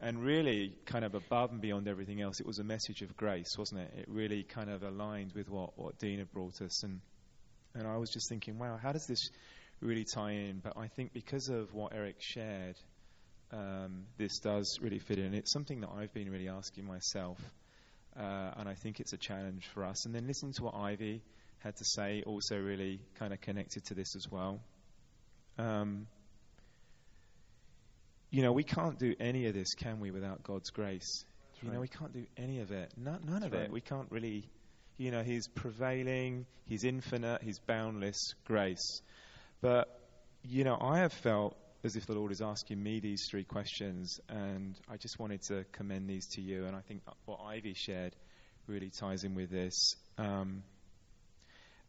And 0.01 0.23
really, 0.23 0.75
kind 0.87 1.05
of 1.05 1.15
above 1.17 1.51
and 1.51 1.61
beyond 1.61 1.89
everything 1.89 2.21
else, 2.21 2.39
it 2.39 2.47
was 2.47 2.61
a 2.61 2.65
message 2.65 3.03
of 3.03 3.17
grace, 3.17 3.57
wasn't 3.59 3.81
it? 3.81 3.93
It 3.99 4.09
really 4.09 4.45
kind 4.45 4.71
of 4.71 4.85
aligned 4.85 5.33
with 5.35 5.49
what, 5.49 5.77
what 5.77 5.99
Dean 5.99 6.19
had 6.19 6.31
brought 6.33 6.63
us. 6.63 6.85
And, 6.85 7.01
and 7.75 7.87
I 7.87 7.97
was 7.97 8.11
just 8.11 8.29
thinking, 8.29 8.59
wow, 8.59 8.79
how 8.81 8.93
does 8.93 9.07
this 9.07 9.31
really 9.81 10.05
tie 10.05 10.33
in? 10.33 10.61
But 10.63 10.77
I 10.77 10.87
think 10.87 11.13
because 11.13 11.49
of 11.49 11.75
what 11.75 11.95
Eric 11.95 12.17
shared, 12.21 12.77
um, 13.53 14.05
this 14.19 14.39
does 14.39 14.79
really 14.81 15.01
fit 15.01 15.19
in. 15.19 15.35
It's 15.35 15.53
something 15.53 15.81
that 15.81 15.91
I've 15.91 16.15
been 16.15 16.31
really 16.31 16.49
asking 16.49 16.87
myself. 16.87 17.39
Uh, 18.17 18.53
and 18.57 18.69
I 18.69 18.75
think 18.75 19.01
it's 19.01 19.13
a 19.13 19.19
challenge 19.19 19.67
for 19.75 19.85
us. 19.85 20.07
And 20.07 20.15
then 20.15 20.29
listening 20.29 20.53
to 20.55 20.65
what 20.65 20.75
Ivy 20.77 21.23
had 21.59 21.77
to 21.77 21.85
say 21.85 22.23
also 22.25 22.57
really 22.57 23.01
kind 23.19 23.33
of 23.33 23.41
connected 23.41 23.85
to 23.87 23.95
this 23.95 24.15
as 24.15 24.31
well. 24.31 24.61
Um, 25.59 26.07
you 28.31 28.43
know, 28.43 28.53
we 28.53 28.65
can't 28.65 28.99
do 28.99 29.15
any 29.21 29.47
of 29.47 29.55
this, 29.55 29.75
can 29.75 30.01
we, 30.01 30.11
without 30.11 30.43
God's 30.43 30.71
grace? 30.71 31.25
That's 31.53 31.63
you 31.63 31.69
right. 31.69 31.75
know, 31.75 31.81
we 31.81 31.89
can't 31.89 32.13
do 32.13 32.27
any 32.37 32.61
of 32.61 32.71
it. 32.71 32.93
none 32.97 33.21
That's 33.27 33.47
of 33.47 33.53
right. 33.53 33.63
it. 33.63 33.73
We 33.73 33.81
can't 33.81 34.11
really, 34.11 34.49
you 34.97 35.11
know, 35.11 35.23
He's 35.23 35.49
prevailing, 35.49 36.47
He's 36.67 36.85
infinite, 36.85 37.43
He's 37.43 37.59
boundless 37.59 38.35
grace. 38.45 39.01
But, 39.61 39.89
you 40.43 40.65
know, 40.65 40.79
I 40.81 40.99
have 40.99 41.13
felt 41.13 41.57
as 41.85 41.97
if 41.97 42.07
the 42.07 42.13
Lord 42.13 42.33
is 42.33 42.43
asking 42.43 42.83
me 42.83 43.01
these 43.01 43.27
three 43.31 43.45
questions, 43.45 44.21
and 44.29 44.79
I 44.91 44.97
just 44.97 45.19
wanted 45.19 45.43
to 45.49 45.65
commend 45.73 46.09
these 46.09 46.27
to 46.35 46.41
you. 46.41 46.67
And 46.67 46.77
I 46.77 46.81
think 46.81 47.03
what 47.25 47.41
Ivy 47.45 47.75
shared 47.75 48.15
really 48.67 48.91
ties 48.91 49.25
in 49.25 49.35
with 49.35 49.51
this. 49.51 49.95
Um, 50.19 50.63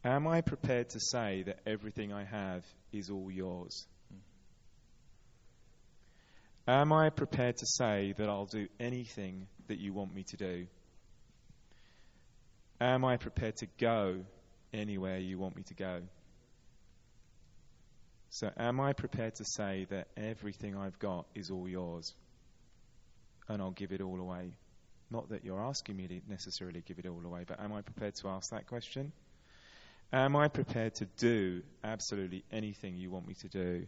am 0.04 0.28
I 0.28 0.42
prepared 0.42 0.90
to 0.92 1.00
say 1.00 1.44
that 1.44 1.60
everything 1.66 2.14
I 2.14 2.24
have 2.24 2.64
is 2.94 3.10
all 3.10 3.30
yours? 3.30 3.86
Am 6.70 6.94
I 6.94 7.10
prepared 7.10 7.58
to 7.58 7.66
say 7.66 8.14
that 8.20 8.30
I'll 8.30 8.46
do 8.46 8.68
anything 8.80 9.48
that 9.70 9.80
you 9.80 9.92
want 9.92 10.14
me 10.14 10.22
to 10.26 10.38
do? 10.38 10.68
Am 12.80 13.04
I 13.04 13.18
prepared 13.18 13.56
to 13.58 13.68
go 13.80 14.24
anywhere 14.72 15.18
you 15.18 15.40
want 15.40 15.56
me 15.56 15.64
to 15.64 15.74
go? 15.74 16.02
So, 18.30 18.52
am 18.56 18.80
I 18.80 18.94
prepared 18.94 19.34
to 19.38 19.46
say 19.46 19.88
that 19.90 20.10
everything 20.16 20.78
I've 20.78 21.00
got 21.00 21.26
is 21.34 21.50
all 21.50 21.68
yours 21.68 22.14
and 23.48 23.64
I'll 23.64 23.72
give 23.72 23.92
it 23.92 24.02
all 24.02 24.20
away? 24.20 24.52
Not 25.10 25.30
that 25.30 25.44
you're 25.44 25.64
asking 25.64 25.98
me 25.98 26.08
to 26.08 26.22
necessarily 26.30 26.84
give 26.86 27.00
it 27.00 27.08
all 27.08 27.26
away, 27.26 27.46
but 27.48 27.60
am 27.60 27.74
I 27.74 27.82
prepared 27.82 28.14
to 28.22 28.28
ask 28.28 28.52
that 28.52 28.68
question? 28.68 29.12
Am 30.14 30.36
I 30.36 30.50
prepared 30.50 30.94
to 30.96 31.06
do 31.18 31.64
absolutely 31.84 32.44
anything 32.52 32.96
you 32.96 33.10
want 33.10 33.28
me 33.28 33.34
to 33.42 33.48
do? 33.48 33.88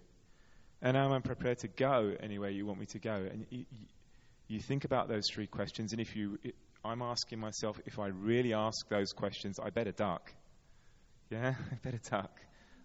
And 0.81 0.97
am 0.97 1.11
I 1.11 1.19
prepared 1.19 1.59
to 1.59 1.67
go 1.67 2.15
anywhere 2.19 2.49
you 2.49 2.65
want 2.65 2.79
me 2.79 2.87
to 2.87 2.99
go? 2.99 3.13
And 3.13 3.45
you, 3.49 3.65
you 4.47 4.59
think 4.59 4.83
about 4.83 5.07
those 5.07 5.29
three 5.29 5.45
questions, 5.47 5.91
and 5.91 6.01
if 6.01 6.15
you, 6.15 6.39
I'm 6.83 7.01
asking 7.01 7.39
myself, 7.39 7.79
if 7.85 7.99
I 7.99 8.07
really 8.07 8.53
ask 8.53 8.89
those 8.89 9.13
questions, 9.13 9.59
I 9.59 9.69
better 9.69 9.91
duck. 9.91 10.33
Yeah, 11.29 11.53
I 11.71 11.75
better 11.83 12.01
duck 12.09 12.31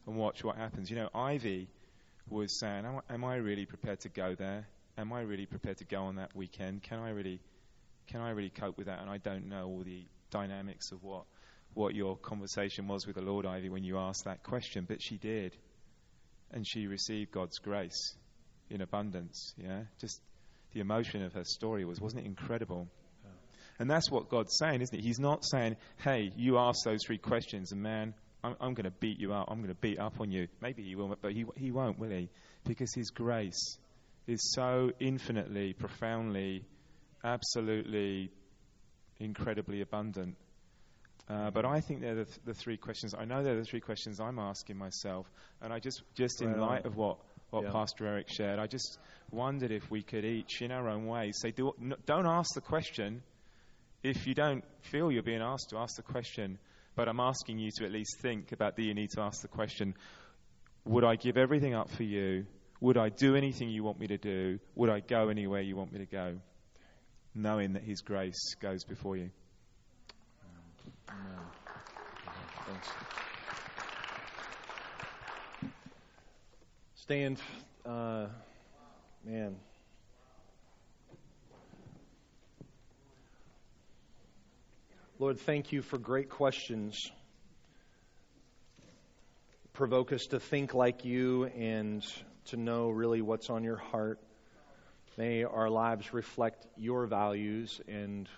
and 0.06 0.16
watch 0.16 0.44
what 0.44 0.56
happens. 0.56 0.90
You 0.90 0.96
know, 0.96 1.08
Ivy 1.14 1.68
was 2.28 2.58
saying, 2.58 2.84
Am 3.08 3.24
I 3.24 3.36
really 3.36 3.64
prepared 3.64 4.00
to 4.00 4.10
go 4.10 4.34
there? 4.34 4.66
Am 4.98 5.12
I 5.12 5.22
really 5.22 5.46
prepared 5.46 5.78
to 5.78 5.84
go 5.84 6.02
on 6.04 6.16
that 6.16 6.34
weekend? 6.36 6.82
Can 6.82 6.98
I 6.98 7.10
really, 7.10 7.40
can 8.08 8.20
I 8.20 8.30
really 8.30 8.50
cope 8.50 8.76
with 8.76 8.86
that? 8.86 9.00
And 9.00 9.10
I 9.10 9.18
don't 9.18 9.48
know 9.48 9.66
all 9.66 9.82
the 9.84 10.04
dynamics 10.30 10.92
of 10.92 11.02
what, 11.02 11.24
what 11.72 11.94
your 11.94 12.16
conversation 12.16 12.88
was 12.88 13.06
with 13.06 13.16
the 13.16 13.22
Lord, 13.22 13.46
Ivy, 13.46 13.70
when 13.70 13.84
you 13.84 13.98
asked 13.98 14.24
that 14.24 14.42
question, 14.42 14.84
but 14.86 15.00
she 15.02 15.16
did 15.16 15.56
and 16.52 16.66
she 16.66 16.86
received 16.86 17.32
God's 17.32 17.58
grace 17.58 18.16
in 18.70 18.80
abundance. 18.80 19.54
Yeah, 19.56 19.82
just 20.00 20.20
the 20.72 20.80
emotion 20.80 21.22
of 21.22 21.32
her 21.34 21.44
story 21.44 21.84
was 21.84 22.00
wasn't 22.00 22.22
it 22.22 22.26
incredible? 22.26 22.88
And 23.78 23.90
that's 23.90 24.10
what 24.10 24.30
God's 24.30 24.56
saying, 24.58 24.80
isn't 24.80 24.98
it? 24.98 25.02
He's 25.02 25.18
not 25.18 25.44
saying, 25.44 25.76
"Hey, 25.98 26.32
you 26.36 26.58
ask 26.58 26.82
those 26.84 27.00
three 27.06 27.18
questions, 27.18 27.72
and 27.72 27.82
man, 27.82 28.14
I'm, 28.42 28.56
I'm 28.58 28.74
going 28.74 28.84
to 28.84 28.90
beat 29.00 29.20
you 29.20 29.34
up. 29.34 29.48
I'm 29.50 29.58
going 29.58 29.68
to 29.68 29.80
beat 29.80 29.98
up 29.98 30.20
on 30.20 30.30
you." 30.30 30.48
Maybe 30.62 30.82
he 30.82 30.94
will, 30.94 31.14
but 31.20 31.32
he 31.32 31.44
he 31.56 31.70
won't, 31.70 31.98
will 31.98 32.10
he? 32.10 32.30
Because 32.64 32.92
His 32.94 33.10
grace 33.10 33.78
is 34.26 34.52
so 34.54 34.92
infinitely, 34.98 35.74
profoundly, 35.74 36.64
absolutely, 37.22 38.30
incredibly 39.18 39.82
abundant 39.82 40.36
uh, 41.28 41.50
but 41.50 41.64
I 41.64 41.80
think 41.80 42.00
they're 42.00 42.14
the, 42.14 42.24
th- 42.24 42.38
the, 42.44 42.54
three 42.54 42.76
questions. 42.76 43.12
I 43.18 43.24
know 43.24 43.42
they're 43.42 43.56
the 43.56 43.64
three 43.64 43.80
questions 43.80 44.20
I'm 44.20 44.38
asking 44.38 44.78
myself. 44.78 45.26
And 45.60 45.72
I 45.72 45.80
just, 45.80 46.02
just 46.14 46.40
in 46.40 46.60
light 46.60 46.86
of 46.86 46.96
what, 46.96 47.18
what 47.50 47.64
yeah. 47.64 47.72
Pastor 47.72 48.06
Eric 48.06 48.28
shared, 48.28 48.60
I 48.60 48.68
just 48.68 48.98
wondered 49.32 49.72
if 49.72 49.90
we 49.90 50.02
could 50.02 50.24
each, 50.24 50.62
in 50.62 50.70
our 50.70 50.88
own 50.88 51.06
way, 51.06 51.32
say, 51.34 51.50
do, 51.50 51.72
don't 52.06 52.26
ask 52.26 52.54
the 52.54 52.60
question 52.60 53.22
if 54.04 54.26
you 54.28 54.34
don't 54.34 54.62
feel 54.82 55.10
you're 55.10 55.24
being 55.24 55.42
asked 55.42 55.70
to 55.70 55.78
ask 55.78 55.96
the 55.96 56.02
question. 56.02 56.58
But 56.94 57.08
I'm 57.08 57.20
asking 57.20 57.58
you 57.58 57.70
to 57.78 57.84
at 57.84 57.92
least 57.92 58.20
think 58.20 58.52
about 58.52 58.76
do 58.76 58.82
you 58.82 58.94
need 58.94 59.10
to 59.10 59.20
ask 59.20 59.42
the 59.42 59.48
question, 59.48 59.94
would 60.84 61.04
I 61.04 61.16
give 61.16 61.36
everything 61.36 61.74
up 61.74 61.90
for 61.90 62.04
you? 62.04 62.46
Would 62.80 62.96
I 62.96 63.08
do 63.08 63.34
anything 63.34 63.68
you 63.68 63.82
want 63.82 63.98
me 63.98 64.06
to 64.06 64.18
do? 64.18 64.60
Would 64.76 64.90
I 64.90 65.00
go 65.00 65.28
anywhere 65.28 65.60
you 65.60 65.74
want 65.74 65.92
me 65.92 65.98
to 65.98 66.06
go? 66.06 66.36
Knowing 67.34 67.72
that 67.72 67.82
His 67.82 68.00
grace 68.00 68.54
goes 68.60 68.84
before 68.84 69.16
you. 69.16 69.30
Thanks. 72.66 72.88
Stand, 76.94 77.40
uh, 77.84 78.26
man. 79.24 79.56
Lord, 85.18 85.40
thank 85.40 85.72
you 85.72 85.80
for 85.80 85.96
great 85.96 86.28
questions. 86.28 87.10
Provoke 89.72 90.12
us 90.12 90.26
to 90.26 90.40
think 90.40 90.74
like 90.74 91.04
you 91.04 91.44
and 91.44 92.04
to 92.46 92.56
know 92.56 92.90
really 92.90 93.22
what's 93.22 93.48
on 93.48 93.64
your 93.64 93.76
heart. 93.76 94.18
May 95.16 95.44
our 95.44 95.70
lives 95.70 96.12
reflect 96.12 96.66
your 96.76 97.06
values 97.06 97.80
and 97.88 98.28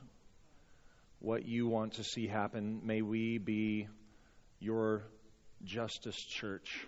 what 1.21 1.47
you 1.47 1.67
want 1.69 1.95
to 1.95 2.05
see 2.05 2.27
happen. 2.27 2.81
May 2.85 3.03
we 3.03 3.39
be 3.39 3.89
your 4.61 5.03
justice 5.65 6.17
church. 6.17 6.87